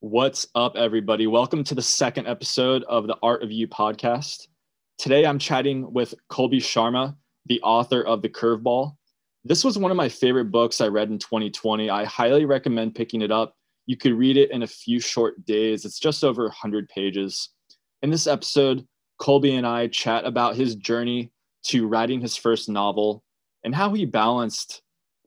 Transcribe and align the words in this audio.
What's 0.00 0.46
up, 0.54 0.76
everybody? 0.76 1.26
Welcome 1.26 1.64
to 1.64 1.74
the 1.74 1.82
second 1.82 2.28
episode 2.28 2.84
of 2.84 3.08
the 3.08 3.16
Art 3.20 3.42
of 3.42 3.50
You 3.50 3.66
podcast. 3.66 4.46
Today 4.96 5.26
I'm 5.26 5.40
chatting 5.40 5.92
with 5.92 6.14
Colby 6.28 6.60
Sharma, 6.60 7.16
the 7.46 7.60
author 7.62 8.04
of 8.04 8.22
The 8.22 8.28
Curveball. 8.28 8.94
This 9.44 9.64
was 9.64 9.76
one 9.76 9.90
of 9.90 9.96
my 9.96 10.08
favorite 10.08 10.52
books 10.52 10.80
I 10.80 10.86
read 10.86 11.10
in 11.10 11.18
2020. 11.18 11.90
I 11.90 12.04
highly 12.04 12.44
recommend 12.44 12.94
picking 12.94 13.22
it 13.22 13.32
up. 13.32 13.56
You 13.86 13.96
could 13.96 14.12
read 14.12 14.36
it 14.36 14.52
in 14.52 14.62
a 14.62 14.68
few 14.68 15.00
short 15.00 15.44
days, 15.44 15.84
it's 15.84 15.98
just 15.98 16.22
over 16.22 16.44
100 16.44 16.88
pages. 16.88 17.48
In 18.02 18.10
this 18.10 18.28
episode, 18.28 18.86
Colby 19.18 19.56
and 19.56 19.66
I 19.66 19.88
chat 19.88 20.24
about 20.24 20.54
his 20.54 20.76
journey 20.76 21.32
to 21.64 21.88
writing 21.88 22.20
his 22.20 22.36
first 22.36 22.68
novel 22.68 23.24
and 23.64 23.74
how 23.74 23.92
he 23.94 24.04
balanced 24.04 24.80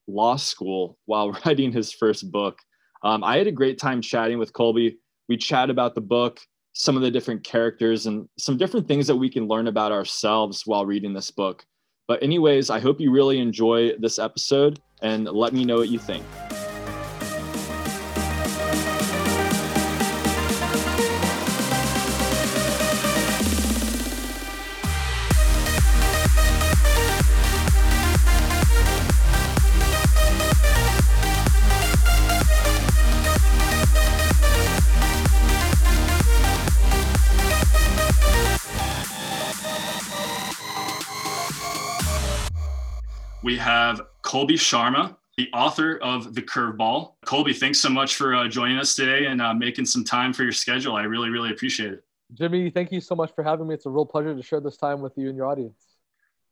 law 0.07 0.37
school 0.37 0.97
while 1.07 1.31
writing 1.45 1.73
his 1.73 1.91
first 1.91 2.31
book. 2.31 2.57
Um, 3.03 3.23
I 3.23 3.37
had 3.37 3.47
a 3.47 3.51
great 3.51 3.79
time 3.79 4.01
chatting 4.01 4.37
with 4.37 4.53
Colby. 4.53 4.97
We 5.27 5.37
chat 5.37 5.69
about 5.69 5.95
the 5.95 6.01
book, 6.01 6.39
some 6.73 6.95
of 6.95 7.01
the 7.01 7.11
different 7.11 7.43
characters, 7.43 8.05
and 8.05 8.27
some 8.37 8.57
different 8.57 8.87
things 8.87 9.07
that 9.07 9.15
we 9.15 9.29
can 9.29 9.47
learn 9.47 9.67
about 9.67 9.91
ourselves 9.91 10.63
while 10.65 10.85
reading 10.85 11.13
this 11.13 11.31
book. 11.31 11.65
But, 12.07 12.21
anyways, 12.21 12.69
I 12.69 12.79
hope 12.79 12.99
you 12.99 13.11
really 13.11 13.39
enjoy 13.39 13.97
this 13.97 14.19
episode 14.19 14.79
and 15.01 15.25
let 15.25 15.53
me 15.53 15.65
know 15.65 15.77
what 15.77 15.89
you 15.89 15.99
think. 15.99 16.25
Colby 44.31 44.55
Sharma, 44.55 45.17
the 45.35 45.49
author 45.51 45.97
of 45.97 46.33
The 46.33 46.41
Curveball. 46.41 47.15
Colby, 47.25 47.51
thanks 47.51 47.79
so 47.79 47.89
much 47.89 48.15
for 48.15 48.33
uh, 48.33 48.47
joining 48.47 48.77
us 48.77 48.95
today 48.95 49.25
and 49.25 49.41
uh, 49.41 49.53
making 49.53 49.85
some 49.85 50.05
time 50.05 50.31
for 50.31 50.43
your 50.43 50.53
schedule. 50.53 50.95
I 50.95 51.03
really, 51.03 51.29
really 51.29 51.51
appreciate 51.51 51.91
it. 51.91 52.05
Jimmy, 52.33 52.69
thank 52.69 52.93
you 52.93 53.01
so 53.01 53.13
much 53.13 53.35
for 53.35 53.43
having 53.43 53.67
me. 53.67 53.73
It's 53.73 53.87
a 53.87 53.89
real 53.89 54.05
pleasure 54.05 54.33
to 54.33 54.41
share 54.41 54.61
this 54.61 54.77
time 54.77 55.01
with 55.01 55.17
you 55.17 55.27
and 55.27 55.35
your 55.35 55.47
audience. 55.47 55.83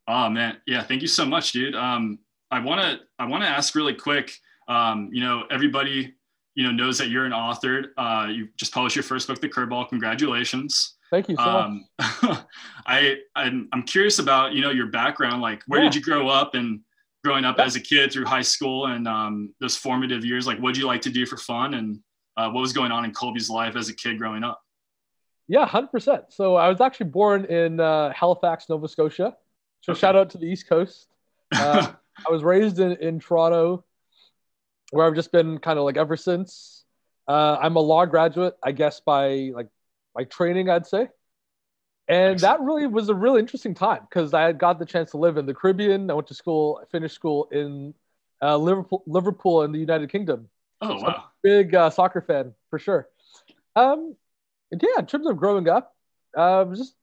Oh 0.10 0.30
man, 0.30 0.58
yeah, 0.68 0.84
thank 0.84 1.02
you 1.02 1.08
so 1.08 1.26
much, 1.26 1.54
dude. 1.54 1.74
Um, 1.74 2.20
I 2.52 2.60
want 2.60 2.82
to 2.82 3.00
I 3.18 3.26
want 3.28 3.44
to 3.44 3.50
ask 3.50 3.76
really 3.76 3.94
quick. 3.94 4.34
Um, 4.68 5.10
you 5.14 5.24
know, 5.24 5.46
everybody 5.50 6.14
you 6.56 6.66
know 6.66 6.72
knows 6.72 6.98
that 6.98 7.08
you're 7.08 7.26
an 7.26 7.32
author. 7.32 7.94
Uh, 7.98 8.28
you 8.30 8.50
just 8.58 8.74
published 8.74 8.98
your 8.98 9.04
first 9.04 9.30
book, 9.30 9.40
The 9.40 9.48
Curveball. 9.48 9.88
Congratulations. 9.88 10.96
Thank 11.12 11.30
you 11.30 11.38
so 11.38 11.44
um, 11.44 11.86
much. 11.98 12.40
I 12.86 13.20
I'm, 13.38 13.70
I'm 13.72 13.84
curious 13.84 14.20
about 14.20 14.52
you 14.52 14.62
know 14.62 14.70
your 14.70 14.88
background. 14.88 15.42
Like, 15.42 15.64
where 15.68 15.82
yeah. 15.82 15.90
did 15.90 15.96
you 15.96 16.02
grow 16.02 16.28
up 16.28 16.56
and 16.56 16.82
growing 17.24 17.46
up 17.46 17.60
as 17.60 17.76
a 17.76 17.80
kid 17.80 18.12
through 18.12 18.26
high 18.26 18.42
school 18.42 18.88
and 18.88 19.08
um, 19.08 19.54
those 19.60 19.76
formative 19.76 20.24
years? 20.26 20.48
Like, 20.48 20.60
what 20.60 20.74
did 20.74 20.82
you 20.82 20.88
like 20.88 21.02
to 21.02 21.10
do 21.10 21.26
for 21.26 21.38
fun, 21.38 21.74
and 21.74 22.00
uh, 22.38 22.50
what 22.50 22.62
was 22.62 22.74
going 22.74 22.92
on 22.92 23.06
in 23.06 23.12
Colby's 23.12 23.50
life 23.50 23.76
as 23.76 23.90
a 23.90 23.94
kid 23.94 24.18
growing 24.18 24.44
up? 24.44 24.62
Yeah, 25.48 25.66
hundred 25.66 25.92
percent. 25.92 26.26
So 26.30 26.56
I 26.56 26.70
was 26.70 26.80
actually 26.80 27.10
born 27.10 27.46
in 27.46 27.80
uh, 27.80 28.14
Halifax, 28.14 28.70
Nova 28.70 28.88
Scotia. 28.88 29.36
So 29.82 29.94
okay. 29.94 30.00
shout 30.00 30.16
out 30.16 30.30
to 30.32 30.38
the 30.38 30.46
East 30.46 30.68
Coast. 30.68 31.08
Uh, 31.54 31.92
I 32.28 32.32
was 32.32 32.44
raised 32.44 32.80
in, 32.80 32.94
in 32.98 33.20
Toronto, 33.20 33.84
where 34.92 35.08
I've 35.08 35.16
just 35.16 35.32
been 35.32 35.58
kind 35.58 35.80
of 35.80 35.86
like 35.86 35.98
ever 35.98 36.18
since. 36.18 36.86
Uh, 37.28 37.58
I'm 37.62 37.76
a 37.76 37.80
law 37.80 38.06
graduate, 38.06 38.56
I 38.64 38.72
guess 38.72 39.00
by 39.00 39.52
like 39.54 39.68
by 40.16 40.24
training, 40.26 40.70
I'd 40.70 40.86
say. 40.86 41.10
And 42.10 42.34
Excellent. 42.34 42.42
that 42.60 42.66
really 42.66 42.88
was 42.88 43.10
a 43.10 43.14
really 43.14 43.40
interesting 43.40 43.76
time 43.76 44.02
because 44.10 44.34
I 44.34 44.42
had 44.42 44.58
got 44.58 44.80
the 44.80 44.86
chance 44.86 45.12
to 45.12 45.18
live 45.18 45.38
in 45.38 45.46
the 45.46 45.54
Caribbean. 45.54 46.10
I 46.10 46.16
went 46.16 46.28
to 46.28 46.34
school, 46.34 46.80
I 46.82 46.86
finished 46.92 47.14
school 47.14 47.48
in 47.52 47.94
uh, 48.42 48.58
Liverpool, 48.58 49.04
Liverpool 49.06 49.62
in 49.62 49.72
the 49.72 49.78
United 49.78 50.12
Kingdom. 50.12 50.50
Oh 50.82 50.98
so 50.98 51.06
wow! 51.06 51.26
big 51.44 51.76
uh, 51.76 51.90
soccer 51.92 52.22
fan 52.22 52.54
for 52.72 52.80
sure. 52.80 53.10
Um, 53.76 54.16
yeah, 54.72 55.00
in 55.00 55.06
terms 55.06 55.28
of 55.28 55.38
growing 55.38 55.70
up, 55.70 55.96
uh, 56.36 56.64
it 56.66 56.70
was 56.70 56.80
just 56.80 56.96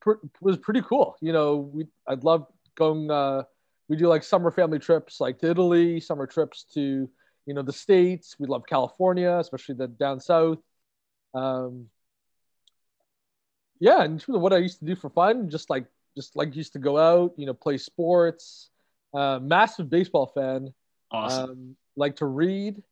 pr- 0.00 0.26
was 0.40 0.56
pretty 0.56 0.82
cool. 0.82 1.16
You 1.20 1.32
know, 1.32 1.56
we 1.56 1.86
I'd 2.08 2.24
love 2.24 2.46
going. 2.74 3.10
Uh, 3.10 3.44
we 3.88 3.96
do 3.96 4.08
like 4.08 4.24
summer 4.24 4.50
family 4.50 4.80
trips, 4.80 5.20
like 5.20 5.38
to 5.40 5.50
Italy, 5.50 6.00
summer 6.00 6.26
trips 6.26 6.64
to 6.74 7.08
you 7.46 7.54
know 7.54 7.62
the 7.62 7.72
states. 7.72 8.36
We 8.38 8.46
love 8.46 8.64
California, 8.66 9.36
especially 9.38 9.76
the 9.76 9.88
down 9.88 10.20
south. 10.20 10.58
Um, 11.34 11.86
yeah, 13.78 14.04
in 14.04 14.18
terms 14.18 14.36
of 14.36 14.40
what 14.40 14.52
I 14.52 14.58
used 14.58 14.78
to 14.80 14.84
do 14.84 14.96
for 14.96 15.10
fun, 15.10 15.50
just 15.50 15.70
like 15.70 15.86
just 16.16 16.36
like 16.36 16.56
used 16.56 16.72
to 16.72 16.78
go 16.78 16.98
out, 16.98 17.34
you 17.36 17.46
know, 17.46 17.54
play 17.54 17.78
sports. 17.78 18.70
Uh, 19.14 19.38
massive 19.38 19.88
baseball 19.88 20.26
fan. 20.26 20.74
Awesome. 21.10 21.50
Um, 21.50 21.76
like 21.96 22.16
to 22.16 22.26
read, 22.26 22.82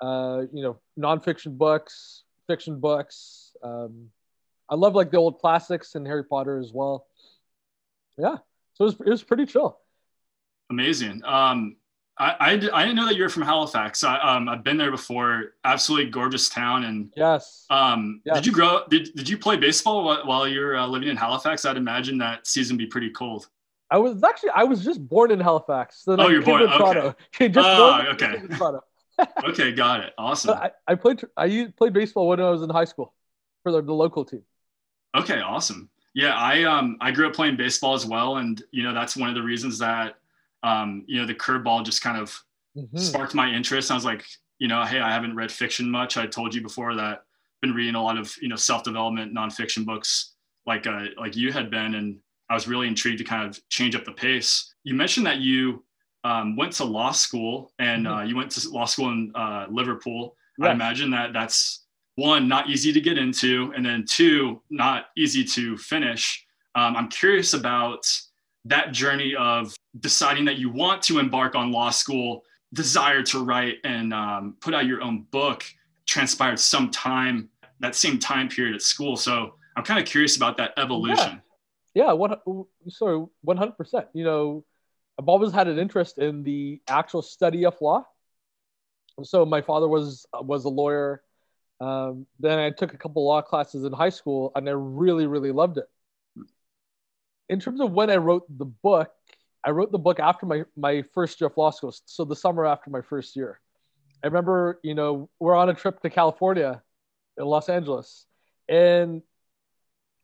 uh, 0.00 0.42
you 0.52 0.62
know, 0.62 0.78
nonfiction 0.98 1.56
books, 1.56 2.24
fiction 2.46 2.78
books. 2.78 3.52
Um, 3.62 4.10
I 4.68 4.74
love 4.74 4.94
like 4.94 5.10
the 5.10 5.16
old 5.16 5.38
classics 5.38 5.94
and 5.94 6.06
Harry 6.06 6.24
Potter 6.24 6.58
as 6.58 6.72
well. 6.72 7.06
Yeah, 8.18 8.36
so 8.74 8.84
it 8.84 8.86
was 8.86 8.94
it 9.00 9.08
was 9.08 9.22
pretty 9.22 9.46
chill. 9.46 9.78
Amazing. 10.68 11.22
Um, 11.24 11.76
I, 12.18 12.30
I, 12.30 12.46
I, 12.50 12.82
didn't 12.84 12.96
know 12.96 13.06
that 13.06 13.16
you're 13.16 13.28
from 13.28 13.42
Halifax. 13.42 14.02
I, 14.02 14.16
um, 14.18 14.48
I've 14.48 14.64
been 14.64 14.78
there 14.78 14.90
before. 14.90 15.54
Absolutely 15.64 16.10
gorgeous 16.10 16.48
town. 16.48 16.84
And 16.84 17.12
yes. 17.14 17.66
Um, 17.68 18.22
yes. 18.24 18.36
Did 18.36 18.46
you 18.46 18.52
grow? 18.52 18.84
Did, 18.88 19.14
did 19.14 19.28
you 19.28 19.36
play 19.36 19.56
baseball 19.56 20.04
while, 20.04 20.26
while 20.26 20.48
you're 20.48 20.76
uh, 20.76 20.86
living 20.86 21.08
in 21.08 21.16
Halifax? 21.16 21.66
I'd 21.66 21.76
imagine 21.76 22.16
that 22.18 22.46
season 22.46 22.76
be 22.76 22.86
pretty 22.86 23.10
cold. 23.10 23.48
I 23.90 23.98
was 23.98 24.22
actually 24.24 24.50
I 24.50 24.64
was 24.64 24.84
just 24.84 25.06
born 25.06 25.30
in 25.30 25.40
Halifax. 25.40 26.04
So 26.04 26.16
oh, 26.18 26.28
you're 26.28 26.42
born 26.44 26.62
in 26.62 26.68
Toronto. 26.68 27.14
Okay. 27.34 27.48
just 27.48 27.68
oh, 27.68 28.02
okay. 28.12 28.42
okay, 29.44 29.72
got 29.72 30.00
it. 30.00 30.12
Awesome. 30.18 30.54
I, 30.54 30.70
I, 30.86 30.94
played 30.94 31.22
I 31.36 31.72
played 31.76 31.92
baseball 31.92 32.28
when 32.28 32.40
I 32.40 32.50
was 32.50 32.62
in 32.62 32.70
high 32.70 32.84
school 32.84 33.14
for 33.62 33.72
the, 33.72 33.82
the 33.82 33.94
local 33.94 34.24
team. 34.24 34.42
Okay, 35.14 35.40
awesome. 35.40 35.88
Yeah, 36.14 36.34
I 36.34 36.64
um 36.64 36.96
I 37.00 37.10
grew 37.10 37.28
up 37.28 37.34
playing 37.34 37.56
baseball 37.56 37.94
as 37.94 38.06
well, 38.06 38.38
and 38.38 38.62
you 38.70 38.82
know 38.82 38.94
that's 38.94 39.16
one 39.16 39.28
of 39.28 39.34
the 39.34 39.42
reasons 39.42 39.78
that 39.80 40.16
um, 40.66 41.04
you 41.06 41.20
know, 41.20 41.26
the 41.26 41.34
curveball 41.34 41.84
just 41.84 42.02
kind 42.02 42.18
of 42.18 42.28
mm-hmm. 42.76 42.98
sparked 42.98 43.34
my 43.34 43.48
interest. 43.48 43.90
I 43.90 43.94
was 43.94 44.04
like, 44.04 44.24
you 44.58 44.68
know, 44.68 44.84
hey, 44.84 45.00
I 45.00 45.12
haven't 45.12 45.36
read 45.36 45.52
fiction 45.52 45.88
much. 45.88 46.16
I 46.16 46.26
told 46.26 46.54
you 46.54 46.62
before 46.62 46.94
that 46.96 47.18
I've 47.18 47.60
been 47.62 47.72
reading 47.72 47.94
a 47.94 48.02
lot 48.02 48.18
of, 48.18 48.34
you 48.42 48.48
know, 48.48 48.56
self-development 48.56 49.34
nonfiction 49.34 49.84
books 49.84 50.34
like 50.66 50.86
uh, 50.86 51.04
like 51.16 51.36
you 51.36 51.52
had 51.52 51.70
been, 51.70 51.94
and 51.94 52.18
I 52.50 52.54
was 52.54 52.66
really 52.66 52.88
intrigued 52.88 53.18
to 53.18 53.24
kind 53.24 53.48
of 53.48 53.60
change 53.68 53.94
up 53.94 54.04
the 54.04 54.12
pace. 54.12 54.74
You 54.82 54.94
mentioned 54.94 55.26
that 55.26 55.38
you 55.38 55.84
um, 56.24 56.56
went 56.56 56.72
to 56.72 56.84
law 56.84 57.12
school 57.12 57.72
and 57.78 58.06
mm-hmm. 58.06 58.14
uh, 58.14 58.24
you 58.24 58.34
went 58.34 58.50
to 58.52 58.68
law 58.70 58.86
school 58.86 59.10
in 59.10 59.32
uh, 59.36 59.66
Liverpool. 59.70 60.34
Yes. 60.58 60.68
I 60.68 60.72
imagine 60.72 61.10
that 61.12 61.32
that's 61.32 61.86
one 62.16 62.48
not 62.48 62.68
easy 62.68 62.92
to 62.92 63.00
get 63.00 63.18
into, 63.18 63.72
and 63.76 63.86
then 63.86 64.04
two 64.08 64.60
not 64.70 65.06
easy 65.16 65.44
to 65.44 65.76
finish. 65.76 66.44
Um, 66.74 66.96
I'm 66.96 67.08
curious 67.08 67.54
about 67.54 68.04
that 68.66 68.92
journey 68.92 69.34
of 69.34 69.74
deciding 70.00 70.44
that 70.46 70.58
you 70.58 70.70
want 70.70 71.02
to 71.02 71.18
embark 71.18 71.54
on 71.54 71.72
law 71.72 71.90
school, 71.90 72.44
desire 72.72 73.22
to 73.22 73.44
write 73.44 73.76
and 73.84 74.12
um, 74.12 74.56
put 74.60 74.74
out 74.74 74.86
your 74.86 75.02
own 75.02 75.22
book 75.30 75.64
transpired 76.06 76.58
some 76.58 76.90
time, 76.90 77.48
that 77.80 77.94
same 77.94 78.18
time 78.18 78.48
period 78.48 78.74
at 78.74 78.82
school. 78.82 79.16
So 79.16 79.54
I'm 79.76 79.84
kind 79.84 80.00
of 80.00 80.06
curious 80.06 80.36
about 80.36 80.56
that 80.58 80.72
evolution. 80.76 81.42
Yeah, 81.94 82.06
yeah 82.06 82.12
one, 82.12 82.36
sorry, 82.88 83.26
100%. 83.46 84.06
You 84.14 84.24
know, 84.24 84.64
I've 85.18 85.28
always 85.28 85.52
had 85.52 85.68
an 85.68 85.78
interest 85.78 86.18
in 86.18 86.42
the 86.42 86.80
actual 86.88 87.22
study 87.22 87.64
of 87.64 87.76
law. 87.80 88.06
So 89.22 89.46
my 89.46 89.62
father 89.62 89.88
was 89.88 90.26
was 90.34 90.66
a 90.66 90.68
lawyer. 90.68 91.22
Um, 91.80 92.26
then 92.38 92.58
I 92.58 92.70
took 92.70 92.92
a 92.92 92.98
couple 92.98 93.26
law 93.26 93.40
classes 93.40 93.84
in 93.84 93.92
high 93.92 94.10
school, 94.10 94.52
and 94.54 94.68
I 94.68 94.72
really, 94.72 95.26
really 95.26 95.52
loved 95.52 95.78
it 95.78 95.88
in 97.48 97.60
terms 97.60 97.80
of 97.80 97.92
when 97.92 98.10
I 98.10 98.16
wrote 98.16 98.44
the 98.58 98.64
book, 98.64 99.10
I 99.64 99.70
wrote 99.70 99.92
the 99.92 99.98
book 99.98 100.20
after 100.20 100.46
my, 100.46 100.64
my 100.76 101.02
first 101.14 101.40
year 101.40 101.48
of 101.48 101.56
law 101.56 101.70
school. 101.70 101.94
So 102.04 102.24
the 102.24 102.36
summer 102.36 102.66
after 102.66 102.90
my 102.90 103.00
first 103.00 103.36
year. 103.36 103.60
I 104.22 104.28
remember, 104.28 104.80
you 104.82 104.94
know, 104.94 105.28
we're 105.38 105.54
on 105.54 105.68
a 105.68 105.74
trip 105.74 106.00
to 106.00 106.10
California 106.10 106.82
in 107.36 107.44
Los 107.44 107.68
Angeles. 107.68 108.26
And 108.68 109.22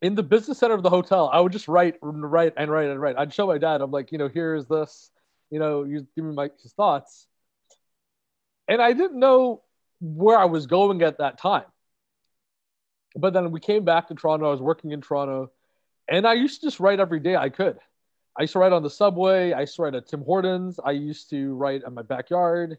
in 0.00 0.14
the 0.14 0.22
business 0.22 0.58
center 0.58 0.74
of 0.74 0.82
the 0.82 0.90
hotel, 0.90 1.30
I 1.32 1.40
would 1.40 1.52
just 1.52 1.69
write 1.69 1.96
and 2.02 2.30
write 2.30 2.54
and 2.56 2.70
write 2.70 2.88
and 2.88 3.00
write. 3.00 3.16
I'd 3.16 3.32
show 3.32 3.46
my 3.46 3.58
dad, 3.58 3.80
I'm 3.80 3.90
like, 3.90 4.10
you 4.10 4.18
know, 4.18 4.28
here's 4.28 4.66
this, 4.66 5.10
you 5.50 5.58
know, 5.58 5.84
you 5.84 6.06
give 6.16 6.25
me 6.25 6.34
my 6.34 6.50
his 6.62 6.72
thoughts. 6.72 7.26
And 8.68 8.80
I 8.80 8.92
didn't 8.92 9.18
know 9.18 9.62
where 10.00 10.38
I 10.38 10.46
was 10.46 10.66
going 10.66 11.02
at 11.02 11.18
that 11.18 11.38
time. 11.38 11.64
But 13.14 13.34
then 13.34 13.50
we 13.50 13.60
came 13.60 13.84
back 13.84 14.08
to 14.08 14.14
Toronto. 14.14 14.46
I 14.46 14.50
was 14.50 14.62
working 14.62 14.92
in 14.92 15.00
Toronto 15.00 15.52
and 16.12 16.26
I 16.26 16.35
used 16.35 16.61
to 16.61 16.67
just 16.67 16.79
write 16.79 17.00
every 17.00 17.20
day 17.20 17.37
I 17.37 17.49
could. 17.49 17.79
I 18.38 18.43
used 18.43 18.53
to 18.53 18.59
write 18.59 18.73
on 18.73 18.82
the 18.82 18.91
subway. 18.91 19.53
I 19.53 19.61
used 19.61 19.76
to 19.76 19.82
write 19.82 19.94
at 19.94 20.06
Tim 20.06 20.23
Hortons. 20.23 20.79
I 20.82 20.93
used 20.93 21.31
to 21.31 21.55
write 21.55 21.82
in 21.87 21.94
my 21.94 22.03
backyard. 22.03 22.79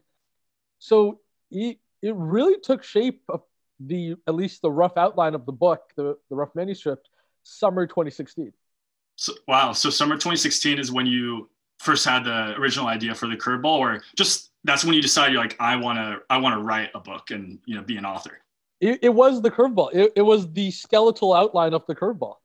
So 0.78 1.20
it 1.50 1.78
it 2.00 2.14
really 2.14 2.60
took 2.60 2.84
shape 2.84 3.22
of 3.28 3.42
the 3.80 4.14
at 4.28 4.34
least 4.34 4.62
the 4.62 4.70
rough 4.70 4.96
outline 4.96 5.34
of 5.34 5.46
the 5.46 5.52
book, 5.52 5.92
the, 5.96 6.16
the 6.30 6.36
rough 6.36 6.54
manuscript, 6.54 7.08
summer 7.42 7.86
2016. 7.86 8.52
So, 9.16 9.32
wow. 9.48 9.72
So 9.72 9.90
summer 9.90 10.14
2016 10.14 10.78
is 10.78 10.92
when 10.92 11.06
you 11.06 11.48
first 11.78 12.04
had 12.04 12.24
the 12.24 12.54
original 12.56 12.86
idea 12.86 13.14
for 13.14 13.26
the 13.26 13.36
curveball, 13.36 13.78
or 13.78 14.02
just 14.16 14.50
that's 14.62 14.84
when 14.84 14.94
you 14.94 15.02
decided 15.02 15.32
you're 15.32 15.42
like, 15.42 15.56
I 15.58 15.76
want 15.76 15.98
to, 15.98 16.20
I 16.30 16.38
want 16.38 16.56
to 16.56 16.62
write 16.62 16.90
a 16.94 17.00
book 17.00 17.30
and 17.30 17.58
you 17.66 17.74
know 17.74 17.82
be 17.82 17.96
an 17.96 18.04
author. 18.04 18.38
It, 18.80 19.00
it 19.02 19.08
was 19.08 19.42
the 19.42 19.50
curveball. 19.50 19.90
It, 19.92 20.12
it 20.16 20.22
was 20.22 20.52
the 20.52 20.70
skeletal 20.70 21.32
outline 21.32 21.74
of 21.74 21.84
the 21.86 21.94
curveball, 21.94 22.36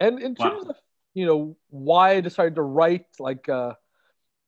and 0.00 0.20
in 0.20 0.34
terms 0.34 0.64
wow. 0.64 0.70
of 0.70 0.76
you 1.14 1.26
know 1.26 1.56
why 1.70 2.12
I 2.12 2.20
decided 2.20 2.56
to 2.56 2.62
write 2.62 3.06
like 3.18 3.48
uh 3.48 3.74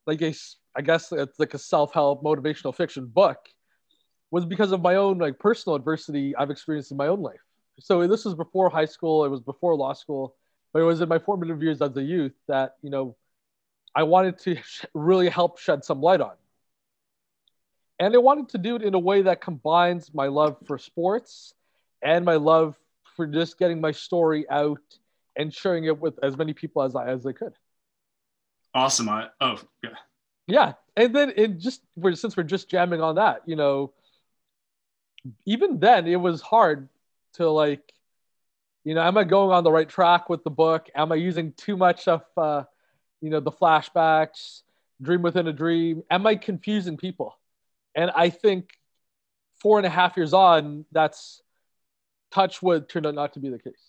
like 0.07 0.23
a 0.23 0.35
I 0.77 0.83
guess 0.83 1.13
it's 1.13 1.39
like 1.39 1.55
a 1.55 1.59
self 1.59 1.93
help 1.93 2.23
motivational 2.23 2.75
fiction 2.75 3.07
book 3.07 3.39
was 4.31 4.45
because 4.45 4.73
of 4.73 4.83
my 4.83 4.97
own 4.97 5.19
like 5.19 5.39
personal 5.39 5.77
adversity 5.77 6.37
I've 6.37 6.51
experienced 6.51 6.91
in 6.91 6.97
my 6.97 7.09
own 7.09 7.23
life. 7.23 7.41
So 7.81 8.07
this 8.07 8.25
was 8.25 8.35
before 8.35 8.69
high 8.69 8.85
school. 8.85 9.25
It 9.25 9.29
was 9.29 9.41
before 9.41 9.75
law 9.75 9.93
school, 9.93 10.35
but 10.73 10.81
it 10.81 10.85
was 10.85 11.01
in 11.01 11.09
my 11.09 11.19
formative 11.19 11.63
years 11.63 11.81
as 11.81 11.97
a 11.97 12.03
youth 12.03 12.35
that 12.47 12.77
you 12.83 12.91
know 12.91 13.17
I 13.95 14.03
wanted 14.03 14.39
to 14.41 14.57
really 14.95 15.29
help 15.29 15.59
shed 15.59 15.85
some 15.85 16.01
light 16.01 16.21
on. 16.21 16.35
And 18.01 18.15
I 18.15 18.19
wanted 18.19 18.51
to 18.51 18.59
do 18.59 18.77
it 18.77 18.83
in 18.83 18.95
a 18.95 18.99
way 18.99 19.23
that 19.23 19.41
combines 19.41 20.15
my 20.15 20.29
love 20.29 20.57
for 20.67 20.79
sports 20.79 21.55
and 22.01 22.25
my 22.25 22.37
love 22.37 22.77
for 23.17 23.27
just 23.27 23.59
getting 23.59 23.81
my 23.81 23.91
story 23.91 24.49
out 24.49 24.79
and 25.39 25.55
sharing 25.55 25.85
it 25.85 25.99
with 25.99 26.19
as 26.23 26.37
many 26.37 26.53
people 26.53 26.83
as 26.83 26.95
I 26.95 27.09
as 27.09 27.25
I 27.25 27.33
could. 27.33 27.55
Awesome. 28.75 29.09
I, 29.09 29.29
oh 29.41 29.57
yeah. 29.83 29.91
Yeah, 30.47 30.73
and 30.97 31.15
then 31.15 31.33
it 31.37 31.59
just 31.59 31.83
we're, 31.97 32.15
since 32.15 32.37
we're 32.37 32.43
just 32.43 32.69
jamming 32.69 33.01
on 33.01 33.17
that, 33.17 33.43
you 33.47 33.57
know, 33.57 33.93
even 35.47 35.79
then 35.79 36.07
it 36.07 36.17
was 36.17 36.41
hard 36.41 36.89
to 37.35 37.51
like, 37.51 37.93
you 38.85 38.95
know, 38.95 39.03
am 39.03 39.19
I 39.19 39.25
going 39.25 39.51
on 39.51 39.65
the 39.65 39.71
right 39.71 39.89
track 39.89 40.29
with 40.29 40.45
the 40.45 40.51
book? 40.51 40.89
Am 40.95 41.13
I 41.13 41.17
using 41.17 41.53
too 41.53 41.77
much 41.77 42.09
of, 42.09 42.23
uh, 42.37 42.65
you 43.21 43.29
know, 43.29 43.41
the 43.41 43.53
flashbacks, 43.53 44.63
dream 45.03 45.21
within 45.21 45.47
a 45.47 45.53
dream? 45.53 46.03
Am 46.11 46.27
I 46.27 46.37
confusing 46.37 46.97
people? 46.97 47.37
And 47.95 48.11
I 48.15 48.31
think 48.31 48.71
four 49.61 49.79
and 49.79 49.87
a 49.87 49.91
half 49.91 50.17
years 50.17 50.33
on, 50.33 50.87
that's 50.93 51.43
touch 52.31 52.63
wood 52.63 52.89
turned 52.89 53.07
out 53.07 53.15
not 53.15 53.35
to 53.35 53.41
be 53.41 53.51
the 53.51 53.59
case. 53.59 53.88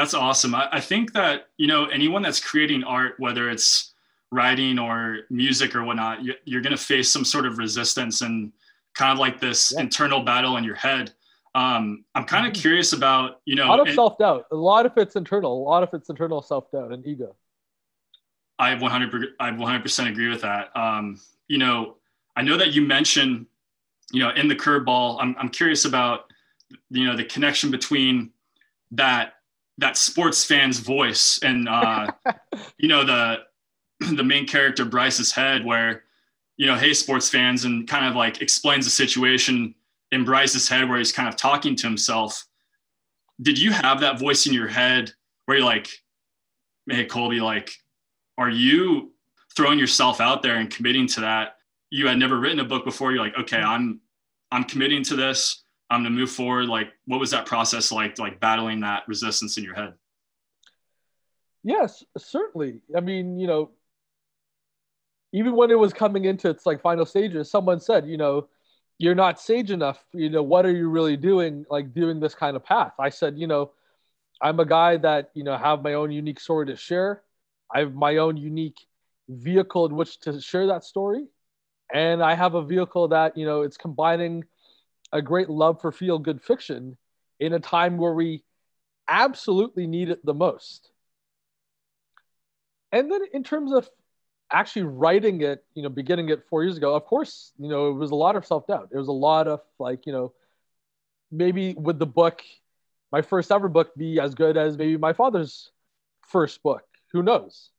That's 0.00 0.14
awesome. 0.14 0.54
I, 0.54 0.66
I 0.72 0.80
think 0.80 1.12
that, 1.12 1.48
you 1.58 1.66
know, 1.66 1.84
anyone 1.84 2.22
that's 2.22 2.40
creating 2.40 2.82
art, 2.84 3.16
whether 3.18 3.50
it's 3.50 3.92
writing 4.32 4.78
or 4.78 5.18
music 5.28 5.76
or 5.76 5.84
whatnot, 5.84 6.24
you, 6.24 6.32
you're 6.46 6.62
going 6.62 6.74
to 6.74 6.82
face 6.82 7.10
some 7.10 7.22
sort 7.22 7.44
of 7.44 7.58
resistance 7.58 8.22
and 8.22 8.50
kind 8.94 9.12
of 9.12 9.18
like 9.18 9.42
this 9.42 9.74
yeah. 9.74 9.82
internal 9.82 10.22
battle 10.22 10.56
in 10.56 10.64
your 10.64 10.74
head. 10.74 11.12
Um, 11.54 12.06
I'm 12.14 12.24
kind 12.24 12.46
of 12.46 12.54
mm-hmm. 12.54 12.62
curious 12.62 12.94
about, 12.94 13.42
you 13.44 13.56
know, 13.56 13.66
a 13.66 13.76
lot 13.76 13.86
of 13.86 13.94
self 13.94 14.16
doubt. 14.16 14.46
A 14.50 14.56
lot 14.56 14.86
of 14.86 14.92
it's 14.96 15.16
internal. 15.16 15.52
A 15.52 15.64
lot 15.68 15.82
of 15.82 15.90
it's 15.92 16.08
internal 16.08 16.40
self 16.40 16.70
doubt 16.70 16.92
and 16.92 17.06
ego. 17.06 17.36
I 18.58 18.74
100 18.76 19.28
I 19.38 19.50
100% 19.50 20.08
agree 20.08 20.30
with 20.30 20.40
that. 20.40 20.74
Um, 20.74 21.20
you 21.46 21.58
know, 21.58 21.96
I 22.36 22.40
know 22.40 22.56
that 22.56 22.72
you 22.72 22.80
mentioned, 22.80 23.44
you 24.12 24.20
know, 24.20 24.30
in 24.30 24.48
the 24.48 24.56
curveball. 24.56 25.18
I'm 25.20 25.36
I'm 25.38 25.50
curious 25.50 25.84
about, 25.84 26.32
you 26.88 27.04
know, 27.04 27.18
the 27.18 27.24
connection 27.24 27.70
between 27.70 28.30
that 28.92 29.34
that 29.80 29.96
sports 29.96 30.44
fan's 30.44 30.78
voice 30.78 31.40
and 31.42 31.68
uh, 31.68 32.06
you 32.78 32.88
know 32.88 33.04
the 33.04 33.38
the 34.12 34.24
main 34.24 34.46
character 34.46 34.84
Bryce's 34.84 35.32
head, 35.32 35.64
where 35.64 36.04
you 36.56 36.66
know, 36.66 36.76
hey 36.76 36.94
sports 36.94 37.28
fans, 37.28 37.64
and 37.64 37.88
kind 37.88 38.06
of 38.06 38.14
like 38.14 38.40
explains 38.40 38.84
the 38.84 38.90
situation 38.90 39.74
in 40.12 40.24
Bryce's 40.24 40.68
head 40.68 40.88
where 40.88 40.98
he's 40.98 41.12
kind 41.12 41.28
of 41.28 41.36
talking 41.36 41.74
to 41.76 41.86
himself. 41.86 42.46
Did 43.40 43.58
you 43.58 43.72
have 43.72 44.00
that 44.00 44.18
voice 44.18 44.46
in 44.46 44.52
your 44.52 44.68
head 44.68 45.12
where 45.46 45.58
you're 45.58 45.66
like, 45.66 45.88
hey 46.88 47.06
Colby, 47.06 47.40
like, 47.40 47.72
are 48.36 48.50
you 48.50 49.12
throwing 49.56 49.78
yourself 49.78 50.20
out 50.20 50.42
there 50.42 50.56
and 50.56 50.70
committing 50.70 51.06
to 51.08 51.20
that? 51.20 51.56
You 51.88 52.06
had 52.06 52.18
never 52.18 52.38
written 52.38 52.60
a 52.60 52.64
book 52.64 52.84
before. 52.84 53.12
You're 53.12 53.24
like, 53.24 53.38
okay, 53.38 53.60
I'm 53.60 54.00
I'm 54.52 54.64
committing 54.64 55.02
to 55.04 55.16
this. 55.16 55.64
Um, 55.90 55.96
I'm 55.96 56.02
gonna 56.04 56.14
move 56.14 56.30
forward. 56.30 56.68
Like, 56.68 56.88
what 57.06 57.20
was 57.20 57.30
that 57.32 57.46
process 57.46 57.90
like? 57.90 58.18
Like 58.18 58.40
battling 58.40 58.80
that 58.80 59.02
resistance 59.08 59.56
in 59.56 59.64
your 59.64 59.74
head? 59.74 59.94
Yes, 61.62 62.04
certainly. 62.16 62.80
I 62.96 63.00
mean, 63.00 63.38
you 63.38 63.46
know, 63.46 63.70
even 65.32 65.54
when 65.54 65.70
it 65.70 65.78
was 65.78 65.92
coming 65.92 66.24
into 66.24 66.48
its 66.48 66.64
like 66.64 66.80
final 66.80 67.04
stages, 67.04 67.50
someone 67.50 67.80
said, 67.80 68.06
you 68.06 68.16
know, 68.16 68.48
you're 68.98 69.14
not 69.14 69.40
sage 69.40 69.70
enough. 69.70 70.04
You 70.12 70.30
know, 70.30 70.42
what 70.42 70.64
are 70.64 70.74
you 70.74 70.88
really 70.88 71.16
doing? 71.16 71.66
Like 71.70 71.92
doing 71.92 72.20
this 72.20 72.34
kind 72.34 72.56
of 72.56 72.64
path. 72.64 72.92
I 72.98 73.10
said, 73.10 73.38
you 73.38 73.46
know, 73.46 73.72
I'm 74.40 74.60
a 74.60 74.64
guy 74.64 74.96
that 74.98 75.30
you 75.34 75.44
know 75.44 75.56
have 75.56 75.82
my 75.82 75.94
own 75.94 76.10
unique 76.10 76.40
story 76.40 76.66
to 76.66 76.76
share. 76.76 77.22
I 77.74 77.80
have 77.80 77.94
my 77.94 78.16
own 78.16 78.36
unique 78.36 78.78
vehicle 79.28 79.86
in 79.86 79.94
which 79.94 80.18
to 80.20 80.40
share 80.40 80.66
that 80.68 80.84
story, 80.84 81.26
and 81.92 82.22
I 82.22 82.34
have 82.34 82.54
a 82.54 82.62
vehicle 82.62 83.08
that 83.08 83.36
you 83.36 83.44
know 83.44 83.62
it's 83.62 83.76
combining 83.76 84.44
a 85.12 85.22
great 85.22 85.50
love 85.50 85.80
for 85.80 85.92
feel 85.92 86.18
good 86.18 86.42
fiction 86.42 86.96
in 87.38 87.52
a 87.52 87.60
time 87.60 87.96
where 87.96 88.14
we 88.14 88.44
absolutely 89.08 89.86
need 89.86 90.08
it 90.10 90.24
the 90.24 90.34
most. 90.34 90.90
And 92.92 93.10
then 93.10 93.22
in 93.32 93.44
terms 93.44 93.72
of 93.72 93.88
actually 94.52 94.82
writing 94.82 95.42
it, 95.42 95.64
you 95.74 95.82
know, 95.82 95.88
beginning 95.88 96.28
it 96.28 96.44
four 96.48 96.64
years 96.64 96.76
ago, 96.76 96.94
of 96.94 97.04
course, 97.04 97.52
you 97.58 97.68
know, 97.68 97.90
it 97.90 97.94
was 97.94 98.10
a 98.10 98.16
lot 98.16 98.36
of 98.36 98.46
self 98.46 98.66
doubt. 98.66 98.88
It 98.92 98.96
was 98.96 99.08
a 99.08 99.12
lot 99.12 99.48
of 99.48 99.60
like, 99.78 100.06
you 100.06 100.12
know, 100.12 100.32
maybe 101.30 101.74
would 101.74 101.98
the 101.98 102.06
book, 102.06 102.42
my 103.12 103.22
first 103.22 103.50
ever 103.52 103.68
book, 103.68 103.94
be 103.96 104.20
as 104.20 104.34
good 104.34 104.56
as 104.56 104.76
maybe 104.76 104.96
my 104.96 105.12
father's 105.12 105.70
first 106.28 106.62
book? 106.62 106.82
Who 107.12 107.22
knows? 107.22 107.70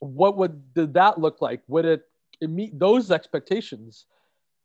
What 0.00 0.36
would 0.36 0.74
did 0.74 0.94
that 0.94 1.18
look 1.18 1.40
like? 1.40 1.62
Would 1.68 1.84
it, 1.84 2.02
it 2.40 2.50
meet 2.50 2.76
those 2.78 3.10
expectations? 3.10 4.06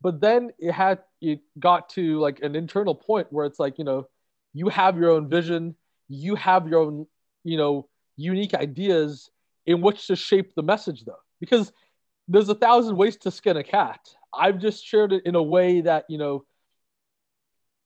But 0.01 0.21
then 0.21 0.51
it 0.59 0.71
had 0.71 0.99
it 1.21 1.39
got 1.59 1.89
to 1.89 2.19
like 2.19 2.41
an 2.41 2.55
internal 2.55 2.95
point 2.95 3.27
where 3.31 3.45
it's 3.45 3.59
like, 3.59 3.77
you 3.77 3.83
know, 3.83 4.07
you 4.53 4.69
have 4.69 4.97
your 4.97 5.11
own 5.11 5.27
vision, 5.29 5.75
you 6.07 6.35
have 6.35 6.67
your 6.67 6.81
own, 6.81 7.07
you 7.43 7.57
know, 7.57 7.87
unique 8.15 8.53
ideas 8.53 9.29
in 9.65 9.81
which 9.81 10.07
to 10.07 10.15
shape 10.15 10.53
the 10.55 10.63
message 10.63 11.03
though. 11.05 11.19
Because 11.39 11.71
there's 12.27 12.49
a 12.49 12.55
thousand 12.55 12.97
ways 12.97 13.17
to 13.17 13.31
skin 13.31 13.57
a 13.57 13.63
cat. 13.63 13.99
I've 14.33 14.59
just 14.59 14.85
shared 14.85 15.13
it 15.13 15.25
in 15.25 15.35
a 15.35 15.43
way 15.43 15.81
that 15.81 16.05
you 16.09 16.17
know 16.17 16.45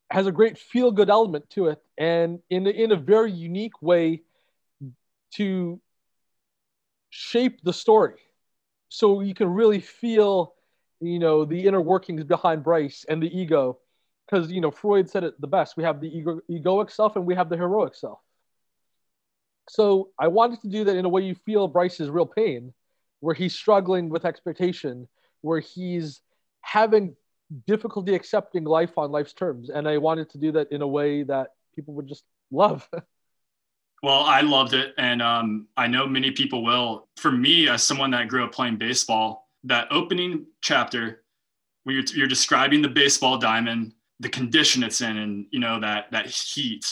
has 0.10 0.28
a 0.28 0.32
great 0.32 0.58
feel 0.58 0.92
good 0.92 1.10
element 1.10 1.50
to 1.52 1.68
it 1.68 1.82
and 1.98 2.40
in 2.50 2.68
in 2.68 2.92
a 2.92 2.96
very 2.98 3.32
unique 3.32 3.82
way 3.82 4.22
to 5.36 5.80
shape 7.10 7.62
the 7.64 7.74
story. 7.74 8.20
So 8.90 9.22
you 9.22 9.34
can 9.34 9.48
really 9.50 9.80
feel 9.80 10.54
you 11.02 11.20
know 11.20 11.46
the 11.46 11.66
inner 11.68 11.82
workings 11.82 12.24
behind 12.24 12.64
bryce 12.64 13.06
and 13.10 13.22
the 13.22 13.38
ego 13.38 13.78
because 14.26 14.52
you 14.52 14.62
know 14.62 14.72
freud 14.72 15.10
said 15.10 15.24
it 15.24 15.40
the 15.42 15.48
best 15.48 15.76
we 15.76 15.84
have 15.84 16.00
the 16.00 16.08
ego, 16.08 16.40
egoic 16.50 16.92
self 16.92 17.16
and 17.16 17.26
we 17.26 17.36
have 17.36 17.50
the 17.50 17.58
heroic 17.58 17.96
self 17.96 18.20
so 19.70 20.10
I 20.20 20.28
wanted 20.28 20.62
to 20.62 20.68
do 20.68 20.84
that 20.84 20.96
in 20.96 21.06
a 21.06 21.10
way 21.10 21.22
you 21.22 21.34
feel 21.34 21.68
Bryce's 21.68 22.10
real 22.10 22.26
pain, 22.26 22.74
where 23.20 23.36
he's 23.36 23.56
struggling 23.56 24.10
with 24.10 24.26
expectation, 24.26 25.08
where 25.42 25.60
he's 25.60 26.22
having 26.62 27.16
difficulty 27.68 28.16
accepting 28.16 28.64
life 28.64 28.98
on 28.98 29.12
life's 29.12 29.34
terms. 29.34 29.70
And 29.70 29.88
I 29.88 29.98
wanted 29.98 30.30
to 30.32 30.38
do 30.38 30.52
that 30.54 30.72
in 30.72 30.82
a 30.82 30.88
way 30.88 31.24
that 31.24 31.50
people 31.76 31.94
would 31.96 32.08
just 32.08 32.24
love. 32.52 32.88
well, 34.04 34.24
I 34.24 34.42
loved 34.42 34.74
it. 34.74 34.94
And 34.98 35.22
um, 35.22 35.68
I 35.78 35.88
know 35.88 36.08
many 36.08 36.32
people 36.32 36.64
will. 36.64 37.08
For 37.18 37.32
me, 37.32 37.70
as 37.70 37.84
someone 37.84 38.12
that 38.12 38.28
grew 38.28 38.44
up 38.44 38.52
playing 38.52 38.78
baseball, 38.78 39.48
that 39.64 39.88
opening 39.92 40.46
chapter 40.62 41.24
where 41.84 41.96
you're, 41.96 42.06
you're 42.14 42.28
describing 42.28 42.82
the 42.82 42.90
baseball 42.90 43.38
diamond, 43.38 43.94
the 44.20 44.30
condition 44.30 44.84
it's 44.84 45.02
in, 45.02 45.18
and 45.18 45.46
you 45.52 45.60
know 45.60 45.80
that 45.80 46.12
that 46.12 46.28
heat 46.28 46.86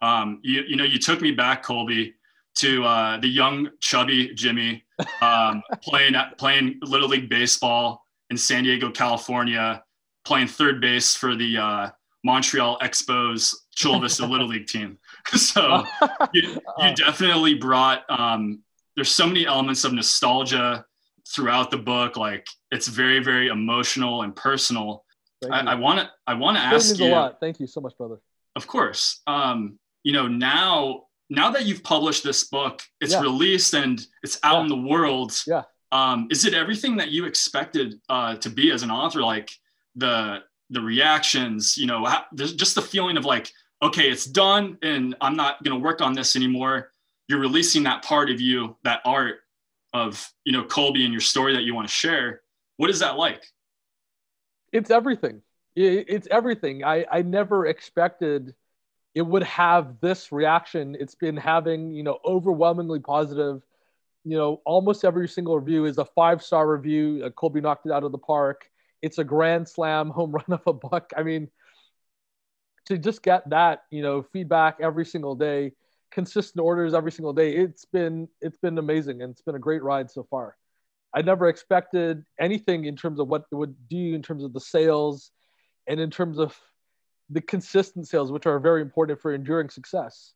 um, 0.00 0.40
you, 0.42 0.62
you 0.66 0.76
know, 0.76 0.84
you 0.84 0.98
took 0.98 1.20
me 1.20 1.32
back, 1.32 1.62
Colby, 1.62 2.14
to 2.56 2.84
uh, 2.84 3.18
the 3.18 3.28
young, 3.28 3.70
chubby 3.80 4.34
Jimmy 4.34 4.84
um, 5.20 5.62
playing 5.82 6.14
playing 6.36 6.78
little 6.82 7.08
league 7.08 7.28
baseball 7.28 8.04
in 8.30 8.36
San 8.36 8.64
Diego, 8.64 8.90
California, 8.90 9.82
playing 10.24 10.48
third 10.48 10.80
base 10.80 11.14
for 11.14 11.34
the 11.34 11.56
uh, 11.56 11.90
Montreal 12.24 12.78
Expos 12.80 13.54
Chula 13.74 13.98
Little 13.98 14.48
League 14.48 14.66
team. 14.66 14.98
so 15.34 15.84
you, 16.32 16.60
you, 16.78 16.94
definitely 16.96 17.54
brought. 17.54 18.04
Um, 18.08 18.60
there's 18.96 19.10
so 19.10 19.26
many 19.26 19.46
elements 19.46 19.84
of 19.84 19.92
nostalgia 19.92 20.84
throughout 21.34 21.70
the 21.70 21.78
book. 21.78 22.16
Like 22.16 22.46
it's 22.70 22.88
very, 22.88 23.22
very 23.22 23.48
emotional 23.48 24.22
and 24.22 24.34
personal. 24.34 25.04
I 25.50 25.76
want 25.76 26.00
to. 26.00 26.10
I 26.26 26.34
want 26.34 26.56
to 26.56 26.62
ask 26.62 26.98
you. 26.98 27.06
a 27.06 27.10
lot. 27.10 27.40
Thank 27.40 27.60
you 27.60 27.66
so 27.66 27.80
much, 27.80 27.96
brother. 27.96 28.20
Of 28.56 28.66
course. 28.66 29.20
Um, 29.26 29.78
you 30.02 30.12
know 30.12 30.26
now 30.28 31.04
now 31.30 31.50
that 31.50 31.66
you've 31.66 31.82
published 31.82 32.24
this 32.24 32.44
book 32.44 32.80
it's 33.00 33.12
yeah. 33.12 33.20
released 33.20 33.74
and 33.74 34.06
it's 34.22 34.38
out 34.42 34.56
yeah. 34.56 34.62
in 34.62 34.68
the 34.68 34.88
world 34.88 35.36
yeah 35.46 35.64
um, 35.90 36.28
is 36.30 36.44
it 36.44 36.54
everything 36.54 36.96
that 36.96 37.10
you 37.10 37.26
expected 37.26 38.00
uh, 38.08 38.36
to 38.36 38.48
be 38.48 38.70
as 38.70 38.82
an 38.82 38.90
author 38.90 39.20
like 39.20 39.50
the 39.96 40.38
the 40.70 40.80
reactions, 40.80 41.76
you 41.76 41.86
know, 41.86 42.06
just 42.34 42.74
the 42.74 42.82
feeling 42.82 43.16
of 43.16 43.24
like, 43.24 43.50
okay, 43.82 44.10
it's 44.10 44.24
done 44.24 44.78
and 44.82 45.14
I'm 45.20 45.36
not 45.36 45.62
going 45.64 45.78
to 45.78 45.82
work 45.82 46.00
on 46.00 46.12
this 46.12 46.36
anymore. 46.36 46.90
You're 47.28 47.40
releasing 47.40 47.82
that 47.84 48.02
part 48.02 48.30
of 48.30 48.40
you, 48.40 48.76
that 48.84 49.00
art 49.04 49.36
of, 49.92 50.30
you 50.44 50.52
know, 50.52 50.64
Colby 50.64 51.04
and 51.04 51.12
your 51.12 51.20
story 51.20 51.54
that 51.54 51.62
you 51.62 51.74
want 51.74 51.88
to 51.88 51.92
share. 51.92 52.42
What 52.76 52.90
is 52.90 53.00
that 53.00 53.16
like? 53.16 53.42
It's 54.72 54.90
everything. 54.90 55.42
It's 55.74 56.26
everything. 56.30 56.84
I, 56.84 57.06
I 57.10 57.22
never 57.22 57.66
expected 57.66 58.54
it 59.14 59.26
would 59.26 59.42
have 59.42 60.00
this 60.00 60.30
reaction. 60.30 60.96
It's 60.98 61.14
been 61.16 61.36
having, 61.36 61.92
you 61.92 62.02
know, 62.02 62.18
overwhelmingly 62.24 63.00
positive. 63.00 63.62
You 64.24 64.36
know, 64.36 64.62
almost 64.64 65.04
every 65.04 65.28
single 65.28 65.58
review 65.58 65.86
is 65.86 65.98
a 65.98 66.04
five 66.04 66.42
star 66.42 66.68
review. 66.68 67.22
Uh, 67.24 67.30
Colby 67.30 67.60
knocked 67.60 67.86
it 67.86 67.92
out 67.92 68.04
of 68.04 68.12
the 68.12 68.18
park. 68.18 68.70
It's 69.02 69.18
a 69.18 69.24
grand 69.24 69.68
slam 69.68 70.10
home 70.14 70.32
run 70.32 70.44
of 70.50 70.60
a 70.66 70.72
buck. 70.72 71.12
I 71.16 71.22
mean, 71.22 71.48
to 72.86 72.98
just 72.98 73.22
get 73.22 73.48
that, 73.50 73.84
you 73.90 74.02
know, 74.02 74.22
feedback 74.22 74.78
every 74.80 75.04
single 75.04 75.34
day, 75.34 75.72
consistent 76.10 76.62
orders 76.62 76.94
every 76.94 77.12
single 77.12 77.32
day, 77.32 77.54
it's 77.56 77.84
been 77.84 78.28
it's 78.40 78.58
been 78.58 78.78
amazing 78.78 79.22
and 79.22 79.30
it's 79.30 79.42
been 79.42 79.54
a 79.54 79.60
great 79.60 79.82
ride 79.82 80.10
so 80.10 80.26
far. 80.30 80.56
I 81.14 81.22
never 81.22 81.48
expected 81.48 82.24
anything 82.38 82.84
in 82.84 82.96
terms 82.96 83.18
of 83.18 83.28
what 83.28 83.44
it 83.50 83.54
would 83.54 83.88
do 83.88 84.14
in 84.14 84.22
terms 84.22 84.44
of 84.44 84.52
the 84.52 84.60
sales 84.60 85.30
and 85.86 85.98
in 85.98 86.10
terms 86.10 86.38
of 86.38 86.58
the 87.30 87.40
consistent 87.40 88.08
sales, 88.08 88.30
which 88.30 88.46
are 88.46 88.58
very 88.58 88.82
important 88.82 89.20
for 89.20 89.32
enduring 89.32 89.70
success. 89.70 90.34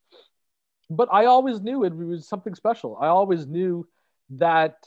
But 0.89 1.09
I 1.11 1.25
always 1.25 1.61
knew 1.61 1.83
it 1.83 1.95
was 1.95 2.27
something 2.27 2.55
special. 2.55 2.97
I 2.99 3.07
always 3.07 3.47
knew 3.47 3.87
that 4.31 4.77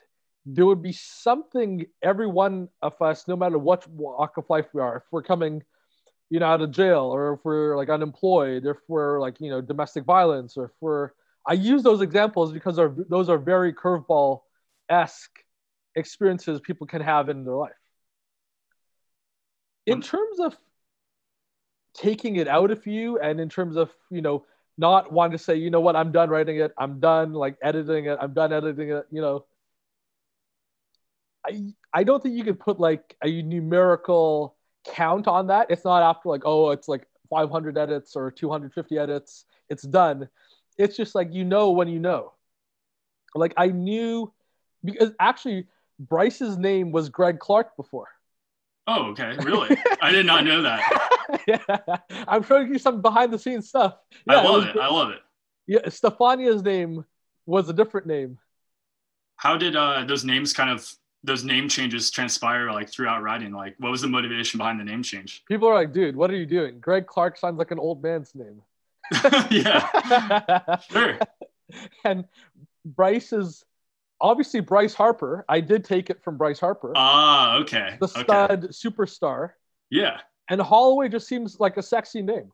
there 0.44 0.66
would 0.66 0.82
be 0.82 0.92
something 0.92 1.86
every 2.02 2.26
one 2.26 2.68
of 2.80 3.00
us, 3.02 3.26
no 3.26 3.36
matter 3.36 3.58
what 3.58 3.88
walk 3.88 4.36
of 4.36 4.48
life 4.48 4.66
we 4.72 4.80
are, 4.80 4.98
if 4.98 5.02
we're 5.10 5.22
coming, 5.22 5.62
you 6.30 6.40
know, 6.40 6.46
out 6.46 6.60
of 6.60 6.70
jail, 6.70 7.04
or 7.04 7.34
if 7.34 7.40
we're 7.44 7.76
like 7.76 7.88
unemployed, 7.88 8.66
if 8.66 8.78
we're 8.88 9.20
like, 9.20 9.40
you 9.40 9.50
know, 9.50 9.60
domestic 9.60 10.04
violence, 10.04 10.56
or 10.56 10.66
if 10.66 10.70
we're, 10.80 11.10
I 11.46 11.52
use 11.52 11.82
those 11.82 12.00
examples 12.00 12.52
because 12.52 12.78
are 12.78 12.94
those 13.08 13.28
are 13.28 13.38
very 13.38 13.72
curveball 13.72 14.40
esque 14.88 15.38
experiences 15.94 16.60
people 16.60 16.86
can 16.86 17.00
have 17.00 17.28
in 17.28 17.44
their 17.44 17.54
life. 17.54 17.72
In 19.86 20.02
terms 20.02 20.40
of 20.40 20.56
taking 21.94 22.36
it 22.36 22.48
out 22.48 22.70
of 22.70 22.86
you 22.86 23.18
and 23.18 23.40
in 23.40 23.48
terms 23.48 23.76
of 23.76 23.90
you 24.10 24.20
know 24.20 24.44
not 24.76 25.10
wanting 25.10 25.38
to 25.38 25.42
say 25.42 25.56
you 25.56 25.70
know 25.70 25.80
what? 25.80 25.96
I'm 25.96 26.12
done 26.12 26.28
writing 26.28 26.58
it. 26.58 26.72
I'm 26.76 27.00
done 27.00 27.32
like 27.32 27.56
editing 27.62 28.06
it. 28.06 28.18
I'm 28.20 28.34
done 28.34 28.52
editing 28.52 28.90
it 28.90 29.06
you 29.10 29.20
know? 29.20 29.44
I 31.46 31.72
i 31.92 32.04
don't 32.04 32.22
think 32.22 32.34
you 32.36 32.44
could 32.44 32.58
put 32.58 32.80
like 32.80 33.16
a 33.22 33.42
numerical 33.42 34.55
count 34.92 35.26
on 35.26 35.48
that 35.48 35.70
it's 35.70 35.84
not 35.84 36.02
after 36.02 36.28
like 36.28 36.42
oh 36.44 36.70
it's 36.70 36.88
like 36.88 37.06
500 37.30 37.76
edits 37.76 38.14
or 38.14 38.30
250 38.30 38.98
edits 38.98 39.44
it's 39.68 39.82
done 39.82 40.28
it's 40.78 40.96
just 40.96 41.14
like 41.14 41.32
you 41.32 41.44
know 41.44 41.72
when 41.72 41.88
you 41.88 41.98
know 41.98 42.32
like 43.34 43.52
i 43.56 43.66
knew 43.66 44.32
because 44.84 45.10
actually 45.18 45.66
bryce's 45.98 46.56
name 46.56 46.92
was 46.92 47.08
greg 47.08 47.38
clark 47.38 47.76
before 47.76 48.08
Oh, 48.88 49.06
okay. 49.06 49.36
Really? 49.42 49.76
I 50.00 50.12
did 50.12 50.26
not 50.26 50.44
know 50.44 50.62
that. 50.62 51.40
yeah. 51.48 51.96
I'm 52.28 52.42
showing 52.44 52.72
you 52.72 52.78
some 52.78 53.02
behind 53.02 53.32
the 53.32 53.38
scenes 53.38 53.68
stuff. 53.68 53.96
Yeah, 54.26 54.40
I 54.40 54.42
love 54.44 54.62
it, 54.64 54.76
it. 54.76 54.80
I 54.80 54.88
love 54.88 55.10
it. 55.10 55.18
Yeah, 55.66 55.88
Stefania's 55.88 56.62
name 56.62 57.04
was 57.46 57.68
a 57.68 57.72
different 57.72 58.06
name. 58.06 58.38
How 59.36 59.56
did 59.56 59.74
uh, 59.74 60.04
those 60.04 60.24
names 60.24 60.52
kind 60.52 60.70
of 60.70 60.88
those 61.26 61.44
name 61.44 61.68
changes 61.68 62.10
transpire 62.10 62.72
like 62.72 62.88
throughout 62.88 63.22
writing? 63.22 63.52
Like 63.52 63.74
what 63.78 63.90
was 63.90 64.00
the 64.00 64.08
motivation 64.08 64.58
behind 64.58 64.80
the 64.80 64.84
name 64.84 65.02
change? 65.02 65.44
People 65.46 65.68
are 65.68 65.74
like, 65.74 65.92
dude, 65.92 66.16
what 66.16 66.30
are 66.30 66.36
you 66.36 66.46
doing? 66.46 66.78
Greg 66.80 67.06
Clark 67.06 67.36
sounds 67.36 67.58
like 67.58 67.70
an 67.70 67.78
old 67.78 68.02
man's 68.02 68.34
name. 68.34 68.62
yeah. 69.50 70.78
sure. 70.90 71.18
And 72.04 72.24
Bryce 72.84 73.32
is 73.32 73.64
obviously 74.20 74.60
Bryce 74.60 74.94
Harper. 74.94 75.44
I 75.48 75.60
did 75.60 75.84
take 75.84 76.10
it 76.10 76.22
from 76.22 76.36
Bryce 76.36 76.60
Harper. 76.60 76.92
Ah, 76.96 77.56
okay. 77.58 77.96
The 78.00 78.08
stud 78.08 78.64
okay. 78.64 78.66
superstar. 78.68 79.50
Yeah. 79.90 80.20
And 80.48 80.60
Holloway 80.60 81.08
just 81.08 81.26
seems 81.26 81.58
like 81.58 81.76
a 81.76 81.82
sexy 81.82 82.22
name. 82.22 82.52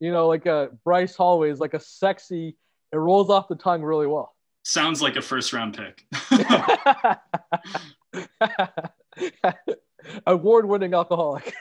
You 0.00 0.12
know, 0.12 0.28
like 0.28 0.46
a 0.46 0.70
Bryce 0.84 1.16
Holloway 1.16 1.50
is 1.50 1.60
like 1.60 1.74
a 1.74 1.80
sexy. 1.80 2.56
It 2.92 2.96
rolls 2.96 3.30
off 3.30 3.48
the 3.48 3.56
tongue 3.56 3.82
really 3.82 4.06
well. 4.06 4.34
Sounds 4.64 5.00
like 5.00 5.16
a 5.16 5.22
first 5.22 5.52
round 5.52 5.76
pick. 5.76 6.04
Award 10.26 10.66
winning 10.66 10.94
alcoholic. 10.94 11.54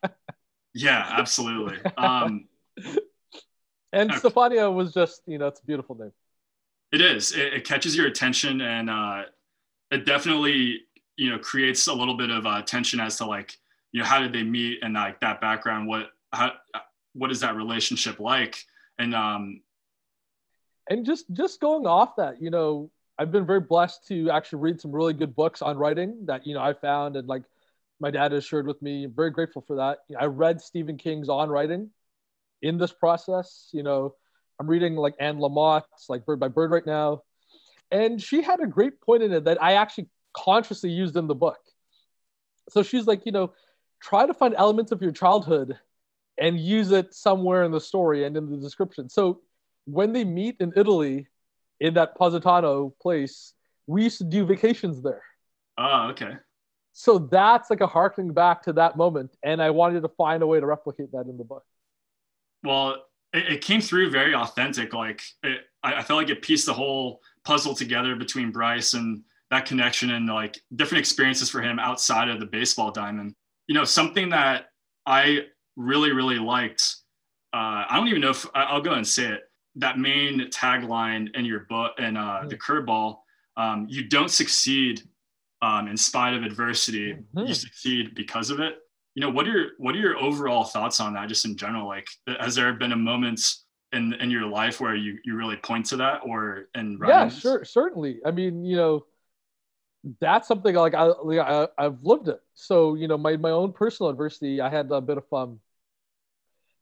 yeah, 0.74 1.06
absolutely. 1.10 1.78
Um, 1.96 2.48
and. 3.92 4.10
Stefania 4.10 4.72
was 4.72 4.92
just, 4.92 5.22
you 5.26 5.38
know, 5.38 5.46
it's 5.46 5.60
a 5.60 5.66
beautiful 5.66 5.96
name. 5.96 6.12
It 6.92 7.00
is. 7.00 7.32
It, 7.32 7.54
it 7.54 7.64
catches 7.64 7.96
your 7.96 8.06
attention, 8.06 8.60
and 8.60 8.90
uh, 8.90 9.22
it 9.90 10.04
definitely 10.04 10.82
you 11.16 11.30
know 11.30 11.38
creates 11.38 11.86
a 11.86 11.92
little 11.92 12.16
bit 12.16 12.30
of 12.30 12.46
uh, 12.46 12.62
tension 12.62 12.98
as 12.98 13.16
to 13.18 13.26
like 13.26 13.56
you 13.92 14.00
know 14.00 14.06
how 14.06 14.18
did 14.20 14.32
they 14.32 14.42
meet 14.42 14.80
and 14.82 14.94
like 14.94 15.20
that 15.20 15.40
background. 15.40 15.86
What 15.86 16.10
how 16.32 16.52
what 17.12 17.30
is 17.30 17.40
that 17.40 17.54
relationship 17.54 18.18
like? 18.18 18.56
And 18.98 19.14
um, 19.14 19.62
and 20.88 21.06
just 21.06 21.26
just 21.32 21.60
going 21.60 21.86
off 21.86 22.16
that, 22.16 22.42
you 22.42 22.50
know, 22.50 22.90
I've 23.20 23.30
been 23.30 23.44
very 23.44 23.60
blessed 23.60 24.08
to 24.08 24.30
actually 24.30 24.60
read 24.60 24.80
some 24.80 24.92
really 24.92 25.12
good 25.12 25.36
books 25.36 25.60
on 25.60 25.76
writing 25.76 26.24
that 26.24 26.46
you 26.46 26.54
know 26.54 26.62
I 26.62 26.72
found 26.72 27.16
and 27.16 27.28
like 27.28 27.42
my 28.00 28.10
dad 28.10 28.32
has 28.32 28.46
shared 28.46 28.66
with 28.66 28.80
me. 28.80 29.04
I'm 29.04 29.12
very 29.12 29.30
grateful 29.30 29.60
for 29.60 29.76
that. 29.76 29.98
I 30.18 30.24
read 30.24 30.62
Stephen 30.62 30.96
King's 30.96 31.28
On 31.28 31.50
Writing 31.50 31.90
in 32.62 32.78
this 32.78 32.92
process. 32.92 33.68
You 33.72 33.82
know, 33.82 34.14
I'm 34.58 34.66
reading 34.66 34.96
like 34.96 35.16
Anne 35.20 35.36
Lamott's 35.36 36.08
like 36.08 36.24
Bird 36.24 36.40
by 36.40 36.48
Bird 36.48 36.70
right 36.70 36.86
now. 36.86 37.24
And 37.90 38.22
she 38.22 38.40
had 38.40 38.60
a 38.60 38.66
great 38.66 39.02
point 39.02 39.22
in 39.22 39.32
it 39.34 39.44
that 39.44 39.62
I 39.62 39.74
actually 39.74 40.08
consciously 40.32 40.88
used 40.88 41.14
in 41.14 41.26
the 41.26 41.34
book. 41.34 41.58
So 42.70 42.82
she's 42.82 43.06
like, 43.06 43.26
you 43.26 43.32
know, 43.32 43.52
try 44.00 44.24
to 44.24 44.32
find 44.32 44.54
elements 44.56 44.92
of 44.92 45.02
your 45.02 45.12
childhood 45.12 45.78
and 46.38 46.58
use 46.58 46.90
it 46.90 47.12
somewhere 47.12 47.64
in 47.64 47.70
the 47.70 47.82
story 47.82 48.24
and 48.24 48.34
in 48.34 48.50
the 48.50 48.56
description. 48.56 49.10
So 49.10 49.42
when 49.84 50.14
they 50.14 50.24
meet 50.24 50.56
in 50.58 50.72
Italy 50.74 51.26
in 51.80 51.94
that 51.94 52.16
Positano 52.16 52.94
place, 53.00 53.54
we 53.86 54.04
used 54.04 54.18
to 54.18 54.24
do 54.24 54.44
vacations 54.44 55.02
there. 55.02 55.22
Oh, 55.78 56.08
okay. 56.10 56.34
So 56.92 57.18
that's 57.18 57.70
like 57.70 57.80
a 57.80 57.86
harkening 57.86 58.32
back 58.32 58.62
to 58.64 58.72
that 58.74 58.96
moment. 58.96 59.36
And 59.42 59.62
I 59.62 59.70
wanted 59.70 60.02
to 60.02 60.08
find 60.08 60.42
a 60.42 60.46
way 60.46 60.60
to 60.60 60.66
replicate 60.66 61.12
that 61.12 61.26
in 61.26 61.38
the 61.38 61.44
book. 61.44 61.64
Well, 62.62 62.96
it, 63.32 63.52
it 63.52 63.60
came 63.62 63.80
through 63.80 64.10
very 64.10 64.34
authentic. 64.34 64.92
Like 64.92 65.22
it, 65.42 65.62
I, 65.82 65.94
I 65.94 66.02
felt 66.02 66.18
like 66.18 66.30
it 66.30 66.42
pieced 66.42 66.66
the 66.66 66.74
whole 66.74 67.22
puzzle 67.44 67.74
together 67.74 68.14
between 68.16 68.50
Bryce 68.50 68.94
and 68.94 69.22
that 69.50 69.66
connection 69.66 70.10
and 70.10 70.28
like 70.28 70.60
different 70.76 71.00
experiences 71.00 71.50
for 71.50 71.60
him 71.62 71.78
outside 71.78 72.28
of 72.28 72.38
the 72.38 72.46
baseball 72.46 72.90
diamond. 72.90 73.34
You 73.66 73.74
know, 73.74 73.84
something 73.84 74.30
that 74.30 74.66
I 75.06 75.46
really, 75.76 76.12
really 76.12 76.38
liked. 76.38 76.96
Uh, 77.52 77.84
I 77.88 77.96
don't 77.96 78.08
even 78.08 78.20
know 78.20 78.30
if 78.30 78.46
I'll 78.54 78.82
go 78.82 78.92
and 78.92 79.06
say 79.06 79.26
it. 79.26 79.40
That 79.76 79.98
main 79.98 80.50
tagline 80.50 81.34
in 81.34 81.44
your 81.44 81.60
book 81.60 81.92
and 81.98 82.18
uh, 82.18 82.42
the 82.48 82.56
curveball, 82.56 83.18
um, 83.56 83.86
you 83.88 84.08
don't 84.08 84.30
succeed 84.30 85.02
um, 85.62 85.88
in 85.88 85.96
spite 85.96 86.34
of 86.34 86.42
adversity. 86.42 87.14
Mm-hmm. 87.14 87.46
You 87.46 87.54
succeed 87.54 88.14
because 88.14 88.50
of 88.50 88.60
it. 88.60 88.78
You 89.14 89.22
know 89.22 89.30
what 89.30 89.46
are 89.46 89.50
your 89.50 89.66
what 89.78 89.94
are 89.94 89.98
your 89.98 90.16
overall 90.18 90.64
thoughts 90.64 91.00
on 91.00 91.14
that 91.14 91.28
just 91.28 91.44
in 91.44 91.56
general? 91.56 91.86
Like 91.86 92.08
has 92.40 92.54
there 92.54 92.72
been 92.72 92.92
a 92.92 92.96
moment 92.96 93.40
in 93.92 94.12
in 94.14 94.30
your 94.30 94.46
life 94.46 94.80
where 94.80 94.94
you 94.94 95.18
you 95.24 95.34
really 95.34 95.56
point 95.56 95.86
to 95.86 95.96
that 95.96 96.20
or 96.24 96.68
in 96.74 96.98
yeah 97.06 97.28
sure 97.28 97.64
certainly. 97.64 98.20
I 98.24 98.30
mean 98.30 98.64
you 98.64 98.76
know 98.76 99.04
that's 100.20 100.48
something 100.48 100.74
like 100.74 100.94
I, 100.94 101.08
I 101.08 101.68
i've 101.76 102.02
lived 102.02 102.28
it. 102.28 102.40
So 102.54 102.94
you 102.94 103.08
know 103.08 103.18
my 103.18 103.36
my 103.36 103.50
own 103.50 103.72
personal 103.72 104.08
adversity 104.10 104.60
i 104.60 104.68
had 104.70 104.90
a 104.90 105.00
bit 105.00 105.18
of 105.18 105.24
um 105.32 105.60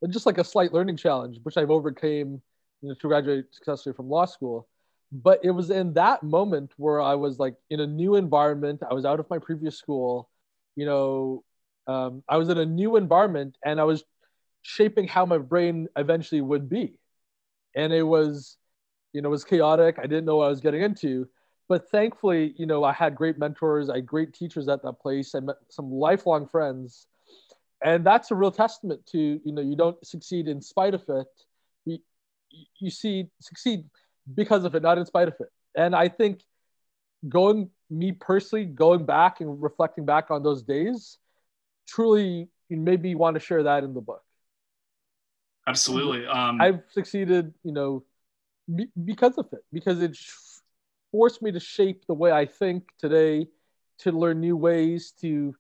just 0.09 0.27
like 0.27 0.39
a 0.39 0.45
slight 0.45 0.73
learning 0.73 0.97
challenge 0.97 1.39
which 1.43 1.57
i've 1.57 1.71
overcame 1.71 2.41
you 2.83 2.89
know 2.89 2.95
to 2.95 3.09
graduate 3.09 3.47
successfully 3.51 3.95
from 3.95 4.09
law 4.09 4.25
school 4.25 4.69
but 5.11 5.41
it 5.43 5.51
was 5.51 5.71
in 5.71 5.95
that 5.95 6.23
moment 6.23 6.73
where 6.77 7.01
i 7.01 7.15
was 7.15 7.39
like 7.39 7.55
in 7.71 7.81
a 7.81 7.87
new 7.87 8.15
environment 8.15 8.83
i 8.91 8.95
was 8.95 9.05
out 9.05 9.21
of 9.21 9.29
my 9.31 9.39
previous 9.39 9.77
school 9.77 10.29
you 10.77 10.87
know 10.87 11.43
um, 11.89 12.23
I 12.29 12.37
was 12.37 12.51
in 12.51 12.59
a 12.59 12.67
new 12.67 12.97
environment 12.97 13.57
and 13.65 13.81
I 13.81 13.85
was 13.85 14.05
shaping 14.63 15.09
how 15.09 15.25
my 15.25 15.39
brain 15.39 15.89
eventually 15.97 16.43
would 16.43 16.69
be. 16.69 16.99
And 17.75 17.93
it 17.93 18.03
was, 18.03 18.59
you 19.15 19.23
know, 19.23 19.29
it 19.29 19.31
was 19.31 19.45
chaotic. 19.45 19.99
I 19.99 20.03
didn't 20.03 20.27
know 20.27 20.37
what 20.37 20.47
I 20.47 20.51
was 20.51 20.61
getting 20.61 20.83
into. 20.83 21.27
But 21.67 21.91
thankfully, 21.91 22.55
you 22.57 22.67
know, 22.67 22.85
I 22.85 22.93
had 22.93 23.15
great 23.15 23.39
mentors, 23.39 23.91
I 23.91 23.97
had 23.97 24.07
great 24.07 24.35
teachers 24.35 24.69
at 24.69 24.83
that 24.83 25.01
place. 25.01 25.35
I 25.35 25.41
met 25.41 25.57
some 25.71 25.91
lifelong 25.91 26.47
friends. 26.47 27.07
And 27.83 28.05
that's 28.05 28.31
a 28.31 28.35
real 28.35 28.51
testament 28.51 29.07
to, 29.13 29.19
you 29.19 29.53
know, 29.53 29.63
you 29.63 29.77
don't 29.77 30.05
succeed 30.05 30.49
in 30.49 30.61
spite 30.61 30.95
of 30.95 31.05
it. 31.09 31.27
You, 32.79 32.91
see, 32.91 33.29
succeed 33.41 33.85
because 34.35 34.65
of 34.65 34.75
it, 34.75 34.83
not 34.83 34.99
in 34.99 35.07
spite 35.07 35.29
of 35.29 35.35
it. 35.41 35.49
And 35.75 35.95
I 35.95 36.09
think 36.09 36.41
going, 37.29 37.71
me 37.91 38.13
personally, 38.13 38.65
going 38.65 39.05
back 39.05 39.41
and 39.41 39.63
reflecting 39.63 40.05
back 40.05 40.31
on 40.31 40.43
those 40.43 40.63
days, 40.63 41.19
truly 41.87 42.49
you 42.69 42.77
maybe 42.77 43.15
want 43.15 43.35
to 43.35 43.41
share 43.41 43.63
that 43.63 43.85
in 43.85 43.95
the 43.95 44.01
book. 44.01 44.23
Absolutely. 45.67 46.27
Um, 46.27 46.61
I've 46.61 46.81
succeeded, 46.91 47.53
you 47.63 47.73
know, 47.73 48.05
be, 48.75 48.89
because 49.05 49.37
of 49.39 49.47
it, 49.53 49.65
because 49.73 50.01
it 50.03 50.17
forced 51.13 51.43
me 51.43 51.53
to 51.53 51.61
shape 51.61 52.07
the 52.07 52.15
way 52.15 52.33
I 52.33 52.47
think 52.47 52.89
today, 52.99 53.49
to 54.01 54.13
learn 54.13 54.41
new 54.41 54.57
ways 54.57 55.13
to, 55.21 55.55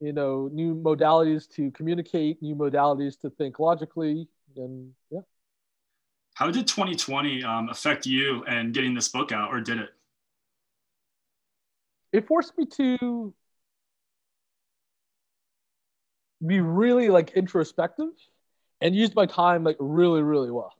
you 0.00 0.12
know, 0.12 0.48
new 0.52 0.74
modalities 0.74 1.50
to 1.56 1.70
communicate, 1.72 2.40
new 2.42 2.54
modalities 2.54 3.18
to 3.20 3.30
think 3.30 3.58
logically, 3.58 4.28
and 4.56 4.92
yeah. 5.10 5.20
How 6.40 6.50
did 6.50 6.66
2020 6.66 7.44
um, 7.44 7.68
affect 7.68 8.06
you 8.06 8.42
and 8.44 8.72
getting 8.72 8.94
this 8.94 9.08
book 9.08 9.30
out, 9.30 9.52
or 9.52 9.60
did 9.60 9.78
it? 9.78 9.90
It 12.14 12.26
forced 12.26 12.56
me 12.56 12.64
to 12.78 13.34
be 16.44 16.60
really 16.60 17.10
like 17.10 17.32
introspective 17.32 18.08
and 18.80 18.96
used 18.96 19.14
my 19.14 19.26
time 19.26 19.64
like 19.64 19.76
really, 19.78 20.22
really 20.22 20.50
well. 20.50 20.72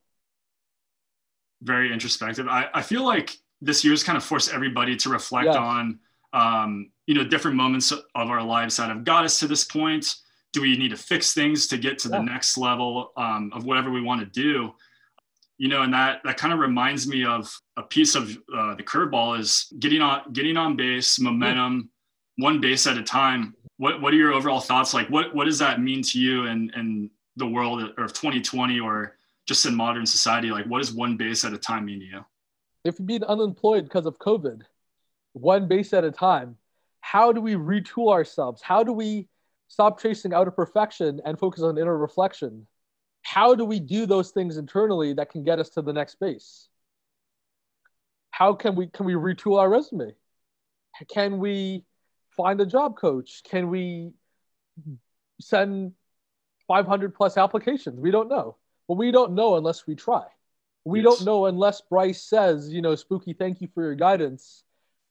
Very 1.60 1.92
introspective. 1.92 2.48
I, 2.48 2.68
I 2.72 2.80
feel 2.80 3.04
like 3.04 3.36
this 3.60 3.84
year's 3.84 4.02
kind 4.02 4.16
of 4.16 4.24
forced 4.24 4.54
everybody 4.54 4.96
to 4.96 5.10
reflect 5.10 5.44
yes. 5.44 5.56
on 5.56 5.98
um, 6.32 6.90
you 7.06 7.14
know 7.14 7.24
different 7.24 7.58
moments 7.58 7.92
of 7.92 8.00
our 8.14 8.42
lives 8.42 8.78
that 8.78 8.88
have 8.88 9.04
got 9.04 9.24
us 9.24 9.38
to 9.40 9.46
this 9.46 9.64
point 9.64 10.14
do 10.52 10.62
we 10.62 10.76
need 10.76 10.90
to 10.90 10.96
fix 10.96 11.34
things 11.34 11.66
to 11.68 11.76
get 11.76 11.98
to 11.98 12.08
the 12.08 12.20
next 12.20 12.56
level 12.56 13.12
um, 13.16 13.52
of 13.52 13.64
whatever 13.64 13.90
we 13.90 14.00
want 14.00 14.20
to 14.20 14.26
do 14.26 14.72
you 15.60 15.68
know 15.68 15.82
and 15.82 15.92
that 15.92 16.22
that 16.24 16.38
kind 16.38 16.54
of 16.54 16.58
reminds 16.58 17.06
me 17.06 17.22
of 17.22 17.54
a 17.76 17.82
piece 17.82 18.14
of 18.14 18.30
uh, 18.56 18.74
the 18.76 18.82
curveball 18.82 19.38
is 19.38 19.70
getting 19.78 20.00
on 20.00 20.32
getting 20.32 20.56
on 20.56 20.74
base 20.74 21.20
momentum 21.20 21.90
yeah. 22.38 22.44
one 22.46 22.62
base 22.62 22.86
at 22.86 22.96
a 22.96 23.02
time. 23.02 23.54
What 23.76 24.00
what 24.00 24.14
are 24.14 24.16
your 24.16 24.32
overall 24.32 24.60
thoughts? 24.60 24.94
Like 24.94 25.08
what 25.10 25.34
what 25.34 25.44
does 25.44 25.58
that 25.58 25.78
mean 25.78 26.02
to 26.04 26.18
you 26.18 26.46
and 26.46 26.72
and 26.74 27.10
the 27.36 27.46
world 27.46 27.82
of 27.82 28.12
2020 28.14 28.80
or 28.80 29.16
just 29.46 29.66
in 29.66 29.74
modern 29.74 30.06
society? 30.06 30.50
Like 30.50 30.64
what 30.64 30.78
does 30.78 30.94
one 30.94 31.18
base 31.18 31.44
at 31.44 31.52
a 31.52 31.58
time 31.58 31.84
mean 31.84 32.00
to 32.00 32.06
you? 32.06 32.24
If 32.86 32.98
you're 32.98 33.06
being 33.06 33.24
unemployed 33.24 33.84
because 33.84 34.06
of 34.06 34.18
covid 34.18 34.62
one 35.34 35.68
base 35.68 35.92
at 35.92 36.04
a 36.04 36.10
time 36.10 36.56
how 37.02 37.32
do 37.32 37.40
we 37.40 37.54
retool 37.54 38.12
ourselves? 38.12 38.60
How 38.62 38.82
do 38.82 38.92
we 38.92 39.28
stop 39.68 40.00
chasing 40.00 40.34
outer 40.34 40.50
perfection 40.50 41.20
and 41.24 41.38
focus 41.38 41.62
on 41.62 41.78
inner 41.78 41.96
reflection 41.96 42.66
how 43.34 43.54
do 43.54 43.64
we 43.64 43.80
do 43.80 44.06
those 44.06 44.30
things 44.30 44.56
internally 44.56 45.12
that 45.14 45.30
can 45.30 45.44
get 45.44 45.58
us 45.58 45.70
to 45.70 45.82
the 45.82 45.92
next 45.92 46.18
base 46.20 46.68
how 48.30 48.54
can 48.54 48.74
we 48.74 48.86
can 48.86 49.06
we 49.06 49.14
retool 49.14 49.58
our 49.58 49.68
resume 49.68 50.12
can 51.08 51.38
we 51.38 51.84
find 52.36 52.60
a 52.60 52.66
job 52.66 52.96
coach 52.96 53.42
can 53.44 53.68
we 53.68 54.12
send 55.40 55.92
500 56.70 57.14
plus 57.14 57.36
applications. 57.36 57.98
We 57.98 58.12
don't 58.12 58.28
know. 58.28 58.56
But 58.86 58.94
we 58.94 59.10
don't 59.10 59.32
know 59.32 59.56
unless 59.56 59.88
we 59.88 59.96
try. 59.96 60.24
We 60.84 61.00
yes. 61.00 61.04
don't 61.04 61.24
know 61.24 61.46
unless 61.46 61.80
Bryce 61.80 62.22
says, 62.22 62.72
you 62.72 62.80
know, 62.80 62.94
Spooky, 62.94 63.32
thank 63.32 63.60
you 63.60 63.68
for 63.74 63.82
your 63.82 63.96
guidance. 63.96 64.62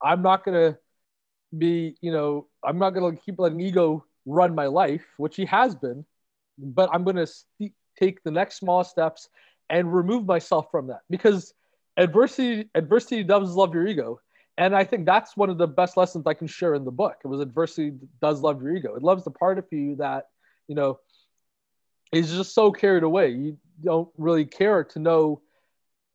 I'm 0.02 0.22
not 0.22 0.46
going 0.46 0.56
to 0.56 0.80
be, 1.58 1.98
you 2.00 2.14
know, 2.14 2.48
I'm 2.64 2.80
not 2.80 2.92
going 2.92 3.16
to 3.16 3.22
keep 3.22 3.40
letting 3.40 3.60
ego 3.60 4.06
run 4.26 4.56
my 4.56 4.68
life, 4.68 5.04
which 5.18 5.36
he 5.36 5.46
has 5.46 5.76
been, 5.76 6.06
but 6.58 6.90
I'm 6.94 7.04
going 7.04 7.18
to 7.18 7.28
st- 7.28 7.74
take 8.00 8.24
the 8.24 8.32
next 8.32 8.58
small 8.58 8.84
steps 8.84 9.30
and 9.70 9.94
remove 9.94 10.26
myself 10.26 10.72
from 10.72 10.88
that. 10.88 11.02
Because 11.10 11.54
adversity 11.98 12.70
adversity 12.76 13.24
does 13.24 13.56
love 13.56 13.74
your 13.74 13.88
ego. 13.88 14.20
And 14.58 14.76
i 14.76 14.84
think 14.84 15.06
that's 15.06 15.38
one 15.38 15.50
of 15.50 15.58
the 15.58 15.68
best 15.68 15.96
lessons 15.96 16.28
i 16.28 16.34
can 16.34 16.48
share 16.48 16.74
in 16.76 16.86
the 16.86 16.92
book. 16.92 17.18
It 17.24 17.28
was 17.28 17.42
adversity 17.42 17.94
does 18.22 18.42
love 18.42 18.62
your 18.62 18.76
ego. 18.76 18.96
It 18.96 19.04
loves 19.04 19.24
the 19.24 19.32
part 19.32 19.58
of 19.58 19.66
you 19.72 19.96
that 19.98 20.28
you 20.68 20.76
know 20.76 21.00
is 22.12 22.32
just 22.32 22.54
so 22.54 22.72
carried 22.72 23.04
away. 23.04 23.32
You 23.32 23.58
don't 23.84 24.10
really 24.18 24.46
care 24.46 24.84
to 24.86 25.00
know 25.00 25.42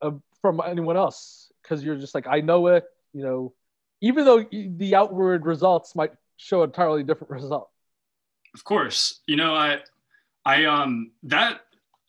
uh, 0.03 0.13
from 0.41 0.61
anyone 0.65 0.97
else. 0.97 1.53
Because 1.63 1.83
you're 1.83 1.97
just 1.97 2.15
like, 2.15 2.27
I 2.27 2.41
know 2.41 2.67
it, 2.67 2.85
you 3.13 3.23
know, 3.23 3.55
even 4.01 4.25
though 4.25 4.45
the 4.51 4.95
outward 4.95 5.47
results 5.47 5.97
might 5.97 6.13
show 6.37 6.61
a 6.61 6.65
entirely 6.65 7.03
different 7.03 7.31
result. 7.43 7.71
Of 8.55 8.65
course, 8.65 9.21
you 9.27 9.37
know, 9.37 9.55
I, 9.55 9.79
I, 10.45 10.65
um, 10.67 11.13
that, 11.25 11.63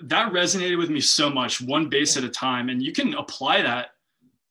that 0.06 0.32
resonated 0.32 0.78
with 0.78 0.90
me 0.90 1.02
so 1.02 1.30
much 1.30 1.62
one 1.62 1.90
base 1.90 2.16
at 2.16 2.24
a 2.24 2.30
time. 2.30 2.70
And 2.70 2.82
you 2.82 2.92
can 2.92 3.16
apply 3.16 3.62
that 3.64 3.88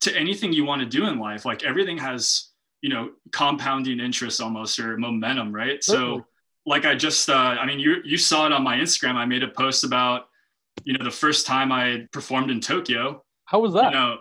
to 0.00 0.16
anything 0.16 0.52
you 0.52 0.64
want 0.64 0.80
to 0.80 0.86
do 0.86 1.06
in 1.06 1.18
life. 1.18 1.44
Like 1.44 1.64
everything 1.64 1.96
has, 1.98 2.50
you 2.82 2.90
know, 2.90 3.10
compounding 3.30 4.00
interest 4.00 4.40
almost 4.40 4.78
or 4.78 4.96
momentum, 4.98 5.54
right? 5.54 5.82
Certainly. 5.82 6.18
So 6.18 6.26
like 6.66 6.84
I 6.84 6.94
just, 6.94 7.30
uh, 7.30 7.34
I 7.34 7.66
mean, 7.66 7.78
you 7.78 7.96
you 8.04 8.18
saw 8.18 8.46
it 8.46 8.52
on 8.52 8.62
my 8.62 8.76
Instagram. 8.76 9.14
I 9.14 9.26
made 9.26 9.42
a 9.42 9.48
post 9.48 9.84
about, 9.84 10.28
you 10.82 10.96
know, 10.96 11.04
the 11.04 11.10
first 11.10 11.46
time 11.46 11.70
I 11.70 12.06
performed 12.12 12.50
in 12.50 12.60
Tokyo. 12.60 13.22
How 13.44 13.60
was 13.60 13.74
that? 13.74 13.84
You 13.84 13.90
know, 13.92 14.18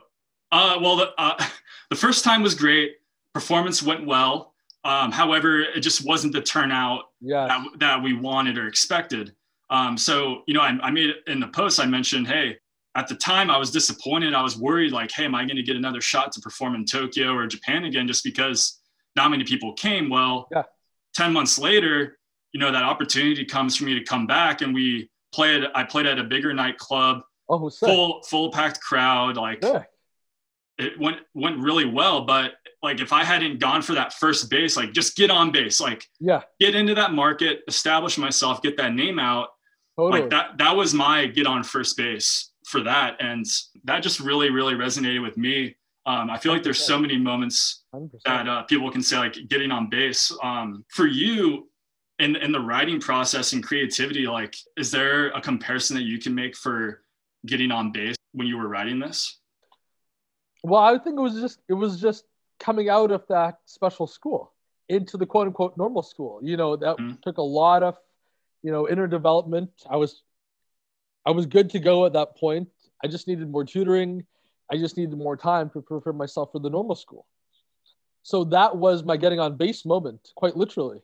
uh, 0.52 0.78
well, 0.82 0.98
the, 0.98 1.10
uh, 1.18 1.44
the 1.90 1.96
first 1.96 2.24
time 2.24 2.44
was 2.44 2.54
great. 2.54 2.98
Performance 3.34 3.82
went 3.82 4.06
well. 4.06 4.54
Um, 4.86 5.12
however, 5.12 5.62
it 5.62 5.80
just 5.80 6.06
wasn't 6.06 6.34
the 6.34 6.42
turnout 6.42 7.06
yes. 7.22 7.48
that, 7.48 7.80
that 7.80 8.04
we 8.04 8.14
wanted 8.14 8.58
or 8.58 8.68
expected. 8.68 9.34
Um, 9.74 9.98
so, 9.98 10.44
you 10.48 10.54
know, 10.54 10.62
I, 10.62 10.78
I 10.82 10.92
made 10.92 11.14
in 11.28 11.42
the 11.42 11.48
post, 11.48 11.80
I 11.80 11.86
mentioned, 11.86 12.28
hey, 12.28 12.58
at 12.96 13.08
the 13.08 13.16
time 13.16 13.50
I 13.50 13.58
was 13.58 13.72
disappointed. 13.72 14.34
I 14.34 14.42
was 14.42 14.58
worried, 14.58 14.94
like, 14.94 15.12
hey, 15.12 15.26
am 15.26 15.36
I 15.36 15.44
going 15.46 15.58
to 15.58 15.64
get 15.64 15.76
another 15.76 16.00
shot 16.00 16.32
to 16.34 16.40
perform 16.40 16.76
in 16.76 16.86
Tokyo 16.86 17.34
or 17.34 17.48
Japan 17.48 17.84
again 17.84 18.08
just 18.08 18.24
because 18.24 18.80
not 19.16 19.32
many 19.32 19.44
people 19.44 19.74
came? 19.74 20.10
Well, 20.10 20.48
yeah. 20.52 20.64
10 21.16 21.34
months 21.34 21.60
later, 21.60 22.18
you 22.54 22.60
know 22.60 22.72
that 22.72 22.84
opportunity 22.84 23.44
comes 23.44 23.76
for 23.76 23.84
me 23.84 23.96
to 23.96 24.04
come 24.04 24.26
back 24.26 24.62
and 24.62 24.74
we 24.74 25.10
played 25.34 25.64
i 25.76 25.84
played 25.84 26.06
at 26.06 26.20
a 26.20 26.24
bigger 26.24 26.54
nightclub 26.54 27.22
oh, 27.50 27.70
full 27.70 28.22
full 28.24 28.52
packed 28.52 28.80
crowd 28.80 29.36
like 29.36 29.60
yeah. 29.62 29.84
it 30.78 30.98
went 31.00 31.18
went 31.34 31.60
really 31.60 31.86
well 31.86 32.26
but 32.26 32.54
like 32.82 33.02
if 33.02 33.12
i 33.12 33.24
hadn't 33.24 33.60
gone 33.60 33.82
for 33.82 33.94
that 33.94 34.14
first 34.14 34.50
base 34.50 34.78
like 34.78 34.94
just 34.94 35.18
get 35.18 35.32
on 35.32 35.52
base 35.52 35.82
like 35.82 36.08
yeah 36.20 36.42
get 36.60 36.76
into 36.76 36.94
that 36.94 37.12
market 37.12 37.62
establish 37.68 38.18
myself 38.18 38.62
get 38.62 38.78
that 38.78 38.94
name 38.94 39.20
out 39.20 39.50
totally. 39.98 40.22
like 40.22 40.30
that 40.30 40.58
that 40.58 40.76
was 40.76 40.94
my 40.94 41.26
get 41.26 41.48
on 41.48 41.64
first 41.64 41.98
base 41.98 42.52
for 42.66 42.82
that 42.82 43.18
and 43.20 43.46
that 43.84 44.02
just 44.02 44.20
really 44.20 44.50
really 44.50 44.74
resonated 44.74 45.22
with 45.22 45.38
me 45.38 45.76
um, 46.06 46.30
I 46.30 46.38
feel 46.38 46.52
like 46.52 46.64
there's 46.64 46.84
so 46.84 47.00
many 47.00 47.18
moments 47.18 47.86
100%. 47.96 48.12
that 48.26 48.46
uh, 48.46 48.64
people 48.64 48.92
can 48.92 49.02
say 49.02 49.16
like 49.16 49.38
getting 49.48 49.72
on 49.72 49.90
base. 49.90 50.36
Um, 50.44 50.84
for 50.90 51.08
you, 51.08 51.70
in 52.20 52.36
in 52.36 52.52
the 52.52 52.60
writing 52.60 53.00
process 53.00 53.54
and 53.54 53.64
creativity 53.64 54.28
like 54.28 54.56
is 54.78 54.92
there 54.92 55.30
a 55.30 55.42
comparison 55.42 55.96
that 55.96 56.04
you 56.04 56.20
can 56.20 56.34
make 56.34 56.56
for 56.56 57.02
getting 57.46 57.72
on 57.72 57.92
base 57.92 58.16
when 58.34 58.48
you 58.48 58.58
were 58.58 58.68
writing 58.68 59.00
this 59.00 59.40
well 60.64 60.82
i 60.82 60.98
think 60.98 61.18
it 61.18 61.22
was 61.22 61.40
just 61.40 61.60
it 61.68 61.74
was 61.74 62.00
just 62.00 62.26
coming 62.60 62.90
out 62.90 63.12
of 63.12 63.26
that 63.28 63.58
special 63.66 64.08
school 64.08 64.54
into 64.90 65.18
the 65.18 65.26
quote 65.26 65.48
unquote 65.48 65.76
normal 65.78 66.04
school 66.04 66.40
you 66.44 66.56
know 66.56 66.76
that 66.76 66.98
mm-hmm. 66.98 67.16
took 67.24 67.38
a 67.38 67.42
lot 67.42 67.82
of 67.84 67.98
you 68.64 68.72
know 68.72 68.90
inner 68.90 69.08
development 69.08 69.70
i 69.90 69.98
was 69.98 70.24
i 71.26 71.32
was 71.32 71.46
good 71.46 71.70
to 71.72 71.80
go 71.80 72.06
at 72.06 72.14
that 72.14 72.38
point. 72.38 72.70
I 73.04 73.08
just 73.08 73.28
needed 73.28 73.50
more 73.50 73.66
tutoring. 73.66 74.26
I 74.72 74.78
just 74.78 74.98
needed 74.98 75.18
more 75.18 75.36
time 75.36 75.70
to 75.72 75.82
prepare 75.82 76.14
myself 76.14 76.54
for 76.54 76.60
the 76.60 76.70
normal 76.70 76.96
school. 76.96 77.28
So 78.24 78.46
that 78.46 78.78
was 78.78 79.04
my 79.04 79.18
getting 79.18 79.40
on 79.42 79.58
base 79.58 79.86
moment 79.86 80.32
quite 80.36 80.56
literally. 80.56 81.02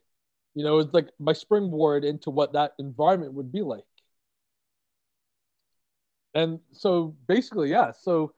You 0.55 0.63
know 0.63 0.79
it's 0.79 0.93
like 0.93 1.09
my 1.19 1.33
springboard 1.33 2.03
into 2.05 2.29
what 2.31 2.53
that 2.53 2.73
environment 2.79 3.33
would 3.33 3.51
be 3.51 3.61
like. 3.61 3.83
And 6.33 6.59
so 6.71 7.15
basically 7.27 7.69
yeah 7.71 7.91
so 7.91 8.33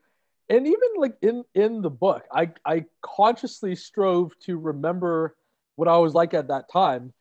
and 0.50 0.68
even 0.68 0.90
like 0.98 1.18
in 1.22 1.44
in 1.56 1.82
the 1.82 1.90
book 1.90 2.24
i 2.32 2.50
i 2.66 2.86
consciously 3.02 3.76
strove 3.76 4.32
to 4.40 4.58
remember 4.58 5.36
what 5.76 5.88
i 5.88 5.98
was 5.98 6.14
like 6.14 6.34
at 6.34 6.48
that 6.50 6.70
time 6.72 7.14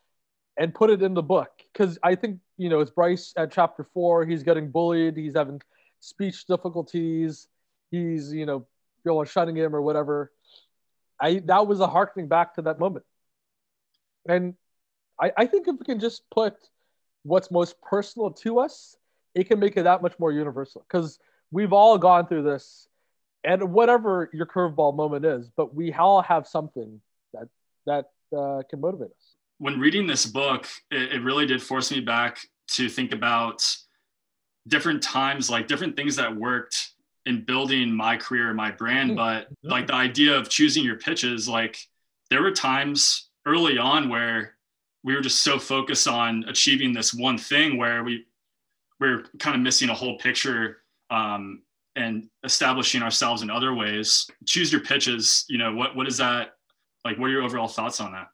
and 0.59 0.75
put 0.75 0.91
it 0.91 1.03
in 1.03 1.15
the 1.15 1.23
book 1.23 1.51
because 1.73 1.99
i 2.03 2.15
think 2.15 2.39
you 2.57 2.69
know 2.69 2.81
it's 2.81 2.91
bryce 2.91 3.33
at 3.37 3.53
chapter 3.53 3.85
four 3.95 4.25
he's 4.27 4.43
getting 4.43 4.71
bullied. 4.71 5.17
He's 5.17 5.35
having 5.35 5.61
speech 6.01 6.47
difficulties. 6.47 7.47
He's 7.91 8.33
you 8.33 8.47
know 8.47 8.67
people 9.03 9.21
are 9.21 9.27
shutting 9.27 9.57
him 9.57 9.77
or 9.77 9.83
whatever. 9.83 10.33
I 11.21 11.41
that 11.47 11.67
was 11.67 11.81
a 11.81 11.87
harkening 11.87 12.29
back 12.29 12.55
to 12.55 12.63
that 12.63 12.79
moment. 12.79 13.05
And 14.29 14.55
I, 15.21 15.33
I 15.37 15.47
think 15.47 15.69
if 15.69 15.79
we 15.79 15.85
can 15.85 16.01
just 16.01 16.29
put 16.31 16.57
what's 17.23 17.51
most 17.51 17.81
personal 17.83 18.31
to 18.31 18.61
us, 18.61 18.97
it 19.35 19.45
can 19.45 19.59
make 19.59 19.77
it 19.77 19.85
that 19.85 20.03
much 20.03 20.19
more 20.19 20.33
universal. 20.33 20.85
Because 20.87 21.19
we've 21.51 21.73
all 21.73 21.99
gone 21.99 22.27
through 22.27 22.43
this 22.43 22.89
and 23.45 23.73
whatever 23.73 24.31
your 24.33 24.47
curveball 24.47 24.95
moment 24.95 25.25
is, 25.25 25.51
but 25.57 25.75
we 25.75 25.93
all 25.93 26.23
have 26.23 26.47
something 26.47 27.01
that 27.33 27.49
that 27.87 28.11
uh, 28.37 28.63
can 28.69 28.81
motivate 28.81 29.11
us. 29.11 29.30
When 29.61 29.79
reading 29.79 30.07
this 30.07 30.27
book, 30.27 30.67
it, 30.91 31.13
it 31.13 31.23
really 31.23 31.47
did 31.47 31.63
force 31.63 31.93
me 31.93 32.01
back 32.01 32.41
to 32.73 32.89
think 32.89 33.13
about 33.13 33.63
different 34.67 35.03
times, 35.03 35.51
like 35.51 35.69
different 35.69 35.97
things 35.97 36.17
that 36.17 36.35
worked 36.35 36.93
in 37.27 37.45
building 37.45 37.95
my 37.95 38.17
career, 38.17 38.49
and 38.49 38.57
my 38.57 38.71
brand. 38.71 39.11
Mm-hmm. 39.11 39.17
But 39.17 39.49
like 39.63 39.87
the 39.87 39.95
idea 39.95 40.35
of 40.35 40.49
choosing 40.49 40.83
your 40.83 40.97
pitches, 40.97 41.49
like 41.49 41.77
there 42.31 42.43
were 42.43 42.53
times 42.53 43.29
early 43.47 43.79
on 43.79 44.09
where 44.09 44.57
we 45.05 45.15
were 45.15 45.21
just 45.21 45.43
so 45.43 45.59
focused 45.59 46.09
on 46.09 46.45
achieving 46.49 46.93
this 46.93 47.13
one 47.13 47.39
thing 47.39 47.77
where 47.77 48.03
we 48.03 48.25
we're 48.99 49.25
kind 49.39 49.57
of 49.57 49.63
missing 49.63 49.89
a 49.89 49.95
whole 49.95 50.19
picture 50.19 50.83
um, 51.11 51.63
and 51.97 52.29
establishing 52.45 53.03
ourselves 53.03 53.43
in 53.43 53.51
other 53.51 53.75
ways. 53.75 54.27
Choose 54.47 54.71
your 54.71 54.83
pitches. 54.83 55.45
You 55.49 55.59
know, 55.59 55.75
what 55.75 55.97
what 55.97 56.09
is 56.09 56.17
that 56.19 56.55
like? 57.05 57.19
What 57.19 57.27
are 57.27 57.31
your 57.31 57.43
overall 57.43 57.69
thoughts 57.69 58.01
on 58.01 58.13
that? 58.13 58.29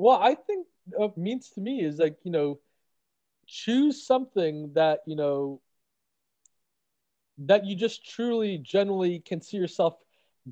Well, 0.00 0.18
I 0.18 0.34
think 0.34 0.66
it 0.98 1.18
means 1.18 1.50
to 1.50 1.60
me 1.60 1.82
is 1.82 1.98
like 1.98 2.16
you 2.24 2.30
know, 2.30 2.58
choose 3.46 4.06
something 4.06 4.72
that 4.74 5.00
you 5.06 5.14
know 5.14 5.60
that 7.38 7.66
you 7.66 7.76
just 7.76 8.08
truly, 8.08 8.56
generally 8.58 9.20
can 9.20 9.42
see 9.42 9.58
yourself 9.58 9.96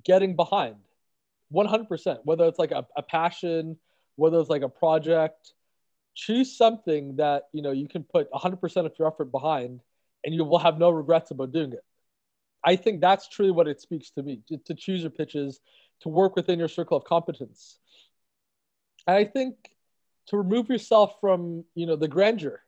getting 0.05 0.37
behind, 0.37 0.77
one 1.49 1.65
hundred 1.65 1.89
percent. 1.89 2.21
Whether 2.25 2.45
it's 2.45 2.59
like 2.59 2.73
a, 2.73 2.87
a 2.95 3.03
passion, 3.03 3.79
whether 4.17 4.39
it's 4.39 4.51
like 4.51 4.63
a 4.63 4.69
project, 4.69 5.55
choose 6.15 6.55
something 6.55 7.17
that 7.17 7.45
you 7.53 7.63
know 7.63 7.73
you 7.73 7.89
can 7.89 8.05
put 8.05 8.31
100% 8.31 8.87
of 8.87 8.93
your 8.99 9.09
effort 9.09 9.33
behind 9.33 9.81
and 10.25 10.35
you 10.35 10.45
will 10.45 10.59
have 10.59 10.79
no 10.79 10.91
regrets 10.91 11.31
about 11.31 11.53
doing 11.53 11.73
it 11.73 11.85
i 12.65 12.77
think 12.77 13.01
that's 13.01 13.29
truly 13.29 13.53
what 13.53 13.69
it 13.69 13.81
speaks 13.81 14.11
to 14.11 14.23
me 14.23 14.43
to, 14.49 14.59
to 14.59 14.75
choose 14.75 15.03
your 15.03 15.11
pitches 15.11 15.61
to 16.01 16.09
work 16.09 16.37
within 16.37 16.59
your 16.59 16.69
circle 16.69 16.97
of 16.97 17.05
competence 17.05 17.79
i 19.09 19.25
think 19.25 19.57
to 20.27 20.37
remove 20.37 20.69
yourself 20.69 21.15
from 21.21 21.65
you 21.75 21.87
know 21.87 21.97
the 21.97 22.09
grandeur 22.09 22.61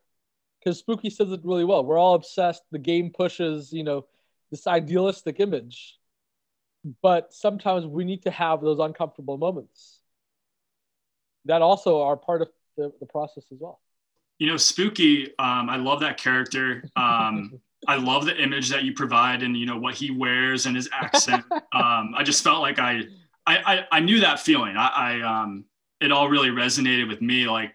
because 0.59 0.79
spooky 0.79 1.09
says 1.09 1.31
it 1.31 1.41
really 1.43 1.65
well 1.65 1.85
we're 1.85 1.97
all 1.97 2.15
obsessed 2.15 2.63
the 2.71 2.79
game 2.79 3.09
pushes 3.09 3.71
you 3.71 3.83
know 3.83 4.05
this 4.49 4.67
idealistic 4.67 5.39
image 5.39 5.97
but 7.01 7.33
sometimes 7.33 7.85
we 7.85 8.03
need 8.03 8.23
to 8.23 8.31
have 8.31 8.61
those 8.61 8.79
uncomfortable 8.79 9.37
moments 9.37 9.99
that 11.45 11.61
also 11.61 12.01
are 12.01 12.17
part 12.17 12.41
of 12.41 12.49
the, 12.77 12.91
the 12.99 13.05
process 13.05 13.45
as 13.51 13.57
well 13.59 13.79
you 14.41 14.47
know, 14.47 14.57
Spooky, 14.57 15.27
um, 15.37 15.69
I 15.69 15.75
love 15.75 15.99
that 15.99 16.17
character. 16.17 16.83
Um, 16.95 17.59
I 17.87 17.97
love 17.97 18.25
the 18.25 18.35
image 18.41 18.69
that 18.69 18.83
you 18.83 18.91
provide 18.91 19.43
and, 19.43 19.55
you 19.55 19.67
know, 19.67 19.77
what 19.77 19.93
he 19.93 20.09
wears 20.09 20.65
and 20.65 20.75
his 20.75 20.89
accent. 20.91 21.45
Um, 21.73 22.13
I 22.17 22.23
just 22.23 22.43
felt 22.43 22.59
like 22.59 22.79
I, 22.79 23.03
I, 23.47 23.57
I, 23.57 23.85
I 23.93 23.99
knew 24.01 24.19
that 24.19 24.41
feeling. 24.41 24.75
I, 24.75 24.87
I 24.87 25.21
um, 25.21 25.63
it 26.01 26.11
all 26.11 26.29
really 26.29 26.49
resonated 26.49 27.07
with 27.07 27.21
me. 27.21 27.47
Like 27.47 27.73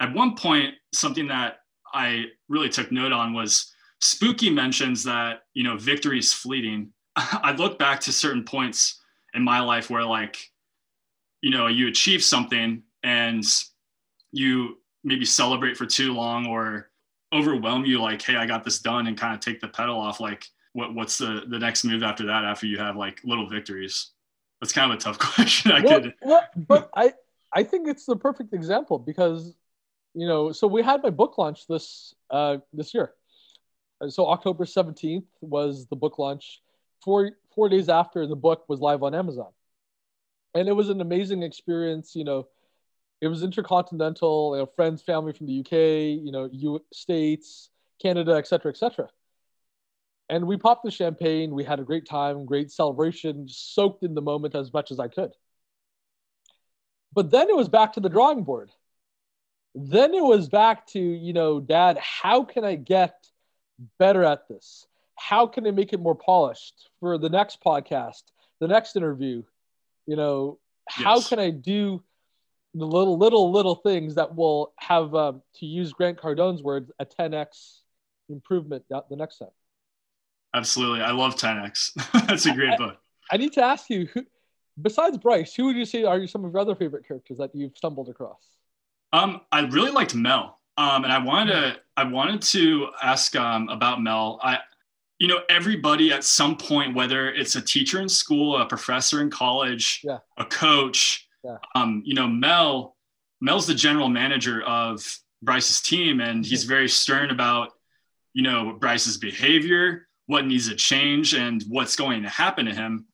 at 0.00 0.12
one 0.12 0.36
point, 0.36 0.74
something 0.92 1.28
that 1.28 1.60
I 1.94 2.26
really 2.48 2.68
took 2.68 2.92
note 2.92 3.12
on 3.12 3.32
was 3.32 3.72
Spooky 4.00 4.50
mentions 4.50 5.04
that, 5.04 5.42
you 5.54 5.62
know, 5.62 5.76
victory 5.76 6.18
is 6.18 6.32
fleeting. 6.32 6.92
I 7.16 7.52
look 7.52 7.78
back 7.78 8.00
to 8.00 8.12
certain 8.12 8.44
points 8.44 9.00
in 9.34 9.42
my 9.42 9.60
life 9.60 9.90
where 9.90 10.04
like, 10.04 10.38
you 11.40 11.50
know, 11.50 11.68
you 11.68 11.88
achieve 11.88 12.22
something 12.22 12.82
and 13.02 13.44
you 14.32 14.78
maybe 15.04 15.24
celebrate 15.24 15.76
for 15.76 15.86
too 15.86 16.12
long 16.12 16.46
or 16.46 16.90
overwhelm 17.32 17.84
you 17.84 18.00
like 18.00 18.20
hey 18.20 18.36
i 18.36 18.46
got 18.46 18.62
this 18.62 18.78
done 18.78 19.06
and 19.06 19.16
kind 19.16 19.34
of 19.34 19.40
take 19.40 19.60
the 19.60 19.68
pedal 19.68 19.98
off 19.98 20.20
like 20.20 20.44
what 20.74 20.94
what's 20.94 21.18
the 21.18 21.44
the 21.48 21.58
next 21.58 21.84
move 21.84 22.02
after 22.02 22.26
that 22.26 22.44
after 22.44 22.66
you 22.66 22.78
have 22.78 22.96
like 22.96 23.20
little 23.24 23.48
victories 23.48 24.10
that's 24.60 24.72
kind 24.72 24.92
of 24.92 24.98
a 24.98 25.00
tough 25.00 25.18
question 25.18 25.72
i 25.72 25.80
well, 25.80 26.00
could 26.00 26.14
well, 26.22 26.42
but 26.68 26.90
i 26.94 27.12
i 27.54 27.62
think 27.62 27.88
it's 27.88 28.06
the 28.06 28.16
perfect 28.16 28.52
example 28.52 28.98
because 28.98 29.54
you 30.14 30.26
know 30.26 30.52
so 30.52 30.66
we 30.66 30.82
had 30.82 31.02
my 31.02 31.10
book 31.10 31.38
launch 31.38 31.66
this 31.66 32.14
uh 32.30 32.56
this 32.72 32.94
year 32.94 33.12
so 34.08 34.28
october 34.28 34.64
17th 34.64 35.24
was 35.40 35.86
the 35.86 35.96
book 35.96 36.18
launch 36.18 36.60
four 37.02 37.30
four 37.54 37.68
days 37.68 37.88
after 37.88 38.26
the 38.26 38.36
book 38.36 38.64
was 38.68 38.80
live 38.80 39.02
on 39.02 39.14
amazon 39.14 39.52
and 40.54 40.68
it 40.68 40.72
was 40.72 40.88
an 40.88 41.00
amazing 41.00 41.42
experience 41.42 42.14
you 42.14 42.24
know 42.24 42.46
it 43.22 43.28
was 43.28 43.44
intercontinental, 43.44 44.56
you 44.56 44.62
know, 44.62 44.66
friends, 44.66 45.00
family 45.00 45.32
from 45.32 45.46
the 45.46 45.60
UK, 45.60 45.72
you 46.24 46.32
know, 46.32 46.48
U 46.52 46.84
states, 46.92 47.70
Canada, 48.02 48.32
etc., 48.32 48.72
etc. 48.72 49.08
And 50.28 50.48
we 50.48 50.56
popped 50.56 50.84
the 50.84 50.90
champagne. 50.90 51.54
We 51.54 51.62
had 51.62 51.78
a 51.78 51.84
great 51.84 52.04
time, 52.04 52.44
great 52.44 52.72
celebration, 52.72 53.46
soaked 53.48 54.02
in 54.02 54.14
the 54.14 54.20
moment 54.20 54.56
as 54.56 54.72
much 54.72 54.90
as 54.90 54.98
I 54.98 55.06
could. 55.06 55.30
But 57.12 57.30
then 57.30 57.48
it 57.48 57.56
was 57.56 57.68
back 57.68 57.94
to 57.94 58.00
the 58.00 58.08
drawing 58.08 58.44
board. 58.44 58.70
Then 59.74 60.14
it 60.14 60.22
was 60.22 60.48
back 60.48 60.86
to, 60.88 61.00
you 61.00 61.32
know, 61.32 61.60
Dad, 61.60 61.98
how 61.98 62.44
can 62.44 62.64
I 62.64 62.76
get 62.76 63.14
better 63.98 64.24
at 64.24 64.48
this? 64.48 64.86
How 65.18 65.46
can 65.46 65.66
I 65.66 65.70
make 65.70 65.92
it 65.92 66.00
more 66.00 66.14
polished 66.14 66.90
for 67.00 67.18
the 67.18 67.28
next 67.28 67.62
podcast, 67.62 68.22
the 68.60 68.68
next 68.68 68.96
interview? 68.96 69.42
You 70.06 70.16
know, 70.16 70.58
how 70.88 71.16
yes. 71.16 71.28
can 71.28 71.38
I 71.38 71.50
do 71.50 72.02
the 72.74 72.86
little 72.86 73.18
little 73.18 73.52
little 73.52 73.74
things 73.74 74.14
that 74.14 74.34
will 74.34 74.72
have 74.78 75.14
um, 75.14 75.42
to 75.56 75.66
use 75.66 75.92
grant 75.92 76.18
cardone's 76.18 76.62
words 76.62 76.90
a 76.98 77.06
10x 77.06 77.80
improvement 78.28 78.84
the 78.88 79.16
next 79.16 79.38
time 79.38 79.50
absolutely 80.54 81.02
i 81.02 81.10
love 81.10 81.36
10x 81.36 81.90
that's 82.26 82.46
a 82.46 82.54
great 82.54 82.72
I, 82.72 82.76
book 82.76 82.96
I, 83.30 83.36
need 83.36 83.52
to 83.54 83.62
ask 83.62 83.90
you 83.90 84.08
who, 84.12 84.24
besides 84.80 85.18
bryce 85.18 85.54
who 85.54 85.66
would 85.66 85.76
you 85.76 85.84
say 85.84 86.04
are 86.04 86.26
some 86.26 86.44
of 86.44 86.52
your 86.52 86.60
other 86.60 86.74
favorite 86.74 87.06
characters 87.06 87.38
that 87.38 87.54
you've 87.54 87.76
stumbled 87.76 88.08
across 88.08 88.48
um 89.12 89.40
i 89.50 89.60
really 89.60 89.90
liked 89.90 90.14
mel 90.14 90.58
um 90.78 91.04
and 91.04 91.12
i 91.12 91.18
wanted 91.18 91.52
to 91.52 91.76
i 91.96 92.04
wanted 92.04 92.40
to 92.40 92.88
ask 93.02 93.36
um 93.36 93.68
about 93.68 94.00
mel 94.00 94.40
i 94.42 94.58
you 95.18 95.28
know 95.28 95.40
everybody 95.48 96.12
at 96.12 96.24
some 96.24 96.56
point 96.56 96.94
whether 96.94 97.30
it's 97.32 97.54
a 97.54 97.60
teacher 97.60 98.00
in 98.00 98.08
school 98.08 98.56
a 98.56 98.66
professor 98.66 99.20
in 99.20 99.30
college 99.30 100.00
yeah. 100.02 100.18
a 100.38 100.44
coach 100.44 101.28
yeah. 101.44 101.56
Um, 101.74 102.02
you 102.04 102.14
know, 102.14 102.28
Mel, 102.28 102.96
Mel's 103.40 103.66
the 103.66 103.74
general 103.74 104.08
manager 104.08 104.62
of 104.62 105.04
Bryce's 105.42 105.80
team, 105.80 106.20
and 106.20 106.44
he's 106.44 106.64
very 106.64 106.88
stern 106.88 107.30
about, 107.30 107.72
you 108.32 108.42
know, 108.42 108.76
Bryce's 108.78 109.16
behavior, 109.16 110.08
what 110.26 110.46
needs 110.46 110.68
to 110.68 110.76
change, 110.76 111.34
and 111.34 111.62
what's 111.68 111.96
going 111.96 112.22
to 112.22 112.28
happen 112.28 112.66
to 112.66 112.74
him. 112.74 113.06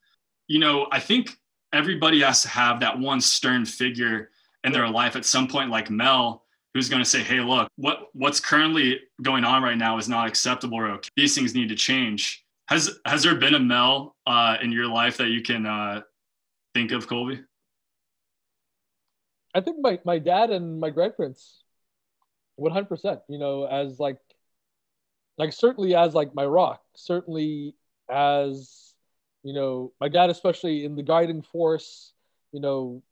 You 0.47 0.59
know, 0.59 0.89
I 0.93 1.01
think 1.01 1.37
everybody 1.73 2.21
has 2.21 2.43
to 2.43 2.49
have 2.49 2.81
that 2.81 2.99
one 2.99 3.21
stern 3.21 3.65
figure 3.65 4.31
in 4.65 4.73
their 4.73 4.89
life 4.89 5.17
at 5.17 5.25
some 5.25 5.49
point, 5.49 5.71
like 5.71 5.91
Mel, 5.91 6.45
who's 6.75 6.89
going 6.89 7.03
to 7.03 7.09
say, 7.09 7.23
"Hey, 7.23 7.41
look, 7.41 7.69
what 7.77 8.09
what's 8.13 8.41
currently 8.41 9.01
going 9.23 9.45
on 9.45 9.63
right 9.63 9.79
now 9.79 9.99
is 9.99 10.09
not 10.09 10.27
acceptable. 10.27 10.79
Or 10.79 10.91
okay. 10.91 11.09
These 11.17 11.35
things 11.35 11.55
need 11.55 11.69
to 11.69 11.77
change." 11.77 12.45
Has 12.69 12.99
has 13.07 13.23
there 13.23 13.35
been 13.35 13.55
a 13.55 13.61
Mel 13.61 14.15
uh, 14.27 14.57
in 14.61 14.73
your 14.73 14.87
life 14.87 15.17
that 15.19 15.29
you 15.29 15.43
can 15.43 15.65
uh, 15.65 16.03
think 16.75 16.93
of, 16.93 17.07
Colby? 17.07 17.41
I 19.55 19.61
think 19.61 19.79
my, 19.81 19.99
my 20.05 20.19
dad 20.19 20.51
and 20.51 20.79
my 20.79 20.91
grandparents, 20.91 21.63
one 22.57 22.73
hundred 22.73 22.89
percent. 22.89 23.21
You 23.29 23.39
know, 23.39 23.65
as 23.65 23.99
like, 23.99 24.19
like 25.39 25.53
certainly 25.53 25.95
as 25.95 26.15
like 26.15 26.35
my 26.35 26.45
rock, 26.45 26.83
certainly 26.95 27.75
as 28.11 28.88
you 29.43 29.55
know, 29.55 29.93
my 30.01 30.09
dad 30.09 30.31
especially 30.31 30.85
in 30.85 30.97
the 30.97 31.03
guiding 31.03 31.43
force. 31.43 32.13
You 32.53 32.61
know, 32.61 33.03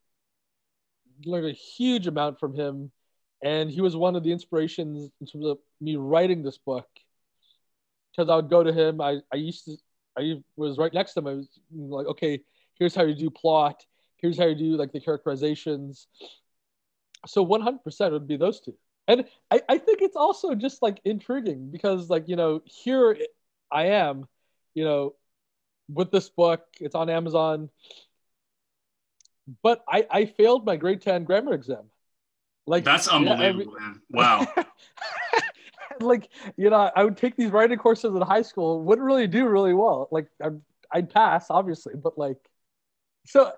learned 1.24 1.46
a 1.46 1.52
huge 1.52 2.06
amount 2.06 2.40
from 2.40 2.54
him, 2.54 2.90
and 3.42 3.70
he 3.70 3.80
was 3.80 3.94
one 3.96 4.16
of 4.16 4.24
the 4.24 4.32
inspirations 4.32 5.10
in 5.20 5.26
terms 5.26 5.46
of 5.46 5.58
me 5.80 5.96
writing 5.96 6.42
this 6.42 6.58
book. 6.58 6.88
Because 8.10 8.30
I 8.30 8.36
would 8.36 8.48
go 8.48 8.62
to 8.62 8.72
him, 8.72 9.00
I 9.00 9.18
I 9.32 9.36
used 9.36 9.66
to 9.66 9.76
I 10.18 10.42
was 10.56 10.78
right 10.78 10.92
next 10.92 11.14
to 11.14 11.20
him. 11.20 11.26
I 11.26 11.34
was 11.34 11.48
like, 11.70 12.06
okay, 12.06 12.40
here's 12.78 12.94
how 12.94 13.04
you 13.04 13.14
do 13.14 13.30
plot 13.30 13.84
here's 14.16 14.38
how 14.38 14.46
you 14.46 14.54
do 14.54 14.76
like 14.76 14.92
the 14.92 15.00
characterizations. 15.00 16.08
So 17.26 17.44
100% 17.44 18.12
would 18.12 18.26
be 18.26 18.36
those 18.36 18.60
two. 18.60 18.74
And 19.08 19.24
I, 19.50 19.62
I 19.68 19.78
think 19.78 20.02
it's 20.02 20.16
also 20.16 20.54
just 20.54 20.82
like 20.82 21.00
intriguing 21.04 21.70
because 21.70 22.10
like, 22.10 22.28
you 22.28 22.36
know, 22.36 22.62
here 22.64 23.16
I 23.70 23.86
am, 23.86 24.26
you 24.74 24.84
know, 24.84 25.14
with 25.88 26.10
this 26.10 26.28
book, 26.28 26.62
it's 26.80 26.94
on 26.94 27.10
Amazon. 27.10 27.70
But 29.62 29.84
I, 29.88 30.06
I 30.10 30.24
failed 30.26 30.66
my 30.66 30.76
grade 30.76 31.02
10 31.02 31.24
grammar 31.24 31.54
exam. 31.54 31.90
Like 32.66 32.82
that's 32.82 33.06
unbelievable, 33.06 33.40
yeah, 33.40 33.48
I 33.48 33.52
mean, 33.52 33.72
man. 33.78 34.00
Wow. 34.10 34.46
like, 36.00 36.28
you 36.56 36.68
know, 36.70 36.90
I 36.94 37.04
would 37.04 37.16
take 37.16 37.36
these 37.36 37.50
writing 37.50 37.78
courses 37.78 38.14
in 38.14 38.20
high 38.22 38.42
school, 38.42 38.82
wouldn't 38.82 39.06
really 39.06 39.28
do 39.28 39.46
really 39.46 39.72
well. 39.72 40.08
Like 40.10 40.26
I'd, 40.42 40.60
I'd 40.92 41.10
pass, 41.10 41.46
obviously, 41.48 41.94
but 41.94 42.18
like, 42.18 42.38
so 43.24 43.52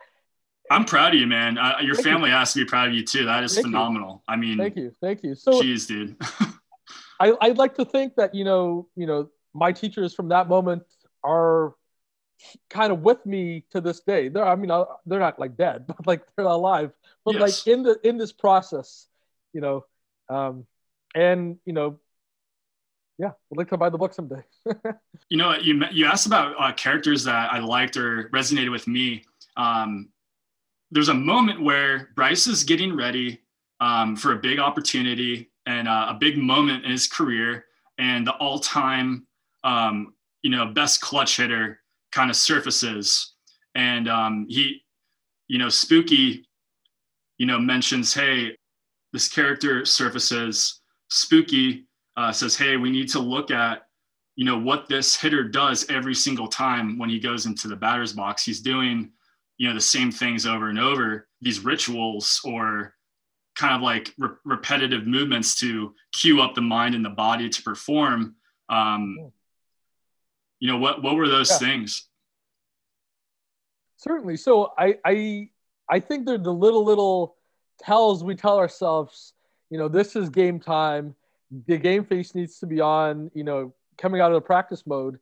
I'm 0.70 0.84
proud 0.84 1.14
of 1.14 1.20
you, 1.20 1.26
man. 1.26 1.56
Uh, 1.56 1.78
your 1.80 1.94
family 1.94 2.30
you. 2.30 2.36
has 2.36 2.52
to 2.52 2.58
be 2.60 2.64
proud 2.64 2.88
of 2.88 2.94
you 2.94 3.04
too. 3.04 3.24
That 3.24 3.44
is 3.44 3.54
thank 3.54 3.66
phenomenal. 3.66 4.22
You. 4.28 4.34
I 4.34 4.36
mean, 4.36 4.58
thank 4.58 4.76
you, 4.76 4.92
thank 5.00 5.22
you. 5.22 5.34
So, 5.34 5.62
geez, 5.62 5.86
dude. 5.86 6.16
I, 7.20 7.32
I'd 7.40 7.58
like 7.58 7.76
to 7.76 7.84
think 7.84 8.16
that 8.16 8.34
you 8.34 8.44
know, 8.44 8.88
you 8.94 9.06
know, 9.06 9.30
my 9.54 9.72
teachers 9.72 10.14
from 10.14 10.28
that 10.28 10.48
moment 10.48 10.82
are 11.24 11.74
kind 12.70 12.92
of 12.92 13.00
with 13.00 13.24
me 13.26 13.64
to 13.70 13.80
this 13.80 14.00
day. 14.00 14.28
They're, 14.28 14.46
I 14.46 14.54
mean, 14.56 14.70
they're 15.06 15.20
not 15.20 15.38
like 15.38 15.56
dead, 15.56 15.86
but 15.88 16.06
like 16.06 16.22
they're 16.36 16.46
alive. 16.46 16.92
But 17.24 17.34
yes. 17.34 17.40
like 17.40 17.74
in 17.74 17.82
the 17.82 17.98
in 18.02 18.16
this 18.16 18.32
process, 18.32 19.06
you 19.52 19.60
know, 19.60 19.84
um, 20.28 20.66
and 21.14 21.58
you 21.64 21.72
know, 21.72 21.98
yeah, 23.18 23.32
I'd 23.50 23.58
like 23.58 23.68
to 23.70 23.76
buy 23.76 23.90
the 23.90 23.98
book 23.98 24.14
someday. 24.14 24.42
you 25.28 25.36
know, 25.36 25.56
you 25.56 25.82
you 25.92 26.06
asked 26.06 26.26
about 26.26 26.54
uh, 26.58 26.72
characters 26.72 27.24
that 27.24 27.52
I 27.52 27.58
liked 27.58 27.96
or 27.96 28.30
resonated 28.32 28.70
with 28.70 28.86
me. 28.86 29.24
Um, 29.56 30.10
there's 30.90 31.08
a 31.08 31.14
moment 31.14 31.60
where 31.60 32.10
Bryce 32.14 32.46
is 32.46 32.64
getting 32.64 32.96
ready 32.96 33.42
um, 33.80 34.16
for 34.16 34.32
a 34.32 34.36
big 34.36 34.58
opportunity 34.58 35.50
and 35.66 35.86
uh, 35.86 36.06
a 36.08 36.14
big 36.14 36.38
moment 36.38 36.84
in 36.84 36.90
his 36.90 37.06
career, 37.06 37.66
and 37.98 38.26
the 38.26 38.32
all-time, 38.32 39.26
um, 39.64 40.14
you 40.40 40.50
know, 40.50 40.66
best 40.66 41.02
clutch 41.02 41.36
hitter 41.36 41.80
kind 42.18 42.30
of 42.30 42.36
surfaces, 42.36 43.34
and 43.76 44.08
um, 44.08 44.44
he, 44.48 44.82
you 45.46 45.56
know, 45.56 45.68
Spooky, 45.68 46.48
you 47.38 47.46
know, 47.46 47.60
mentions, 47.60 48.12
hey, 48.12 48.56
this 49.12 49.28
character 49.28 49.84
surfaces. 49.84 50.80
Spooky 51.10 51.86
uh, 52.16 52.32
says, 52.32 52.56
hey, 52.56 52.76
we 52.76 52.90
need 52.90 53.08
to 53.10 53.20
look 53.20 53.52
at 53.52 53.82
you 54.34 54.44
know 54.44 54.58
what 54.58 54.88
this 54.88 55.14
hitter 55.16 55.44
does 55.44 55.88
every 55.90 56.14
single 56.14 56.48
time 56.48 56.98
when 56.98 57.08
he 57.08 57.20
goes 57.20 57.46
into 57.46 57.68
the 57.68 57.76
batter's 57.76 58.12
box. 58.12 58.44
He's 58.44 58.60
doing 58.60 59.12
you 59.56 59.68
know 59.68 59.74
the 59.74 59.80
same 59.80 60.10
things 60.10 60.44
over 60.44 60.70
and 60.70 60.78
over 60.78 61.28
these 61.40 61.64
rituals 61.64 62.40
or 62.44 62.94
kind 63.54 63.74
of 63.74 63.82
like 63.82 64.12
re- 64.18 64.36
repetitive 64.44 65.06
movements 65.06 65.58
to 65.60 65.94
cue 66.12 66.40
up 66.40 66.54
the 66.56 66.60
mind 66.60 66.96
and 66.96 67.04
the 67.04 67.10
body 67.10 67.48
to 67.48 67.62
perform. 67.62 68.34
Um, 68.68 69.30
you 70.58 70.68
know 70.68 70.78
what 70.78 71.02
what 71.02 71.14
were 71.14 71.28
those 71.28 71.50
yeah. 71.50 71.58
things 71.58 72.07
certainly 73.98 74.36
so 74.36 74.72
i 74.78 74.94
i 75.04 75.48
i 75.90 76.00
think 76.00 76.24
they're 76.24 76.38
the 76.38 76.50
little 76.52 76.84
little 76.84 77.36
tells 77.78 78.24
we 78.24 78.34
tell 78.34 78.56
ourselves 78.56 79.34
you 79.68 79.76
know 79.76 79.86
this 79.88 80.16
is 80.16 80.30
game 80.30 80.58
time 80.58 81.14
the 81.66 81.76
game 81.76 82.04
face 82.04 82.34
needs 82.34 82.58
to 82.58 82.66
be 82.66 82.80
on 82.80 83.30
you 83.34 83.44
know 83.44 83.72
coming 83.98 84.20
out 84.20 84.30
of 84.30 84.36
the 84.36 84.40
practice 84.40 84.86
mode. 84.86 85.18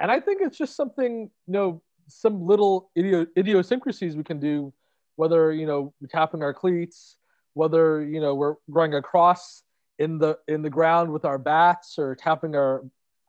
And 0.00 0.10
I 0.10 0.18
think 0.18 0.40
it's 0.42 0.58
just 0.58 0.74
something, 0.74 1.30
you 1.46 1.52
know, 1.52 1.82
some 2.08 2.46
little 2.46 2.90
idiosyncrasies 2.98 4.16
we 4.16 4.24
can 4.24 4.40
do, 4.40 4.72
whether, 5.16 5.52
you 5.52 5.66
know, 5.66 5.94
tapping 6.10 6.42
our 6.42 6.52
cleats, 6.52 7.16
whether, 7.52 8.02
you 8.02 8.20
know, 8.20 8.34
we're 8.34 8.56
going 8.70 8.94
across 8.94 9.62
in 10.00 10.18
the 10.18 10.36
in 10.48 10.62
the 10.62 10.70
ground 10.70 11.12
with 11.12 11.24
our 11.24 11.38
bats 11.38 11.98
or 11.98 12.16
tapping 12.16 12.56
our 12.56 12.82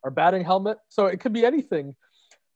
our 0.04 0.10
batting 0.10 0.44
helmet. 0.44 0.80
So 0.90 1.06
it 1.06 1.20
could 1.20 1.32
be 1.32 1.46
anything, 1.46 1.96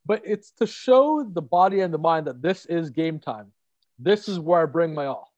but 0.06 0.22
it's 0.26 0.52
to 0.52 0.68
show 0.68 1.24
the 1.24 1.42
body 1.42 1.82
and 1.82 1.94
the 1.94 1.98
mind 1.98 2.28
that 2.28 2.42
this 2.42 2.66
is 2.66 2.90
game 2.90 3.20
time. 3.20 3.52
This 3.98 4.28
is 4.30 4.40
where 4.40 4.62
I 4.62 4.66
bring 4.66 4.94
my 4.94 5.06
all. 5.06 5.34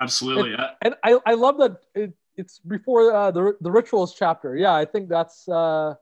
Absolutely. 0.00 0.54
And, 0.54 0.64
and 0.82 0.94
I, 1.02 1.18
I 1.24 1.34
love 1.34 1.58
that 1.58 1.76
it, 1.94 2.12
it's 2.36 2.58
before 2.58 3.12
uh, 3.12 3.30
the 3.30 3.56
the 3.60 3.70
rituals 3.70 4.14
chapter. 4.14 4.56
Yeah, 4.56 4.74
I 4.74 4.84
think 4.84 5.08
that's 5.08 5.48
uh, 5.48 5.94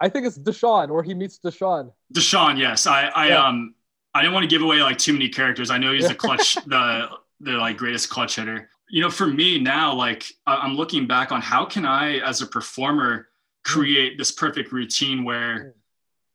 I 0.00 0.08
think 0.08 0.26
it's 0.26 0.38
Deshaun 0.38 0.90
where 0.90 1.02
he 1.02 1.14
meets 1.14 1.38
Deshaun. 1.38 1.92
Deshaun, 2.12 2.58
yes. 2.58 2.86
I 2.86 3.06
I 3.06 3.28
yeah. 3.28 3.46
um 3.46 3.74
I 4.14 4.22
didn't 4.22 4.34
want 4.34 4.44
to 4.44 4.48
give 4.48 4.62
away 4.62 4.82
like 4.82 4.98
too 4.98 5.12
many 5.12 5.28
characters. 5.28 5.70
I 5.70 5.78
know 5.78 5.92
he's 5.92 6.08
the 6.08 6.14
clutch 6.26 6.56
the 6.66 7.08
the 7.40 7.52
like 7.52 7.76
greatest 7.76 8.10
clutch 8.10 8.36
hitter. 8.36 8.68
You 8.88 9.02
know, 9.02 9.10
for 9.10 9.26
me 9.26 9.58
now, 9.58 9.94
like 9.94 10.24
I'm 10.46 10.74
looking 10.74 11.06
back 11.06 11.32
on 11.32 11.40
how 11.40 11.64
can 11.64 11.84
I 11.86 12.18
as 12.18 12.42
a 12.42 12.46
performer 12.46 13.28
create 13.66 14.16
this 14.16 14.30
perfect 14.30 14.70
routine 14.70 15.24
where 15.24 15.74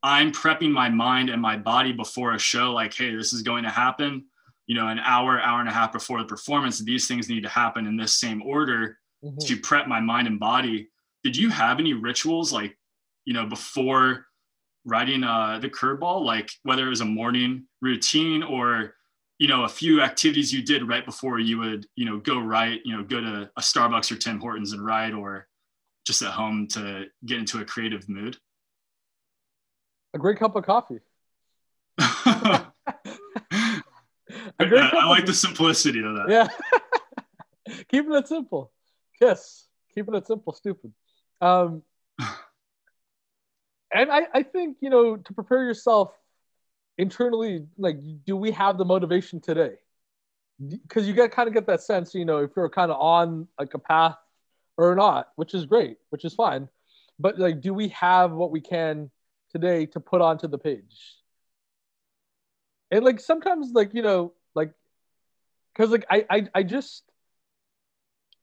I'm 0.03 0.33
prepping 0.33 0.71
my 0.71 0.89
mind 0.89 1.29
and 1.29 1.41
my 1.41 1.55
body 1.55 1.93
before 1.93 2.33
a 2.33 2.39
show 2.39 2.73
like, 2.73 2.93
hey, 2.93 3.15
this 3.15 3.31
is 3.31 3.41
going 3.41 3.63
to 3.63 3.69
happen. 3.69 4.25
You 4.67 4.75
know, 4.75 4.89
an 4.89 4.99
hour, 4.99 5.39
hour 5.39 5.61
and 5.61 5.69
a 5.69 5.71
half 5.71 5.93
before 5.93 6.19
the 6.19 6.27
performance, 6.27 6.79
these 6.79 7.07
things 7.07 7.29
need 7.29 7.43
to 7.43 7.49
happen 7.49 7.87
in 7.87 7.95
this 7.95 8.13
same 8.13 8.41
order 8.41 8.97
mm-hmm. 9.23 9.37
to 9.39 9.57
prep 9.57 9.87
my 9.87 10.01
mind 10.01 10.27
and 10.27 10.39
body. 10.39 10.89
Did 11.23 11.37
you 11.37 11.49
have 11.49 11.79
any 11.79 11.93
rituals 11.93 12.51
like, 12.51 12.77
you 13.23 13.33
know, 13.33 13.45
before 13.45 14.25
riding 14.83 15.23
uh, 15.23 15.59
the 15.59 15.69
curveball, 15.69 16.25
like 16.25 16.49
whether 16.63 16.85
it 16.85 16.89
was 16.89 17.01
a 17.01 17.05
morning 17.05 17.65
routine 17.81 18.43
or, 18.43 18.95
you 19.37 19.47
know, 19.47 19.63
a 19.63 19.69
few 19.69 20.01
activities 20.01 20.53
you 20.53 20.63
did 20.63 20.87
right 20.87 21.05
before 21.05 21.39
you 21.39 21.59
would, 21.59 21.85
you 21.95 22.05
know, 22.05 22.17
go 22.17 22.39
right, 22.39 22.81
you 22.83 22.95
know, 22.95 23.03
go 23.03 23.21
to 23.21 23.49
a 23.55 23.61
Starbucks 23.61 24.11
or 24.11 24.17
Tim 24.17 24.39
Hortons 24.39 24.73
and 24.73 24.83
ride 24.83 25.13
or 25.13 25.47
just 26.05 26.21
at 26.21 26.31
home 26.31 26.67
to 26.67 27.05
get 27.25 27.37
into 27.39 27.59
a 27.59 27.65
creative 27.65 28.07
mood? 28.09 28.37
A 30.13 30.17
great 30.17 30.37
cup 30.37 30.55
of 30.55 30.65
coffee. 30.65 30.99
I, 31.99 32.71
I 34.59 35.07
like 35.07 35.25
the 35.25 35.33
simplicity 35.33 35.99
of 35.99 36.15
that. 36.15 36.29
Yeah. 36.29 36.47
Keeping 37.89 38.13
it 38.13 38.27
simple. 38.27 38.71
Kiss. 39.19 39.67
Keeping 39.93 40.15
it 40.15 40.27
simple, 40.27 40.53
stupid. 40.53 40.93
Um, 41.39 41.83
and 43.93 44.11
I, 44.11 44.27
I 44.33 44.43
think, 44.43 44.77
you 44.81 44.89
know, 44.89 45.17
to 45.17 45.33
prepare 45.33 45.63
yourself 45.63 46.11
internally, 46.97 47.65
like, 47.77 47.97
do 48.25 48.35
we 48.35 48.51
have 48.51 48.77
the 48.77 48.85
motivation 48.85 49.39
today? 49.39 49.75
Because 50.67 51.07
you 51.07 51.13
get 51.13 51.31
kind 51.31 51.47
of 51.47 51.53
get 51.53 51.65
that 51.67 51.81
sense, 51.81 52.13
you 52.13 52.25
know, 52.25 52.37
if 52.39 52.51
you're 52.55 52.69
kind 52.69 52.91
of 52.91 52.97
on 52.99 53.47
like 53.57 53.73
a 53.73 53.79
path 53.79 54.15
or 54.77 54.95
not, 54.95 55.29
which 55.35 55.53
is 55.53 55.65
great, 55.65 55.97
which 56.09 56.25
is 56.25 56.33
fine. 56.33 56.67
But 57.19 57.37
like, 57.39 57.61
do 57.61 57.73
we 57.73 57.89
have 57.89 58.31
what 58.31 58.51
we 58.51 58.61
can 58.61 59.11
today 59.51 59.85
to 59.87 59.99
put 59.99 60.21
onto 60.21 60.47
the 60.47 60.57
page? 60.57 61.17
And 62.89 63.05
like 63.05 63.19
sometimes, 63.19 63.71
like 63.73 63.93
you 63.93 64.01
know, 64.01 64.33
like, 64.55 64.73
because 65.73 65.91
like 65.91 66.05
I, 66.09 66.25
I 66.29 66.47
I 66.55 66.63
just 66.63 67.03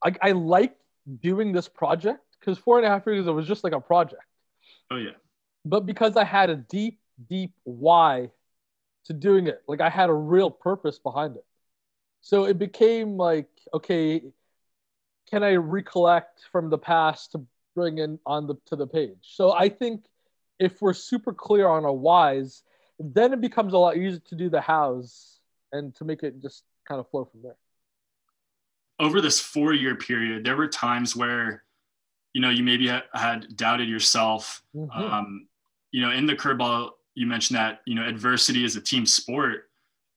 I, 0.04 0.14
I 0.22 0.32
like 0.32 0.76
doing 1.20 1.52
this 1.52 1.68
project 1.68 2.20
because 2.38 2.58
four 2.58 2.78
and 2.78 2.86
a 2.86 2.88
half 2.88 3.06
years 3.06 3.26
it 3.26 3.32
was 3.32 3.46
just 3.46 3.64
like 3.64 3.72
a 3.72 3.80
project. 3.80 4.22
Oh 4.90 4.96
yeah. 4.96 5.12
But 5.64 5.86
because 5.86 6.16
I 6.16 6.24
had 6.24 6.50
a 6.50 6.56
deep, 6.56 6.98
deep 7.28 7.52
why 7.64 8.30
to 9.04 9.12
doing 9.12 9.46
it, 9.46 9.62
like 9.66 9.80
I 9.80 9.90
had 9.90 10.08
a 10.08 10.14
real 10.14 10.50
purpose 10.50 10.98
behind 10.98 11.36
it. 11.36 11.44
So 12.20 12.44
it 12.44 12.58
became 12.58 13.16
like, 13.16 13.48
okay, 13.72 14.22
can 15.28 15.42
I 15.42 15.54
recollect 15.54 16.46
from 16.50 16.70
the 16.70 16.78
past 16.78 17.32
to 17.32 17.44
bring 17.74 17.98
in 17.98 18.18
on 18.26 18.46
the 18.46 18.54
to 18.66 18.76
the 18.76 18.86
page? 18.86 19.18
So 19.22 19.52
I 19.52 19.68
think 19.68 20.04
if 20.58 20.80
we're 20.82 20.94
super 20.94 21.32
clear 21.32 21.68
on 21.68 21.84
our 21.84 21.92
whys, 21.92 22.62
then 22.98 23.32
it 23.32 23.40
becomes 23.40 23.72
a 23.72 23.78
lot 23.78 23.96
easier 23.96 24.20
to 24.28 24.34
do 24.34 24.48
the 24.50 24.60
hows 24.60 25.38
and 25.72 25.94
to 25.96 26.04
make 26.04 26.22
it 26.22 26.40
just 26.40 26.64
kind 26.86 26.98
of 26.98 27.08
flow 27.10 27.24
from 27.24 27.42
there 27.42 27.56
over 29.00 29.20
this 29.20 29.40
four 29.40 29.72
year 29.72 29.94
period, 29.94 30.44
there 30.44 30.56
were 30.56 30.68
times 30.68 31.14
where, 31.14 31.62
you 32.32 32.40
know, 32.40 32.50
you 32.50 32.62
maybe 32.62 32.88
had 33.14 33.56
doubted 33.56 33.88
yourself. 33.88 34.62
Mm-hmm. 34.74 35.00
Um, 35.00 35.48
you 35.92 36.02
know, 36.02 36.10
in 36.10 36.26
the 36.26 36.34
curveball, 36.34 36.90
you 37.14 37.26
mentioned 37.26 37.58
that, 37.58 37.80
you 37.86 37.94
know, 37.94 38.06
adversity 38.06 38.64
is 38.64 38.76
a 38.76 38.80
team 38.80 39.06
sport. 39.06 39.70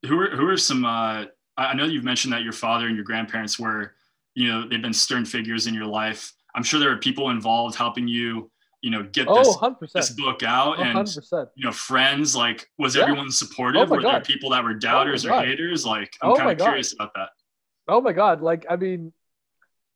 Who 0.06 0.20
are, 0.20 0.36
who 0.36 0.48
are 0.48 0.58
some, 0.58 0.84
uh, 0.84 1.26
I 1.58 1.74
know 1.76 1.86
you've 1.86 2.04
mentioned 2.04 2.34
that 2.34 2.42
your 2.42 2.54
father 2.54 2.88
and 2.88 2.96
your 2.96 3.06
grandparents 3.06 3.60
were, 3.60 3.94
you 4.36 4.48
know, 4.48 4.68
they've 4.68 4.82
been 4.82 4.94
stern 4.94 5.26
figures 5.26 5.68
in 5.68 5.74
your 5.74 5.86
life. 5.86 6.34
I'm 6.56 6.64
sure 6.64 6.80
there 6.80 6.92
are 6.92 6.98
people 6.98 7.30
involved 7.30 7.76
helping 7.76 8.08
you, 8.08 8.52
you 8.82 8.90
know, 8.90 9.04
get 9.04 9.28
this, 9.28 9.58
oh, 9.62 9.76
this 9.94 10.10
book 10.12 10.44
out 10.44 10.80
oh, 10.80 10.82
and, 10.82 11.08
you 11.56 11.66
know, 11.66 11.72
friends, 11.72 12.36
like, 12.36 12.68
was 12.78 12.96
yeah. 12.96 13.04
everyone 13.04 13.32
supportive? 13.32 13.90
Oh 13.90 13.96
were 13.96 14.02
God. 14.02 14.14
there 14.14 14.22
people 14.22 14.50
that 14.52 14.64
were 14.64 14.72
oh 14.72 14.80
doubters 14.80 15.26
oh 15.26 15.34
or 15.34 15.42
haters? 15.44 15.86
Like, 15.86 16.12
I'm 16.22 16.32
oh 16.32 16.36
kind 16.36 16.52
of 16.52 16.58
curious 16.58 16.94
about 16.94 17.12
that. 17.16 17.30
Oh 17.88 18.00
my 18.00 18.14
god! 18.14 18.42
Like 18.42 18.66
I 18.70 18.76
mean, 18.76 19.12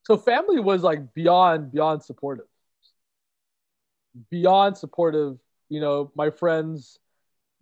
so 0.06 0.18
family 0.18 0.60
was 0.60 0.84
like 0.84 1.14
beyond 1.14 1.72
beyond 1.72 2.04
supportive, 2.04 2.48
beyond 4.30 4.78
supportive. 4.78 5.38
You 5.70 5.80
know, 5.80 6.12
my 6.16 6.30
friends, 6.30 7.00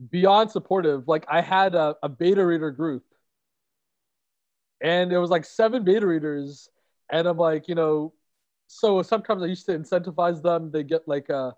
beyond 0.09 0.51
supportive. 0.51 1.07
Like 1.07 1.25
I 1.29 1.41
had 1.41 1.75
a, 1.75 1.95
a 2.01 2.09
beta 2.09 2.45
reader 2.45 2.71
group, 2.71 3.03
and 4.83 5.11
it 5.11 5.17
was 5.17 5.31
like 5.31 5.45
seven 5.45 5.83
beta 5.83 6.05
readers, 6.05 6.69
and 7.09 7.27
I'm 7.27 7.37
like, 7.37 7.67
you 7.67 7.75
know, 7.75 8.13
so 8.67 9.01
sometimes 9.01 9.41
I 9.41 9.47
used 9.47 9.65
to 9.67 9.79
incentivize 9.79 10.43
them. 10.43 10.71
They 10.71 10.83
get 10.83 11.07
like 11.07 11.29
a, 11.29 11.55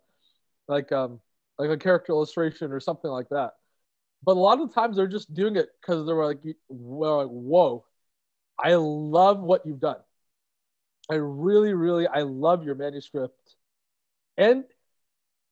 like 0.68 0.92
um, 0.92 1.20
like 1.58 1.70
a 1.70 1.78
character 1.78 2.14
illustration 2.14 2.72
or 2.72 2.80
something 2.80 3.10
like 3.10 3.30
that. 3.30 3.54
But 4.24 4.38
a 4.38 4.40
lot 4.40 4.60
of 4.62 4.74
times 4.74 4.96
they're 4.96 5.08
just 5.08 5.34
doing 5.34 5.56
it 5.56 5.70
because 5.82 6.06
they're 6.06 6.24
like, 6.24 6.40
well, 6.68 7.18
like, 7.18 7.28
whoa, 7.28 7.86
I 8.58 8.76
love 8.76 9.40
what 9.40 9.66
you've 9.66 9.80
done. 9.80 9.98
I 11.12 11.16
really, 11.16 11.74
really, 11.74 12.08
I 12.08 12.22
love 12.22 12.64
your 12.66 12.76
manuscript. 12.76 13.56
And 14.38 14.64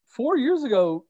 four 0.05 0.37
years 0.37 0.63
ago, 0.63 1.05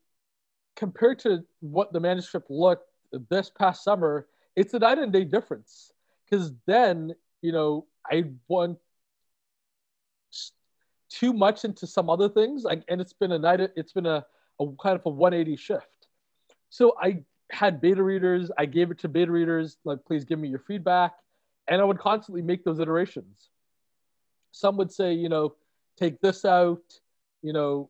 compared 0.75 1.19
to 1.19 1.45
what 1.61 1.93
the 1.93 1.99
manuscript 1.99 2.49
looked 2.49 2.89
this 3.29 3.49
past 3.49 3.83
summer, 3.83 4.27
it's 4.55 4.73
a 4.73 4.79
night 4.79 4.97
and 4.97 5.13
day 5.13 5.23
difference. 5.23 5.92
Because 6.25 6.51
then, 6.65 7.15
you 7.41 7.51
know, 7.51 7.85
I 8.09 8.25
went 8.47 8.77
too 11.09 11.33
much 11.33 11.63
into 11.63 11.85
some 11.85 12.09
other 12.09 12.29
things, 12.29 12.63
like, 12.63 12.83
and 12.87 12.99
it's 12.99 13.13
been 13.13 13.31
a 13.31 13.39
night. 13.39 13.59
It's 13.75 13.93
been 13.93 14.05
a, 14.05 14.25
a 14.59 14.65
kind 14.81 14.95
of 14.95 15.05
a 15.05 15.09
180 15.09 15.55
shift. 15.57 15.87
So 16.69 16.95
I 17.01 17.23
had 17.51 17.81
beta 17.81 18.01
readers. 18.01 18.49
I 18.57 18.65
gave 18.65 18.89
it 18.89 18.99
to 18.99 19.07
beta 19.07 19.31
readers, 19.31 19.77
like, 19.83 20.03
please 20.05 20.25
give 20.25 20.39
me 20.39 20.47
your 20.47 20.59
feedback 20.59 21.13
and 21.67 21.81
I 21.81 21.83
would 21.83 21.99
constantly 21.99 22.41
make 22.41 22.63
those 22.63 22.79
iterations. 22.79 23.49
Some 24.51 24.77
would 24.77 24.91
say, 24.91 25.13
you 25.13 25.29
know, 25.29 25.55
take 25.97 26.19
this 26.21 26.45
out, 26.45 26.83
you 27.41 27.53
know, 27.53 27.89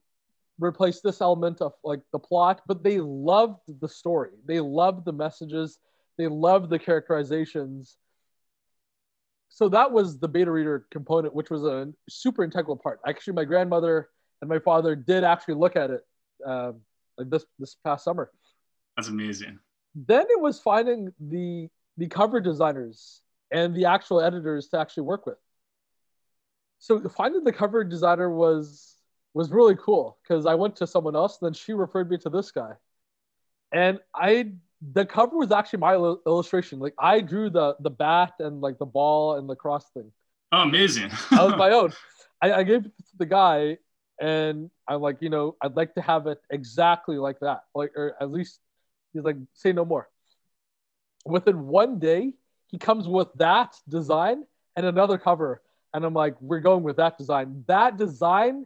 replace 0.60 1.02
this 1.02 1.22
element 1.22 1.62
of 1.62 1.74
like 1.84 2.02
the 2.12 2.19
plot, 2.19 2.62
but 2.67 2.84
they 2.84 3.00
loved 3.00 3.62
the 3.82 3.89
story. 3.89 4.32
They 4.46 4.60
loved 4.60 5.06
the 5.06 5.12
messages. 5.12 5.80
They 6.17 6.28
loved 6.28 6.69
the 6.69 6.80
characterizations. 6.80 7.98
So 9.54 9.70
that 9.70 9.92
was 9.92 10.18
the 10.18 10.28
beta 10.28 10.50
reader 10.50 10.88
component, 10.89 11.36
which 11.36 11.52
was 11.52 11.63
a 11.63 11.94
super 12.10 12.44
integral 12.44 12.76
part. 12.76 13.00
Actually, 13.08 13.34
my 13.34 13.46
grandmother 13.46 14.10
and 14.42 14.50
my 14.50 14.58
father 14.58 14.96
did 14.96 15.24
actually 15.24 15.54
look 15.54 15.76
at 15.76 15.92
it 15.92 16.02
um, 16.44 16.82
like 17.20 17.30
this 17.30 17.46
this 17.60 17.76
past 17.84 18.04
summer. 18.04 18.32
That's 18.98 19.10
amazing. 19.10 19.60
Then 19.94 20.26
it 20.28 20.42
was 20.42 20.60
finding 20.60 21.13
the 21.20 21.70
the 21.98 22.08
cover 22.08 22.42
designers 22.42 23.22
and 23.52 23.76
the 23.76 23.86
actual 23.86 24.22
editors 24.22 24.70
to 24.70 24.80
actually 24.80 25.04
work 25.04 25.28
with. 25.28 25.38
So 26.80 27.08
finding 27.10 27.44
the 27.44 27.54
cover 27.54 27.84
designer 27.84 28.32
was 28.36 28.98
was 29.36 29.52
really 29.52 29.76
cool 29.76 30.18
because 30.24 30.48
I 30.48 30.56
went 30.56 30.76
to 30.78 30.88
someone 30.88 31.16
else, 31.16 31.38
and 31.39 31.46
then 31.46 31.54
she 31.54 31.74
referred 31.74 32.10
me 32.10 32.18
to 32.18 32.30
this 32.32 32.50
guy, 32.50 32.72
and 33.72 34.00
I 34.16 34.54
the 34.91 35.06
cover 35.06 35.38
was 35.38 35.52
actually 35.52 35.80
my 35.80 35.96
illustration. 35.96 36.80
Like 36.80 36.93
I 37.00 37.22
drew 37.22 37.50
the 37.50 37.76
the 37.80 37.89
bat 37.89 38.34
and 38.39 38.62
like 38.62 38.78
the 38.80 38.86
ball 38.86 39.36
and 39.38 39.50
the 39.50 39.56
cross 39.56 39.89
thing. 39.91 40.12
Oh, 40.52 40.62
amazing! 40.62 41.10
that 41.32 41.43
was 41.43 41.56
my 41.56 41.69
own. 41.80 41.93
I, 42.41 42.54
I 42.54 42.63
gave 42.63 42.86
it 42.86 42.91
to 42.98 43.17
the 43.17 43.26
guy, 43.26 43.78
and 44.19 44.69
I'm 44.88 45.02
like, 45.02 45.17
you 45.22 45.30
know, 45.30 45.56
I'd 45.62 45.76
like 45.76 45.93
to 45.96 46.02
have 46.02 46.28
it 46.28 46.39
exactly 46.50 47.17
like 47.17 47.39
that, 47.39 47.63
like 47.74 47.91
or 47.96 48.15
at 48.19 48.32
least 48.32 48.60
he's 49.13 49.24
like, 49.24 49.38
say 49.54 49.72
no 49.72 49.86
more. 49.86 50.10
Within 51.26 51.67
one 51.67 52.00
day, 52.00 52.34
he 52.67 52.78
comes 52.78 53.08
with 53.08 53.30
that 53.36 53.76
design 53.88 54.43
and 54.76 54.86
another 54.86 55.17
cover, 55.17 55.62
and 55.93 56.04
I'm 56.04 56.13
like, 56.13 56.36
we're 56.41 56.60
going 56.60 56.84
with 56.84 56.98
that 56.98 57.17
design. 57.17 57.63
That 57.67 57.98
design 57.98 58.65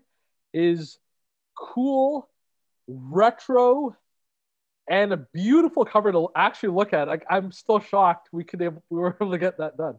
is 0.53 0.97
cool, 1.56 2.27
retro, 2.88 3.95
and 4.89 5.13
a 5.13 5.17
beautiful 5.17 5.86
cover 5.86 6.12
to 6.12 6.30
actually 6.36 6.69
look 6.69 6.93
at. 6.93 7.08
Like 7.08 7.26
I'm 7.30 7.52
still 7.52 7.80
shocked 7.80 8.30
we 8.32 8.43
could 8.43 8.62
able, 8.62 8.84
we 8.89 9.00
were 9.00 9.15
able 9.19 9.32
to 9.32 9.38
get 9.38 9.58
that 9.58 9.78
done. 9.78 9.95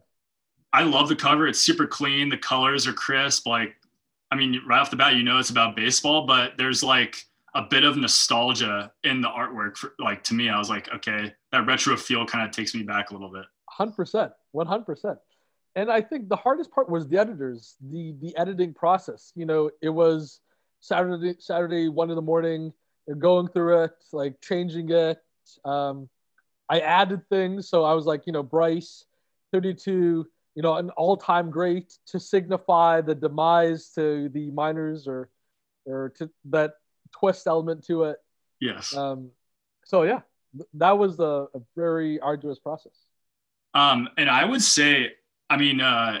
I 0.71 0.83
love 0.83 1.09
the 1.09 1.15
cover. 1.15 1.47
It's 1.47 1.59
super 1.59 1.87
clean. 1.87 2.29
The 2.29 2.37
colors 2.37 2.87
are 2.87 2.93
crisp. 2.93 3.47
Like, 3.47 3.75
I 4.31 4.35
mean, 4.35 4.61
right 4.67 4.79
off 4.79 4.91
the 4.91 4.95
bat, 4.95 5.15
you 5.15 5.23
know 5.23 5.39
it's 5.39 5.49
about 5.49 5.75
baseball, 5.75 6.27
but 6.27 6.53
there's 6.57 6.83
like 6.83 7.23
a 7.55 7.63
bit 7.63 7.83
of 7.83 7.97
nostalgia 7.97 8.91
in 9.03 9.21
the 9.21 9.27
artwork. 9.27 9.77
For, 9.77 9.93
like 9.97 10.23
to 10.25 10.35
me, 10.35 10.49
I 10.49 10.57
was 10.59 10.69
like, 10.69 10.93
okay, 10.93 11.33
that 11.51 11.65
retro 11.65 11.97
feel 11.97 12.25
kind 12.25 12.47
of 12.47 12.51
takes 12.51 12.75
me 12.75 12.83
back 12.83 13.09
a 13.09 13.13
little 13.13 13.31
bit. 13.31 13.45
Hundred 13.67 13.95
percent, 13.95 14.31
one 14.51 14.67
hundred 14.67 14.85
percent. 14.85 15.17
And 15.75 15.91
I 15.91 16.01
think 16.01 16.29
the 16.29 16.35
hardest 16.35 16.71
part 16.71 16.89
was 16.89 17.07
the 17.07 17.17
editors, 17.17 17.75
the 17.81 18.15
the 18.21 18.37
editing 18.37 18.73
process. 18.73 19.31
You 19.35 19.45
know, 19.45 19.71
it 19.81 19.89
was 19.89 20.41
Saturday 20.81 21.35
Saturday 21.39 21.89
one 21.89 22.09
in 22.09 22.15
the 22.15 22.21
morning 22.21 22.73
going 23.15 23.47
through 23.47 23.83
it, 23.83 23.91
like 24.13 24.39
changing 24.41 24.89
it. 24.91 25.19
Um, 25.65 26.09
I 26.69 26.79
added 26.79 27.27
things, 27.29 27.69
so 27.69 27.83
I 27.83 27.93
was 27.93 28.05
like, 28.05 28.27
you 28.27 28.33
know, 28.33 28.43
Bryce, 28.43 29.05
32, 29.51 30.27
you 30.55 30.61
know, 30.61 30.75
an 30.75 30.89
all-time 30.91 31.49
great 31.49 31.93
to 32.07 32.19
signify 32.19 33.01
the 33.01 33.15
demise 33.15 33.91
to 33.95 34.29
the 34.29 34.51
minors 34.51 35.07
or 35.07 35.29
or 35.85 36.13
to 36.17 36.29
that 36.45 36.73
twist 37.11 37.47
element 37.47 37.83
to 37.85 38.03
it. 38.03 38.17
Yes. 38.59 38.95
Um, 38.95 39.31
so 39.85 40.03
yeah, 40.03 40.21
that 40.75 40.97
was 40.97 41.19
a, 41.19 41.47
a 41.53 41.61
very 41.75 42.19
arduous 42.19 42.59
process. 42.59 42.93
Um, 43.73 44.09
and 44.17 44.29
I 44.29 44.45
would 44.45 44.61
say, 44.61 45.13
I 45.49 45.57
mean, 45.57 45.81
uh, 45.81 46.19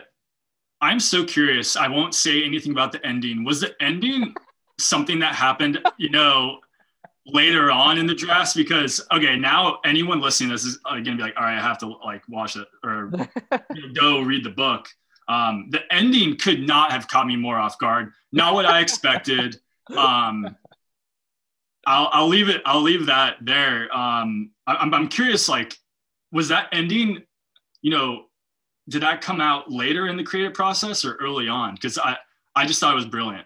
I'm 0.81 0.99
so 0.99 1.23
curious. 1.23 1.75
I 1.75 1.87
won't 1.87 2.15
say 2.15 2.43
anything 2.43 2.71
about 2.71 2.91
the 2.91 3.05
ending. 3.05 3.43
Was 3.43 3.61
the 3.61 3.75
ending 3.81 4.33
something 4.79 5.19
that 5.19 5.35
happened, 5.35 5.79
you 5.97 6.09
know, 6.09 6.59
later 7.33 7.71
on 7.71 7.97
in 7.97 8.05
the 8.05 8.13
drafts 8.13 8.53
because 8.53 9.05
okay 9.11 9.35
now 9.35 9.79
anyone 9.85 10.19
listening 10.21 10.49
to 10.49 10.55
this 10.55 10.65
is 10.65 10.79
uh, 10.85 10.95
gonna 10.99 11.17
be 11.17 11.23
like 11.23 11.35
all 11.37 11.43
right 11.43 11.57
i 11.57 11.61
have 11.61 11.77
to 11.77 11.87
like 12.03 12.21
watch 12.27 12.55
it 12.55 12.67
or 12.83 13.11
go 13.93 14.21
read 14.21 14.43
the 14.43 14.49
book. 14.49 14.87
Um, 15.27 15.67
the 15.69 15.81
ending 15.93 16.37
could 16.37 16.65
not 16.65 16.91
have 16.91 17.07
caught 17.07 17.27
me 17.27 17.35
more 17.35 17.55
off 17.55 17.77
guard. 17.77 18.13
Not 18.31 18.55
what 18.55 18.65
i 18.65 18.79
expected. 18.79 19.59
Um, 19.95 20.55
I'll, 21.85 22.09
I'll 22.11 22.27
leave 22.27 22.49
it 22.49 22.61
i'll 22.65 22.81
leave 22.81 23.05
that 23.07 23.37
there. 23.41 23.95
Um, 23.95 24.51
I, 24.67 24.75
I'm, 24.75 24.93
I'm 24.93 25.07
curious 25.07 25.47
like 25.47 25.75
was 26.31 26.49
that 26.49 26.67
ending 26.71 27.23
you 27.81 27.91
know 27.91 28.25
did 28.89 29.03
that 29.03 29.21
come 29.21 29.39
out 29.39 29.71
later 29.71 30.07
in 30.07 30.17
the 30.17 30.23
creative 30.23 30.53
process 30.53 31.05
or 31.05 31.13
early 31.15 31.47
on? 31.47 31.75
Because 31.75 31.97
i 31.97 32.17
i 32.55 32.65
just 32.65 32.79
thought 32.79 32.91
it 32.91 32.95
was 32.95 33.05
brilliant. 33.05 33.45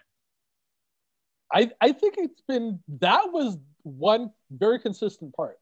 I, 1.52 1.70
I 1.80 1.92
think 1.92 2.14
it's 2.18 2.40
been 2.48 2.80
that 3.00 3.30
was 3.30 3.58
one 3.84 4.32
very 4.50 4.80
consistent 4.80 5.34
part. 5.34 5.58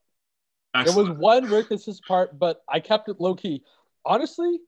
Excellent. 0.73 0.95
There 0.95 1.13
was 1.13 1.19
one 1.19 1.47
very 1.47 1.63
consistent 1.63 2.07
part, 2.07 2.39
but 2.39 2.63
I 2.67 2.79
kept 2.79 3.07
it 3.07 3.21
low 3.21 3.35
key. 3.35 3.63
Honestly, 4.05 4.59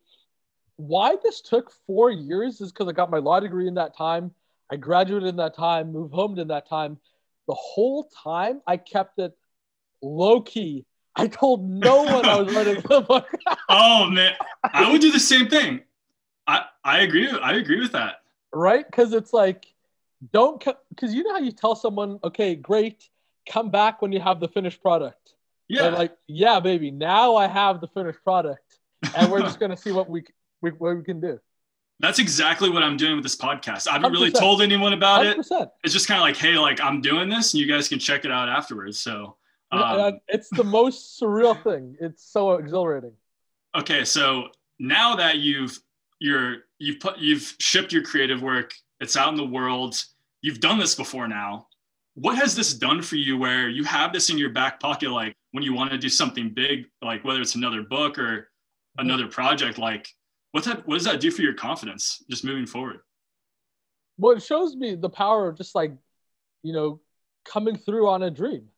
why 0.76 1.16
this 1.24 1.42
took 1.42 1.72
four 1.88 2.12
years 2.12 2.62
is 2.62 2.72
because 2.72 2.88
I 2.88 2.92
got 2.92 3.10
my 3.10 3.18
law 3.18 3.40
degree 3.40 3.68
in 3.68 3.76
that 3.76 3.98
time. 3.98 4.32
I 4.72 4.76
graduated 4.76 5.30
in 5.30 5.36
that 5.38 5.56
time, 5.56 5.92
moved 5.92 6.14
home 6.14 6.38
in 6.38 6.48
that 6.50 6.68
time. 6.68 6.98
The 7.48 7.54
whole 7.54 8.10
time 8.24 8.62
I 8.68 8.78
kept 8.78 9.20
it 9.20 9.36
low 10.02 10.42
key. 10.42 10.86
I 11.16 11.28
told 11.28 11.68
no 11.68 12.04
one 12.04 12.26
I 12.26 12.42
was 12.42 12.54
writing 12.54 12.84
the 12.88 13.02
book. 13.02 13.28
oh 13.70 14.10
man, 14.10 14.34
I 14.64 14.92
would 14.92 15.02
do 15.02 15.12
the 15.12 15.20
same 15.20 15.48
thing. 15.48 15.82
I 16.46 16.66
I 16.84 17.00
agree. 17.02 17.30
I 17.30 17.54
agree 17.54 17.80
with 17.80 17.94
that. 17.94 18.22
Right? 18.52 18.86
Because 18.86 19.14
it's 19.14 19.32
like, 19.34 19.74
don't 20.34 20.64
because 20.90 21.14
you 21.14 21.24
know 21.24 21.34
how 21.34 21.40
you 21.40 21.52
tell 21.52 21.76
someone, 21.76 22.20
okay, 22.24 22.56
great, 22.56 23.10
come 23.48 23.70
back 23.70 24.02
when 24.02 24.12
you 24.12 24.20
have 24.20 24.40
the 24.40 24.48
finished 24.48 24.82
product. 24.82 25.34
Yeah. 25.68 25.84
They're 25.84 25.92
like, 25.92 26.16
yeah, 26.28 26.60
baby, 26.60 26.92
now 26.92 27.36
I 27.36 27.48
have 27.48 27.82
the 27.82 27.88
finished 27.88 28.24
product, 28.24 28.80
and 29.16 29.32
we're 29.32 29.42
just 29.42 29.60
gonna 29.62 29.78
see 29.78 29.92
what 29.92 30.10
we, 30.10 30.24
we 30.62 30.72
what 30.72 30.96
we 30.98 31.04
can 31.04 31.20
do. 31.20 31.40
That's 32.00 32.20
exactly 32.20 32.70
what 32.70 32.84
I'm 32.84 32.98
doing 32.98 33.16
with 33.16 33.24
this 33.24 33.38
podcast. 33.38 33.88
I 33.88 33.94
haven't 33.94 34.12
100%. 34.12 34.14
really 34.14 34.32
told 34.32 34.62
anyone 34.62 34.94
about 34.94 35.26
100%. 35.26 35.62
it. 35.62 35.70
It's 35.84 35.94
just 35.94 36.08
kind 36.08 36.20
of 36.20 36.24
like, 36.24 36.36
hey, 36.36 36.58
like 36.58 36.82
I'm 36.82 37.02
doing 37.02 37.30
this, 37.30 37.54
and 37.54 37.62
you 37.62 37.68
guys 37.68 37.88
can 37.88 38.00
check 38.00 38.26
it 38.26 38.32
out 38.32 38.50
afterwards. 38.50 39.00
So 39.00 39.38
um, 39.72 40.20
it's 40.28 40.50
the 40.50 40.64
most 40.64 41.20
surreal 41.20 41.62
thing. 41.64 41.96
It's 42.00 42.24
so 42.24 42.54
exhilarating. 42.54 43.14
Okay, 43.76 44.06
so 44.06 44.50
now 44.80 45.16
that 45.16 45.38
you've 45.38 45.80
you're 46.20 46.58
you've 46.80 47.00
put 47.00 47.18
you've 47.18 47.56
shipped 47.60 47.92
your 47.92 48.04
creative 48.04 48.42
work, 48.42 48.74
it's 49.00 49.16
out 49.18 49.30
in 49.30 49.36
the 49.36 49.46
world. 49.46 50.02
You've 50.42 50.60
done 50.60 50.78
this 50.78 50.96
before 50.96 51.28
now 51.28 51.68
what 52.16 52.38
has 52.38 52.56
this 52.56 52.74
done 52.74 53.02
for 53.02 53.18
you 53.18 53.38
where 53.38 53.70
you 53.70 53.84
have 53.84 54.14
this 54.14 54.30
in 54.30 54.38
your 54.38 54.50
back 54.50 54.80
pocket 54.80 55.12
like 55.12 55.36
when 55.52 55.64
you 55.64 55.74
want 55.74 55.92
to 55.92 55.98
do 55.98 56.10
something 56.10 56.50
big 56.50 56.86
like 57.02 57.24
whether 57.24 57.42
it's 57.42 57.56
another 57.56 57.84
book 57.84 58.18
or 58.18 58.50
another 58.98 59.28
project 59.28 59.78
like 59.78 60.10
what's 60.52 60.66
that 60.66 60.88
what 60.88 60.96
does 60.96 61.04
that 61.04 61.20
do 61.20 61.30
for 61.30 61.42
your 61.42 61.54
confidence 61.54 62.24
just 62.30 62.46
moving 62.46 62.66
forward? 62.66 63.00
Well 64.18 64.38
it 64.38 64.44
shows 64.44 64.76
me 64.76 64.96
the 64.96 65.10
power 65.10 65.50
of 65.50 65.58
just 65.58 65.76
like 65.76 65.92
you 66.64 66.74
know 66.74 67.02
coming 67.44 67.78
through 67.78 68.08
on 68.08 68.24
a 68.24 68.32
dream. 68.32 68.70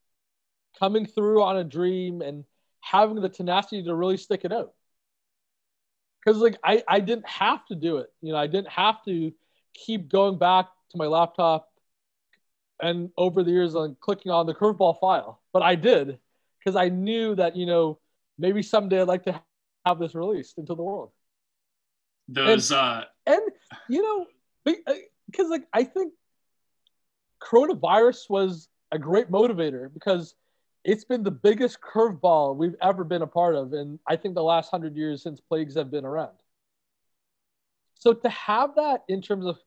Coming 0.80 1.06
through 1.06 1.42
on 1.42 1.58
a 1.58 1.64
dream 1.64 2.22
and 2.22 2.44
having 2.82 3.22
the 3.22 3.30
tenacity 3.30 3.84
to 3.84 3.96
really 3.96 4.18
stick 4.18 4.42
it 4.44 4.52
out. 4.52 4.74
Because 6.24 6.40
like 6.40 6.58
I, 6.64 6.84
I 6.88 7.00
didn't 7.00 7.28
have 7.28 7.66
to 7.68 7.76
do 7.76 7.98
it. 7.98 8.10
You 8.22 8.32
know 8.34 8.40
i 8.40 8.48
didn't 8.48 8.70
have 8.70 9.04
to 9.06 9.32
keep 9.76 10.10
going 10.10 10.40
back 10.40 10.66
to 10.90 10.98
my 10.98 11.06
laptop 11.06 11.67
and 12.82 13.10
over 13.18 13.44
the 13.44 13.52
years 13.52 13.76
on 13.76 13.96
clicking 14.00 14.32
on 14.32 14.46
the 14.46 14.54
curveball 14.54 15.00
file, 15.00 15.42
but 15.54 15.62
I 15.62 15.76
did 15.76 16.20
because 16.60 16.76
I 16.76 16.90
knew 16.90 17.36
that 17.36 17.56
you 17.56 17.66
know 17.66 18.00
maybe 18.38 18.62
someday 18.62 19.02
I'd 19.02 19.08
like 19.08 19.24
to 19.24 19.42
have 19.86 20.00
this 20.00 20.16
released 20.16 20.58
into 20.58 20.76
the 20.76 20.84
world. 20.84 21.12
Those 22.28 22.72
and, 22.72 22.80
uh... 22.80 23.04
and 23.26 23.42
you 23.90 24.02
know 24.02 24.28
because 24.66 25.46
uh, 25.46 25.50
like 25.50 25.64
I 25.74 25.84
think 25.84 26.14
coronavirus 27.42 28.30
was 28.30 28.68
a 28.92 29.00
great 29.00 29.30
motivator 29.30 29.92
because 29.94 30.36
it's 30.84 31.04
been 31.04 31.24
the 31.24 31.32
biggest 31.32 31.80
curveball 31.82 32.56
we've 32.56 32.76
ever 32.82 33.04
been 33.04 33.22
a 33.22 33.28
part 33.28 33.56
of 33.56 33.74
in 33.74 34.00
I 34.08 34.16
think 34.16 34.36
the 34.36 34.44
last 34.44 34.70
hundred 34.72 34.96
years 34.96 35.24
since 35.24 35.40
plagues 35.40 35.76
have 35.76 35.92
been 35.92 36.06
around. 36.06 36.32
So 38.00 38.14
to 38.14 38.30
have 38.30 38.76
that 38.76 39.04
in 39.08 39.22
terms 39.22 39.46
of 39.46 39.58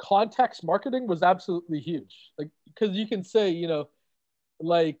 context 0.00 0.64
marketing 0.64 1.06
was 1.06 1.22
absolutely 1.22 1.78
huge. 1.80 2.32
Like 2.38 2.48
because 2.66 2.96
you 2.96 3.06
can 3.06 3.22
say, 3.22 3.50
you 3.50 3.68
know, 3.68 3.88
like 4.58 4.98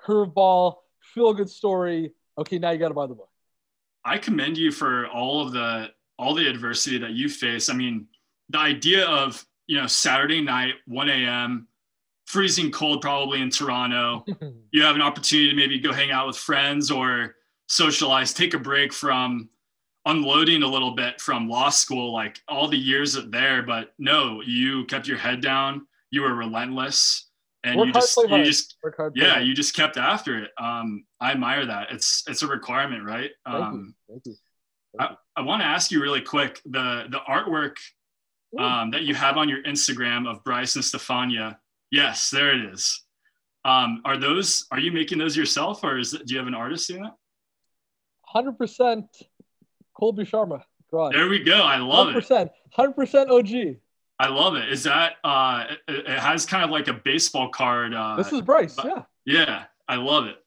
curveball, 0.00 0.76
feel 1.14 1.34
good 1.34 1.50
story. 1.50 2.12
Okay, 2.38 2.58
now 2.58 2.70
you 2.70 2.78
got 2.78 2.88
to 2.88 2.94
buy 2.94 3.06
the 3.06 3.14
book. 3.14 3.30
I 4.04 4.18
commend 4.18 4.56
you 4.56 4.72
for 4.72 5.06
all 5.08 5.44
of 5.44 5.52
the 5.52 5.88
all 6.18 6.34
the 6.34 6.48
adversity 6.48 6.98
that 6.98 7.10
you 7.10 7.28
face. 7.28 7.68
I 7.68 7.74
mean, 7.74 8.06
the 8.48 8.58
idea 8.58 9.06
of 9.06 9.44
you 9.66 9.76
know 9.76 9.86
Saturday 9.86 10.40
night, 10.40 10.74
1 10.86 11.08
a.m., 11.10 11.68
freezing 12.26 12.70
cold, 12.70 13.02
probably 13.02 13.42
in 13.42 13.50
Toronto. 13.50 14.24
you 14.70 14.82
have 14.82 14.96
an 14.96 15.02
opportunity 15.02 15.50
to 15.50 15.56
maybe 15.56 15.78
go 15.78 15.92
hang 15.92 16.10
out 16.10 16.26
with 16.26 16.36
friends 16.36 16.90
or 16.90 17.36
socialize, 17.66 18.32
take 18.32 18.54
a 18.54 18.58
break 18.58 18.92
from 18.92 19.50
unloading 20.08 20.62
a 20.62 20.66
little 20.66 20.92
bit 20.92 21.20
from 21.20 21.48
law 21.48 21.68
school, 21.68 22.12
like 22.12 22.40
all 22.48 22.66
the 22.66 22.76
years 22.76 23.16
there. 23.30 23.62
But 23.62 23.92
no, 23.98 24.42
you 24.42 24.84
kept 24.86 25.06
your 25.06 25.18
head 25.18 25.40
down. 25.40 25.86
You 26.10 26.22
were 26.22 26.34
relentless, 26.34 27.28
and 27.62 27.76
Work 27.76 27.86
you 27.88 27.92
just 27.92 28.16
you 28.16 28.44
just 28.44 28.76
hard, 28.96 29.12
yeah, 29.14 29.38
you 29.38 29.54
just 29.54 29.76
kept 29.76 29.96
after 29.96 30.42
it. 30.42 30.50
Um, 30.58 31.04
I 31.20 31.32
admire 31.32 31.66
that. 31.66 31.88
It's 31.92 32.24
it's 32.26 32.42
a 32.42 32.46
requirement, 32.46 33.04
right? 33.04 33.30
Thank 33.46 33.64
um, 33.64 33.94
you. 34.08 34.14
Thank 34.14 34.26
you. 34.26 34.34
I, 34.98 35.16
I 35.36 35.42
want 35.42 35.60
to 35.62 35.66
ask 35.66 35.92
you 35.92 36.00
really 36.00 36.22
quick 36.22 36.60
the 36.64 37.04
the 37.10 37.20
artwork 37.28 37.76
um, 38.58 38.90
that 38.92 39.02
you 39.02 39.14
have 39.14 39.36
on 39.36 39.48
your 39.48 39.62
Instagram 39.64 40.28
of 40.28 40.42
Bryce 40.44 40.76
and 40.76 40.84
Stefania. 40.84 41.56
Yes, 41.90 42.30
there 42.30 42.54
it 42.54 42.72
is. 42.72 43.04
Um, 43.64 44.00
are 44.04 44.16
those 44.16 44.66
are 44.70 44.80
you 44.80 44.90
making 44.92 45.18
those 45.18 45.36
yourself, 45.36 45.84
or 45.84 45.98
is 45.98 46.12
do 46.12 46.32
you 46.32 46.38
have 46.38 46.46
an 46.46 46.54
artist 46.54 46.88
doing 46.88 47.02
that? 47.02 47.14
Hundred 48.22 48.56
percent, 48.56 49.06
Colby 49.98 50.24
Sharma. 50.24 50.62
Drawing. 50.90 51.12
There 51.12 51.28
we 51.28 51.40
go. 51.40 51.60
I 51.60 51.78
love 51.78 52.08
100%, 52.08 52.46
it. 52.46 52.52
Hundred 52.72 52.92
percent 52.92 53.30
OG. 53.30 53.76
I 54.20 54.28
love 54.28 54.56
it. 54.56 54.70
Is 54.72 54.84
that 54.84 55.14
uh, 55.22 55.64
it, 55.86 56.06
it, 56.06 56.18
has 56.18 56.46
kind 56.46 56.64
of 56.64 56.70
like 56.70 56.88
a 56.88 56.94
baseball 56.94 57.50
card. 57.50 57.94
Uh, 57.94 58.16
this 58.16 58.32
is 58.32 58.40
Bryce. 58.40 58.76
Yeah. 58.82 59.02
Yeah, 59.24 59.64
I 59.86 59.96
love 59.96 60.26
it. 60.26 60.38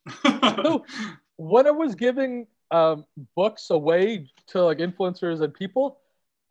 so 0.64 0.86
when 1.38 1.68
I 1.68 1.72
was 1.72 1.94
giving 1.96 2.48
um, 2.72 3.06
books 3.36 3.70
away 3.70 4.28
to 4.48 4.64
like 4.64 4.80
influencers 4.80 5.42
and 5.42 5.54
people, 5.54 6.00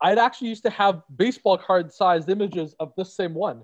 I'd 0.01 0.17
actually 0.17 0.47
used 0.47 0.63
to 0.63 0.69
have 0.69 1.03
baseball 1.15 1.57
card 1.57 1.91
sized 1.93 2.29
images 2.29 2.73
of 2.79 2.93
this 2.97 3.13
same 3.13 3.33
one. 3.33 3.63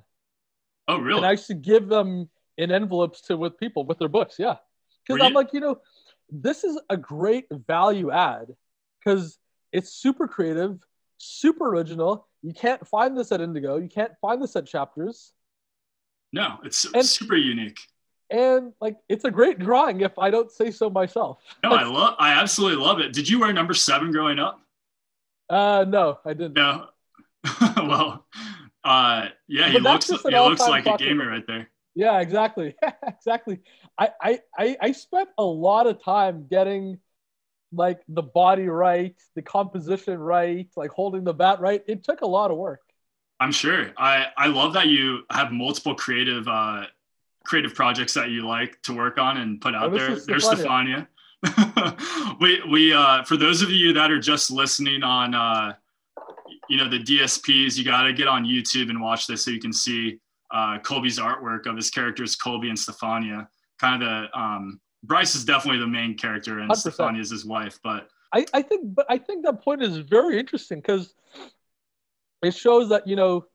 Oh, 0.87 0.97
really? 0.97 1.17
And 1.17 1.25
I 1.25 1.31
used 1.31 1.47
to 1.47 1.53
give 1.53 1.87
them 1.87 2.29
in 2.57 2.71
envelopes 2.71 3.21
to 3.21 3.37
with 3.37 3.57
people 3.57 3.85
with 3.85 3.97
their 3.97 4.09
books. 4.09 4.35
Yeah. 4.37 4.55
Because 5.07 5.25
I'm 5.25 5.33
like, 5.33 5.53
you 5.53 5.61
know, 5.61 5.79
this 6.29 6.65
is 6.65 6.79
a 6.89 6.97
great 6.97 7.45
value 7.49 8.11
add 8.11 8.47
because 9.07 9.37
it's 9.71 9.93
super 9.93 10.27
creative, 10.27 10.79
super 11.17 11.69
original. 11.69 12.27
You 12.41 12.53
can't 12.53 12.85
find 12.85 13.17
this 13.17 13.31
at 13.31 13.39
Indigo. 13.39 13.77
You 13.77 13.87
can't 13.87 14.11
find 14.19 14.41
this 14.41 14.55
at 14.55 14.65
Chapters. 14.65 15.31
No, 16.33 16.57
it's 16.65 16.85
and, 16.93 17.05
super 17.05 17.37
unique. 17.37 17.79
And 18.29 18.73
like, 18.81 18.97
it's 19.07 19.23
a 19.23 19.31
great 19.31 19.59
drawing 19.59 20.01
if 20.01 20.19
I 20.19 20.29
don't 20.29 20.51
say 20.51 20.71
so 20.71 20.89
myself. 20.89 21.39
No, 21.63 21.71
I 21.71 21.83
love. 21.83 22.15
I 22.19 22.33
absolutely 22.33 22.83
love 22.83 22.99
it. 22.99 23.13
Did 23.13 23.29
you 23.29 23.39
wear 23.39 23.53
number 23.53 23.73
seven 23.73 24.11
growing 24.11 24.39
up? 24.39 24.59
Uh, 25.49 25.85
no, 25.87 26.19
I 26.25 26.33
didn't. 26.33 26.55
No. 26.55 26.87
well, 27.77 28.25
uh, 28.83 29.27
yeah, 29.47 29.69
he 29.69 29.79
looks. 29.79 30.07
He 30.07 30.17
looks 30.17 30.67
like 30.67 30.85
a 30.85 30.97
gamer 30.97 31.29
right 31.29 31.47
there. 31.47 31.69
Yeah, 31.95 32.19
exactly, 32.19 32.75
exactly. 33.07 33.61
I, 33.97 34.09
I 34.21 34.77
I 34.81 34.91
spent 34.91 35.29
a 35.37 35.43
lot 35.43 35.87
of 35.87 36.03
time 36.03 36.47
getting 36.49 36.99
like 37.71 37.99
the 38.07 38.23
body 38.23 38.67
right, 38.67 39.15
the 39.35 39.41
composition 39.41 40.19
right, 40.19 40.67
like 40.75 40.91
holding 40.91 41.23
the 41.23 41.33
bat 41.33 41.59
right. 41.59 41.83
It 41.87 42.03
took 42.03 42.21
a 42.21 42.27
lot 42.27 42.51
of 42.51 42.57
work. 42.57 42.81
I'm 43.39 43.51
sure. 43.51 43.91
I 43.97 44.27
I 44.35 44.47
love 44.47 44.73
that 44.73 44.87
you 44.87 45.21
have 45.31 45.51
multiple 45.51 45.95
creative 45.95 46.47
uh 46.47 46.85
creative 47.45 47.73
projects 47.73 48.13
that 48.15 48.29
you 48.29 48.45
like 48.45 48.81
to 48.83 48.93
work 48.93 49.17
on 49.17 49.37
and 49.37 49.61
put 49.61 49.75
out 49.75 49.93
oh, 49.93 49.97
there. 49.97 50.15
There's 50.15 50.45
Stefania. 50.45 51.07
we 52.41 52.61
we 52.69 52.93
uh 52.93 53.23
for 53.23 53.37
those 53.37 53.61
of 53.61 53.69
you 53.69 53.93
that 53.93 54.11
are 54.11 54.19
just 54.19 54.49
listening 54.49 55.03
on 55.03 55.35
uh 55.35 55.73
you 56.69 56.77
know 56.77 56.89
the 56.89 56.99
DSPs, 56.99 57.77
you 57.77 57.83
got 57.83 58.03
to 58.03 58.13
get 58.13 58.27
on 58.27 58.45
YouTube 58.45 58.89
and 58.89 59.01
watch 59.01 59.27
this 59.27 59.45
so 59.45 59.51
you 59.51 59.59
can 59.59 59.73
see 59.73 60.19
uh, 60.51 60.79
Colby's 60.79 61.19
artwork 61.19 61.65
of 61.65 61.75
his 61.75 61.89
characters, 61.89 62.35
Colby 62.35 62.69
and 62.69 62.77
Stefania. 62.77 63.47
Kind 63.79 64.03
of 64.03 64.09
the 64.09 64.39
um, 64.39 64.79
Bryce 65.07 65.35
is 65.35 65.45
definitely 65.45 65.79
the 65.79 65.87
main 65.87 66.15
character, 66.15 66.59
and 66.59 66.69
100%. 66.69 66.75
Stefania 66.75 67.21
is 67.21 67.31
his 67.31 67.45
wife. 67.45 67.79
But 67.81 68.09
I, 68.33 68.45
I 68.53 68.61
think, 68.61 68.93
but 68.93 69.05
I 69.09 69.17
think 69.17 69.45
that 69.45 69.63
point 69.63 69.81
is 69.81 69.97
very 69.97 70.37
interesting 70.37 70.79
because 70.79 71.13
it 72.43 72.53
shows 72.53 72.89
that 72.89 73.07
you 73.07 73.15
know 73.15 73.45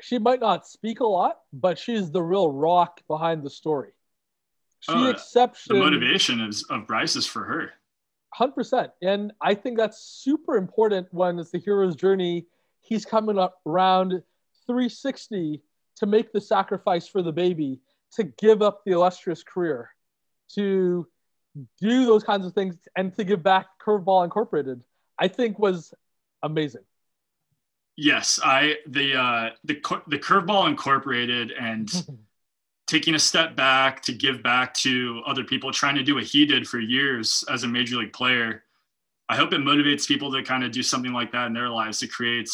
she 0.00 0.18
might 0.18 0.40
not 0.40 0.66
speak 0.66 1.00
a 1.00 1.06
lot, 1.06 1.38
but 1.52 1.78
she's 1.78 2.10
the 2.10 2.22
real 2.22 2.50
rock 2.50 3.00
behind 3.06 3.42
the 3.42 3.50
story. 3.50 3.92
She 4.80 4.92
oh, 4.92 5.10
accepts 5.10 5.64
the 5.66 5.74
motivation 5.74 6.40
of, 6.40 6.54
of 6.70 6.86
Bryce 6.86 7.16
is 7.16 7.26
for 7.26 7.44
her. 7.44 7.72
Hundred 8.32 8.54
percent, 8.54 8.90
and 9.02 9.32
I 9.40 9.54
think 9.54 9.76
that's 9.76 9.98
super 9.98 10.56
important 10.56 11.08
when 11.10 11.38
it's 11.38 11.50
the 11.50 11.58
hero's 11.58 11.96
journey. 11.96 12.46
He's 12.80 13.04
coming 13.04 13.38
up 13.38 13.60
around 13.66 14.22
360 14.66 15.62
to 15.96 16.06
make 16.06 16.32
the 16.32 16.40
sacrifice 16.40 17.08
for 17.08 17.22
the 17.22 17.32
baby, 17.32 17.80
to 18.12 18.24
give 18.24 18.62
up 18.62 18.84
the 18.84 18.92
illustrious 18.92 19.42
career, 19.42 19.90
to 20.54 21.06
do 21.80 22.06
those 22.06 22.24
kinds 22.24 22.46
of 22.46 22.52
things, 22.52 22.76
and 22.96 23.14
to 23.16 23.24
give 23.24 23.42
back 23.42 23.66
Curveball 23.84 24.24
Incorporated, 24.24 24.82
I 25.18 25.28
think 25.28 25.58
was 25.58 25.94
amazing. 26.42 26.82
Yes, 27.96 28.38
I 28.44 28.76
the 28.86 29.16
uh, 29.16 29.50
the 29.64 29.80
the 30.06 30.18
Curveball 30.18 30.68
Incorporated 30.68 31.52
and 31.52 31.90
taking 32.86 33.14
a 33.14 33.18
step 33.18 33.56
back 33.56 34.02
to 34.02 34.12
give 34.12 34.42
back 34.42 34.74
to 34.74 35.22
other 35.26 35.44
people, 35.44 35.72
trying 35.72 35.96
to 35.96 36.02
do 36.02 36.14
what 36.14 36.24
he 36.24 36.46
did 36.46 36.68
for 36.68 36.78
years 36.78 37.44
as 37.50 37.64
a 37.64 37.68
major 37.68 37.96
league 37.96 38.12
player. 38.12 38.62
I 39.28 39.36
hope 39.36 39.52
it 39.52 39.60
motivates 39.60 40.06
people 40.06 40.30
to 40.32 40.42
kind 40.42 40.62
of 40.62 40.70
do 40.70 40.82
something 40.82 41.12
like 41.12 41.32
that 41.32 41.46
in 41.46 41.52
their 41.52 41.68
lives 41.68 41.98
to 42.00 42.06
create, 42.06 42.50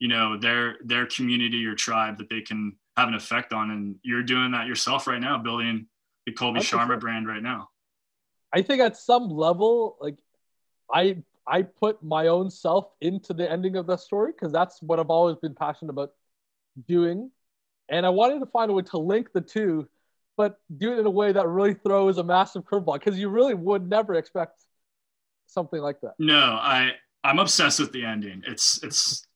you 0.00 0.08
know, 0.08 0.36
their 0.36 0.76
their 0.84 1.06
community 1.06 1.64
or 1.64 1.74
tribe 1.74 2.18
that 2.18 2.28
they 2.28 2.40
can 2.40 2.76
have 2.96 3.08
an 3.08 3.14
effect 3.14 3.52
on. 3.52 3.70
And 3.70 3.96
you're 4.02 4.22
doing 4.22 4.50
that 4.50 4.66
yourself 4.66 5.06
right 5.06 5.20
now, 5.20 5.38
building 5.38 5.86
the 6.30 6.36
Colby 6.36 6.60
Sharma 6.60 6.98
brand 6.98 7.26
right 7.26 7.42
now. 7.42 7.68
I 8.52 8.62
think 8.62 8.80
at 8.80 8.96
some 8.96 9.28
level, 9.28 9.96
like 10.00 10.18
I 10.92 11.22
I 11.46 11.62
put 11.62 12.02
my 12.02 12.28
own 12.28 12.50
self 12.50 12.88
into 13.00 13.32
the 13.32 13.50
ending 13.50 13.76
of 13.76 13.86
the 13.86 13.96
story 13.96 14.32
because 14.32 14.52
that's 14.52 14.80
what 14.82 14.98
I've 14.98 15.10
always 15.10 15.36
been 15.36 15.54
passionate 15.54 15.90
about 15.90 16.12
doing. 16.86 17.30
And 17.88 18.06
I 18.06 18.10
wanted 18.10 18.40
to 18.40 18.46
find 18.46 18.70
a 18.70 18.74
way 18.74 18.82
to 18.82 18.98
link 18.98 19.32
the 19.32 19.40
two, 19.40 19.88
but 20.36 20.60
do 20.76 20.92
it 20.92 21.00
in 21.00 21.06
a 21.06 21.10
way 21.10 21.32
that 21.32 21.46
really 21.48 21.74
throws 21.74 22.18
a 22.18 22.24
massive 22.24 22.64
curveball 22.64 22.94
because 22.94 23.18
you 23.18 23.28
really 23.28 23.54
would 23.54 23.88
never 23.88 24.14
expect 24.14 24.62
something 25.46 25.80
like 25.80 26.00
that. 26.02 26.14
No, 26.18 26.38
I 26.38 26.92
I'm 27.24 27.38
obsessed 27.38 27.80
with 27.80 27.92
the 27.92 28.04
ending. 28.04 28.42
It's 28.46 28.82
it's 28.82 29.26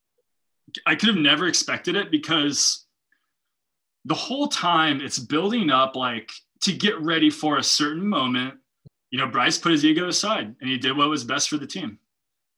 I 0.87 0.95
could 0.95 1.09
have 1.09 1.19
never 1.19 1.47
expected 1.47 1.97
it 1.97 2.11
because 2.11 2.87
the 4.05 4.15
whole 4.15 4.49
time 4.49 5.01
it's 5.01 5.19
building 5.19 5.71
up 5.71 5.97
like 5.97 6.31
to 6.63 6.73
get 6.73 7.01
ready 7.01 7.31
for 7.31 7.59
a 7.59 7.63
certain 7.63 8.07
moment. 8.07 8.55
You 9.11 9.19
know, 9.19 9.29
Bryce 9.29 9.59
put 9.59 9.73
his 9.73 9.85
ego 9.85 10.09
aside 10.09 10.55
and 10.61 10.71
he 10.71 10.77
did 10.77 10.97
what 10.97 11.09
was 11.09 11.25
best 11.25 11.49
for 11.49 11.57
the 11.57 11.67
team. 11.67 11.99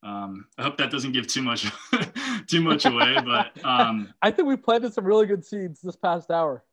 Um, 0.03 0.47
I 0.57 0.62
hope 0.62 0.76
that 0.78 0.90
doesn't 0.90 1.12
give 1.12 1.26
too 1.26 1.42
much 1.42 1.66
too 2.47 2.61
much 2.61 2.84
away, 2.84 3.16
but 3.24 3.64
um, 3.64 4.12
I 4.22 4.30
think 4.30 4.47
we 4.47 4.57
planted 4.57 4.94
some 4.94 5.05
really 5.05 5.26
good 5.26 5.44
seeds 5.44 5.80
this 5.80 5.97
past 5.97 6.30
hour. 6.30 6.64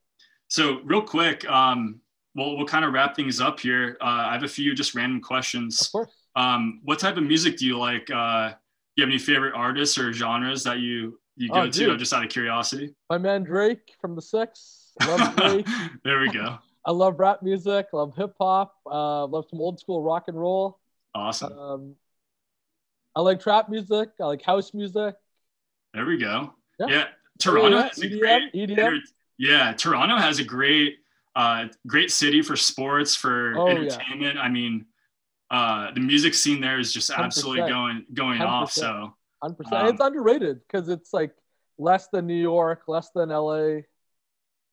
So 0.50 0.82
real 0.84 1.02
quick, 1.02 1.50
um, 1.50 2.00
we'll 2.36 2.58
we'll 2.58 2.68
kind 2.68 2.86
of 2.86 2.94
wrap 2.94 3.16
things 3.16 3.42
up 3.42 3.60
here. 3.60 3.98
Uh, 4.02 4.26
I 4.28 4.34
have 4.34 4.44
a 4.44 4.48
few 4.48 4.76
just 4.76 4.94
random 4.94 5.22
questions. 5.22 5.82
Of 5.82 5.92
course. 5.92 6.12
Um, 6.36 6.82
what 6.84 7.00
type 7.00 7.18
of 7.18 7.24
music 7.24 7.58
do 7.58 7.66
you 7.66 7.78
like? 7.78 8.10
Uh, 8.12 8.50
do 8.50 8.56
you 9.02 9.04
have 9.04 9.10
any 9.10 9.20
favorite 9.20 9.54
artists 9.56 9.98
or 9.98 10.14
genres 10.14 10.64
that 10.64 10.80
you 10.80 11.20
you 11.36 11.50
go 11.50 11.62
oh, 11.62 11.70
to 11.70 11.98
just 11.98 12.14
out 12.14 12.24
of 12.24 12.30
curiosity? 12.30 12.94
My 13.10 13.18
man 13.18 13.44
Drake 13.44 13.94
from 14.00 14.16
the 14.16 14.22
Six. 14.22 14.92
Love 15.08 15.36
Drake. 15.38 15.68
there 16.04 16.20
we 16.20 16.30
go. 16.30 16.60
I 16.86 16.92
love 16.92 17.20
rap 17.20 17.42
music. 17.42 17.88
Love 17.94 18.16
hip 18.16 18.36
hop. 18.40 18.76
Uh, 18.86 19.26
love 19.26 19.46
some 19.50 19.60
old 19.62 19.80
school 19.80 20.02
rock 20.02 20.26
and 20.28 20.40
roll. 20.40 20.80
Awesome. 21.16 21.58
Um, 21.58 21.96
I 23.16 23.22
like 23.22 23.40
trap 23.40 23.70
music. 23.70 24.10
I 24.20 24.26
like 24.26 24.42
house 24.42 24.74
music. 24.74 25.16
There 25.94 26.06
we 26.06 26.18
go. 26.18 26.54
Yeah, 26.80 26.88
yeah. 26.88 27.06
Toronto 27.40 27.82
has 27.82 28.00
a 28.00 28.10
great. 28.10 28.54
EDM. 28.54 29.00
Yeah, 29.38 29.74
Toronto 29.74 30.18
has 30.18 30.40
a 30.40 30.44
great, 30.44 30.98
uh, 31.36 31.66
great 31.88 32.12
city 32.12 32.42
for 32.42 32.56
sports 32.56 33.16
for 33.16 33.54
oh, 33.58 33.68
entertainment. 33.68 34.36
Yeah. 34.36 34.42
I 34.42 34.50
mean, 34.50 34.86
uh, 35.52 35.92
the 35.92 36.00
music 36.00 36.34
scene 36.34 36.62
there 36.62 36.80
is 36.80 36.92
just 36.92 37.10
absolutely 37.10 37.62
100%. 37.62 37.70
going 37.70 38.06
going 38.14 38.40
100%. 38.40 38.46
off. 38.46 38.72
So 38.72 39.14
hundred 39.42 39.56
percent. 39.56 39.82
Um, 39.84 39.88
it's 39.88 40.02
underrated 40.02 40.62
because 40.68 40.90
it's 40.90 41.14
like 41.14 41.32
less 41.78 42.08
than 42.08 42.26
New 42.26 42.42
York, 42.42 42.84
less 42.88 43.10
than 43.14 43.30
LA. 43.30 43.82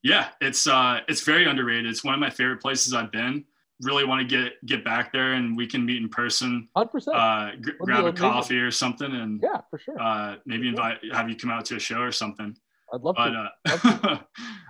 Yeah, 0.03 0.29
it's 0.39 0.67
uh, 0.67 1.01
it's 1.07 1.21
very 1.21 1.45
underrated. 1.45 1.85
It's 1.85 2.03
one 2.03 2.13
of 2.13 2.19
my 2.19 2.29
favorite 2.29 2.61
places 2.61 2.93
I've 2.93 3.11
been. 3.11 3.45
Really 3.81 4.05
want 4.05 4.27
to 4.27 4.35
get 4.35 4.65
get 4.65 4.83
back 4.83 5.11
there, 5.11 5.33
and 5.33 5.55
we 5.55 5.67
can 5.67 5.85
meet 5.85 6.01
in 6.01 6.09
person. 6.09 6.67
Hundred 6.75 6.89
percent. 6.89 7.17
Uh, 7.17 7.51
g- 7.61 7.71
grab 7.79 8.05
a 8.05 8.13
coffee 8.13 8.57
or 8.57 8.71
something, 8.71 9.11
and 9.11 9.41
yeah, 9.41 9.61
for 9.69 9.79
sure. 9.79 9.99
Uh, 9.99 10.35
maybe 10.45 10.67
invite 10.67 10.97
have 11.13 11.29
you 11.29 11.35
come 11.35 11.49
out 11.49 11.65
to 11.65 11.75
a 11.75 11.79
show 11.79 11.99
or 11.99 12.11
something. 12.11 12.55
I'd 12.93 13.01
love 13.01 13.15
but, 13.15 13.29
to. 13.29 14.25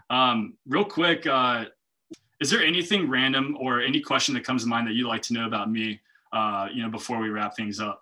Uh, 0.09 0.13
um, 0.13 0.57
real 0.67 0.85
quick, 0.85 1.25
uh, 1.25 1.65
is 2.39 2.49
there 2.49 2.63
anything 2.63 3.09
random 3.09 3.57
or 3.59 3.81
any 3.81 3.99
question 4.01 4.33
that 4.35 4.43
comes 4.43 4.63
to 4.63 4.69
mind 4.69 4.87
that 4.87 4.93
you'd 4.93 5.07
like 5.07 5.23
to 5.23 5.33
know 5.33 5.45
about 5.45 5.71
me? 5.71 5.99
Uh, 6.31 6.67
you 6.73 6.83
know, 6.83 6.89
before 6.89 7.19
we 7.19 7.29
wrap 7.29 7.55
things 7.55 7.79
up 7.79 8.01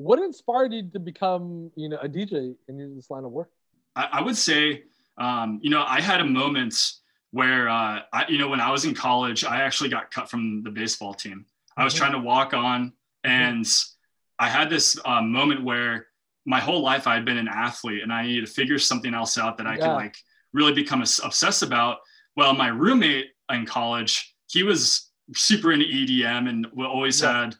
what 0.00 0.18
inspired 0.18 0.72
you 0.72 0.88
to 0.90 0.98
become 0.98 1.70
you 1.76 1.88
know 1.88 1.98
a 1.98 2.08
dj 2.08 2.54
in 2.68 2.96
this 2.96 3.10
line 3.10 3.24
of 3.24 3.32
work 3.32 3.50
i, 3.96 4.08
I 4.12 4.22
would 4.22 4.36
say 4.36 4.84
um, 5.20 5.60
you 5.62 5.70
know 5.70 5.84
i 5.86 6.00
had 6.00 6.20
a 6.20 6.24
moment 6.24 6.94
where 7.32 7.68
uh, 7.68 8.00
I, 8.12 8.26
you 8.28 8.38
know 8.38 8.48
when 8.48 8.60
i 8.60 8.70
was 8.70 8.84
in 8.84 8.94
college 8.94 9.44
i 9.44 9.62
actually 9.62 9.90
got 9.90 10.10
cut 10.10 10.28
from 10.28 10.62
the 10.62 10.70
baseball 10.70 11.14
team 11.14 11.46
i 11.76 11.84
was 11.84 11.94
mm-hmm. 11.94 12.00
trying 12.00 12.12
to 12.12 12.18
walk 12.18 12.54
on 12.54 12.86
mm-hmm. 12.86 13.30
and 13.30 13.64
mm-hmm. 13.64 14.44
i 14.44 14.48
had 14.48 14.68
this 14.68 14.98
uh, 15.04 15.22
moment 15.22 15.62
where 15.62 16.06
my 16.46 16.58
whole 16.58 16.82
life 16.82 17.06
i 17.06 17.14
had 17.14 17.24
been 17.24 17.38
an 17.38 17.48
athlete 17.48 18.02
and 18.02 18.12
i 18.12 18.26
needed 18.26 18.46
to 18.46 18.52
figure 18.52 18.78
something 18.78 19.14
else 19.14 19.38
out 19.38 19.56
that 19.58 19.66
i 19.66 19.76
yeah. 19.76 19.86
could 19.86 19.94
like 19.94 20.16
really 20.52 20.72
become 20.72 21.00
obsessed 21.00 21.62
about 21.62 21.98
well 22.36 22.52
my 22.52 22.68
roommate 22.68 23.26
in 23.52 23.64
college 23.64 24.34
he 24.48 24.64
was 24.64 25.10
super 25.34 25.70
into 25.70 25.86
edm 25.86 26.48
and 26.48 26.66
we 26.74 26.84
always 26.84 27.20
yeah. 27.20 27.44
had 27.44 27.56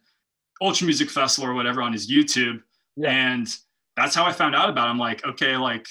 Ultra 0.60 0.86
Music 0.86 1.08
Festival 1.08 1.50
or 1.50 1.54
whatever 1.54 1.82
on 1.82 1.92
his 1.92 2.10
YouTube. 2.10 2.62
Yeah. 2.96 3.10
And 3.10 3.48
that's 3.96 4.14
how 4.14 4.24
I 4.24 4.32
found 4.32 4.54
out 4.54 4.68
about 4.68 4.90
him. 4.90 4.98
Like, 4.98 5.24
okay, 5.24 5.56
like 5.56 5.86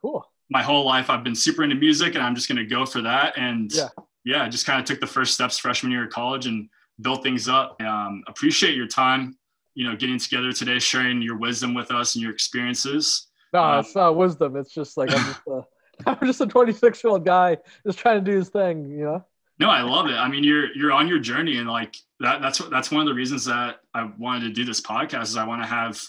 cool. 0.00 0.26
My 0.54 0.62
whole 0.62 0.86
life 0.86 1.10
I've 1.10 1.24
been 1.24 1.34
super 1.34 1.64
into 1.64 1.76
music 1.76 2.14
and 2.14 2.24
I'm 2.24 2.34
just 2.34 2.48
gonna 2.48 2.64
go 2.64 2.86
for 2.86 3.02
that. 3.02 3.36
And 3.36 3.70
yeah, 3.74 3.88
yeah 4.24 4.48
just 4.48 4.64
kind 4.64 4.80
of 4.80 4.86
took 4.86 5.00
the 5.00 5.06
first 5.06 5.34
steps 5.34 5.58
freshman 5.58 5.92
year 5.92 6.04
of 6.04 6.10
college 6.10 6.46
and 6.46 6.70
built 7.00 7.22
things 7.22 7.48
up. 7.48 7.80
Um, 7.82 8.22
appreciate 8.26 8.74
your 8.76 8.86
time, 8.86 9.36
you 9.74 9.86
know, 9.86 9.96
getting 9.96 10.18
together 10.18 10.52
today, 10.52 10.78
sharing 10.78 11.20
your 11.20 11.36
wisdom 11.36 11.74
with 11.74 11.90
us 11.90 12.14
and 12.14 12.22
your 12.22 12.32
experiences. 12.32 13.26
No, 13.52 13.62
um, 13.62 13.80
it's 13.80 13.94
not 13.94 14.16
wisdom. 14.16 14.56
It's 14.56 14.72
just 14.72 14.96
like 14.96 15.10
I'm 15.10 15.24
just 15.24 15.40
a, 15.46 15.64
I'm 16.06 16.26
just 16.26 16.40
a 16.40 16.46
26 16.46 17.04
year 17.04 17.10
old 17.10 17.24
guy 17.24 17.58
just 17.86 17.98
trying 17.98 18.24
to 18.24 18.30
do 18.30 18.36
his 18.36 18.48
thing, 18.48 18.88
you 18.90 19.04
know. 19.04 19.24
No, 19.60 19.70
I 19.70 19.82
love 19.82 20.06
it. 20.06 20.14
I 20.14 20.28
mean, 20.28 20.42
you're 20.42 20.74
you're 20.74 20.90
on 20.90 21.06
your 21.06 21.20
journey, 21.20 21.58
and 21.58 21.68
like 21.68 21.96
that. 22.18 22.42
That's 22.42 22.58
that's 22.70 22.90
one 22.90 23.02
of 23.02 23.06
the 23.06 23.14
reasons 23.14 23.44
that 23.44 23.76
I 23.94 24.10
wanted 24.18 24.48
to 24.48 24.50
do 24.50 24.64
this 24.64 24.80
podcast. 24.80 25.22
Is 25.22 25.36
I 25.36 25.46
want 25.46 25.62
to 25.62 25.68
have 25.68 26.00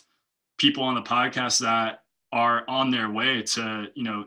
people 0.57 0.83
on 0.83 0.95
the 0.95 1.03
podcast 1.03 1.59
that 1.59 1.99
are 2.31 2.63
on 2.67 2.89
their 2.89 3.11
way 3.11 3.43
to 3.43 3.85
you 3.93 4.03
know 4.03 4.25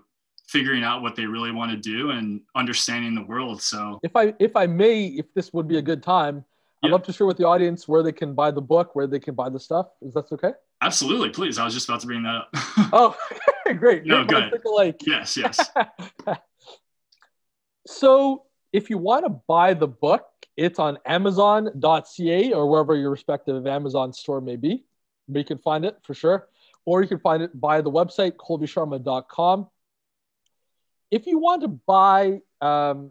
figuring 0.49 0.83
out 0.83 1.03
what 1.03 1.15
they 1.15 1.27
really 1.27 1.53
want 1.53 1.71
to 1.71 1.77
do 1.77 2.11
and 2.11 2.41
understanding 2.55 3.15
the 3.15 3.23
world. 3.23 3.63
So 3.63 4.01
if 4.03 4.17
I 4.17 4.35
if 4.39 4.57
I 4.57 4.67
may, 4.67 5.05
if 5.07 5.33
this 5.35 5.53
would 5.53 5.69
be 5.69 5.79
a 5.79 5.83
good 5.83 6.03
time, 6.03 6.45
I'd 6.83 6.91
love 6.91 7.03
to 7.05 7.13
share 7.13 7.27
with 7.27 7.37
the 7.37 7.47
audience 7.47 7.87
where 7.87 8.03
they 8.03 8.13
can 8.13 8.35
buy 8.35 8.51
the 8.51 8.63
book, 8.63 8.95
where 8.95 9.07
they 9.07 9.19
can 9.19 9.35
buy 9.35 9.49
the 9.49 9.61
stuff. 9.61 9.89
Is 10.01 10.15
that 10.15 10.33
okay? 10.33 10.53
Absolutely, 10.81 11.31
please. 11.31 11.59
I 11.59 11.65
was 11.65 11.75
just 11.75 11.89
about 11.89 12.01
to 12.01 12.07
bring 12.07 12.23
that 12.23 12.37
up. 12.37 12.49
oh, 12.93 13.17
great. 13.79 14.07
No, 14.07 14.25
good. 14.25 14.53
Like. 14.65 15.05
Yes, 15.07 15.37
yes. 15.37 15.59
so 17.87 18.45
if 18.73 18.89
you 18.89 18.97
want 18.97 19.25
to 19.27 19.31
buy 19.49 19.75
the 19.75 19.89
book, 19.89 20.25
it's 20.57 20.79
on 20.79 20.99
Amazon.ca 21.05 22.53
or 22.53 22.71
wherever 22.71 22.95
your 22.97 23.11
respective 23.11 23.67
Amazon 23.67 24.13
store 24.13 24.41
may 24.41 24.57
be. 24.57 24.85
But 25.29 25.41
you 25.41 25.45
can 25.45 25.59
find 25.59 25.85
it 25.85 25.99
for 26.05 26.15
sure. 26.15 26.49
Or 26.85 27.03
you 27.03 27.09
can 27.09 27.19
find 27.19 27.43
it 27.43 27.61
by 27.61 27.81
the 27.83 27.91
website, 27.91 28.37
colbysharma.com 28.37 29.67
if 31.11 31.27
you 31.27 31.39
want 31.39 31.63
to 31.63 31.69
buy, 31.69 32.41
um, 32.61 33.11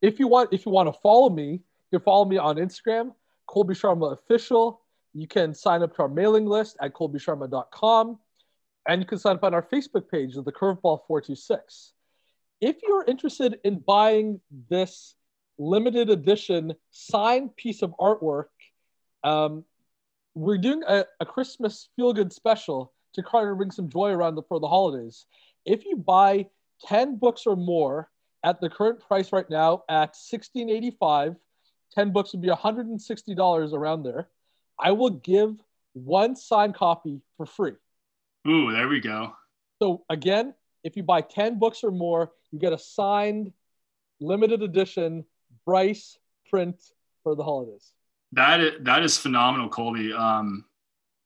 if 0.00 0.18
you 0.18 0.28
want, 0.28 0.52
if 0.52 0.66
you 0.66 0.72
want 0.72 0.92
to 0.92 0.98
follow 1.00 1.28
me, 1.28 1.60
you 1.90 1.98
can 1.98 2.04
follow 2.04 2.24
me 2.24 2.38
on 2.38 2.56
Instagram, 2.56 3.14
Colby 3.46 3.74
Sharma 3.74 4.12
Official. 4.12 4.80
You 5.14 5.26
can 5.26 5.54
sign 5.54 5.82
up 5.82 5.96
to 5.96 6.02
our 6.02 6.08
mailing 6.08 6.46
list 6.46 6.76
at 6.80 6.92
colbysharma.com. 6.94 8.18
And 8.86 9.02
you 9.02 9.06
can 9.06 9.18
sign 9.18 9.36
up 9.36 9.44
on 9.44 9.54
our 9.54 9.62
Facebook 9.62 10.08
page 10.10 10.36
of 10.36 10.44
the 10.44 10.52
Curveball 10.52 11.06
426. 11.06 11.92
If 12.60 12.76
you're 12.86 13.04
interested 13.04 13.58
in 13.64 13.80
buying 13.80 14.40
this 14.70 15.14
limited 15.58 16.08
edition 16.08 16.74
signed 16.90 17.54
piece 17.56 17.82
of 17.82 17.94
artwork, 18.00 18.46
um, 19.24 19.64
we're 20.34 20.58
doing 20.58 20.82
a, 20.86 21.04
a 21.20 21.26
Christmas 21.26 21.88
feel 21.96 22.12
good 22.12 22.32
special 22.32 22.92
to 23.14 23.22
try 23.22 23.44
to 23.44 23.54
bring 23.54 23.70
some 23.70 23.88
joy 23.88 24.10
around 24.10 24.36
the, 24.36 24.42
for 24.42 24.60
the 24.60 24.68
holidays. 24.68 25.26
If 25.64 25.84
you 25.84 25.96
buy 25.96 26.46
10 26.86 27.16
books 27.16 27.44
or 27.46 27.56
more 27.56 28.08
at 28.44 28.60
the 28.60 28.70
current 28.70 29.00
price 29.00 29.32
right 29.32 29.48
now 29.50 29.82
at 29.88 30.14
1685 30.14 31.36
10 31.94 32.12
books 32.12 32.32
would 32.32 32.42
be 32.42 32.48
$160 32.48 33.72
around 33.72 34.02
there. 34.02 34.28
I 34.78 34.92
will 34.92 35.10
give 35.10 35.56
one 35.94 36.36
signed 36.36 36.74
copy 36.74 37.22
for 37.36 37.46
free. 37.46 37.72
Ooh 38.46 38.70
there 38.72 38.88
we 38.88 39.00
go. 39.00 39.32
So 39.80 40.04
again 40.08 40.54
if 40.84 40.96
you 40.96 41.02
buy 41.02 41.22
10 41.22 41.58
books 41.58 41.82
or 41.82 41.90
more 41.90 42.32
you 42.52 42.58
get 42.58 42.72
a 42.72 42.78
signed 42.78 43.52
limited 44.20 44.62
edition 44.62 45.24
bryce 45.64 46.18
print 46.50 46.76
for 47.22 47.34
the 47.34 47.42
holidays. 47.42 47.92
That 48.32 48.60
is, 48.60 48.72
that 48.82 49.02
is 49.02 49.16
phenomenal 49.16 49.68
colby. 49.68 50.12
Um, 50.12 50.64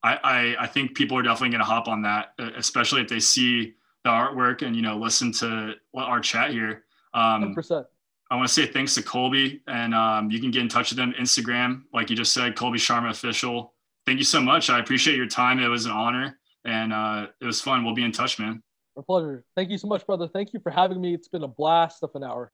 I, 0.03 0.18
I, 0.22 0.57
I 0.61 0.66
think 0.66 0.94
people 0.94 1.16
are 1.18 1.22
definitely 1.22 1.50
going 1.50 1.61
to 1.61 1.66
hop 1.66 1.88
on 1.88 2.03
that 2.03 2.34
especially 2.57 3.03
if 3.03 3.09
they 3.09 3.20
see 3.20 3.74
the 4.05 4.11
artwork 4.11 4.62
and 4.62 4.74
you 4.74 4.82
know 4.82 4.96
listen 4.96 5.32
to 5.32 5.74
our 5.94 6.20
chat 6.20 6.50
here. 6.50 6.84
Um, 7.14 7.55
100%. 7.55 7.84
I 8.30 8.36
want 8.36 8.48
to 8.48 8.55
say 8.55 8.66
thanks 8.66 8.94
to 8.94 9.03
Colby, 9.03 9.61
and 9.66 9.94
um, 9.94 10.30
you 10.30 10.40
can 10.40 10.50
get 10.50 10.62
in 10.62 10.68
touch 10.68 10.90
with 10.90 10.96
them 10.96 11.12
Instagram, 11.20 11.82
like 11.92 12.09
you 12.09 12.16
just 12.16 12.32
said, 12.32 12.57
Colby 12.57 12.78
Sharma 12.78 13.11
official. 13.11 13.74
Thank 14.07 14.18
you 14.18 14.24
so 14.24 14.40
much. 14.40 14.70
I 14.70 14.78
appreciate 14.78 15.16
your 15.16 15.26
time. 15.26 15.59
It 15.59 15.68
was 15.68 15.84
an 15.84 15.92
honor, 15.92 16.38
and 16.64 16.94
uh, 16.94 17.26
it 17.40 17.44
was 17.44 17.61
fun. 17.61 17.84
We'll 17.84 17.94
be 17.94 18.05
in 18.05 18.12
touch, 18.12 18.38
man. 18.38 18.62
A 18.96 19.03
pleasure. 19.03 19.44
Thank 19.55 19.70
you 19.70 19.76
so 19.76 19.86
much, 19.86 20.07
brother. 20.07 20.28
Thank 20.28 20.55
you 20.55 20.61
for 20.61 20.70
having 20.70 21.00
me. 21.00 21.12
It's 21.14 21.28
been 21.28 21.42
a 21.42 21.48
blast 21.48 22.03
of 22.03 22.11
an 22.14 22.24
hour. 22.24 22.53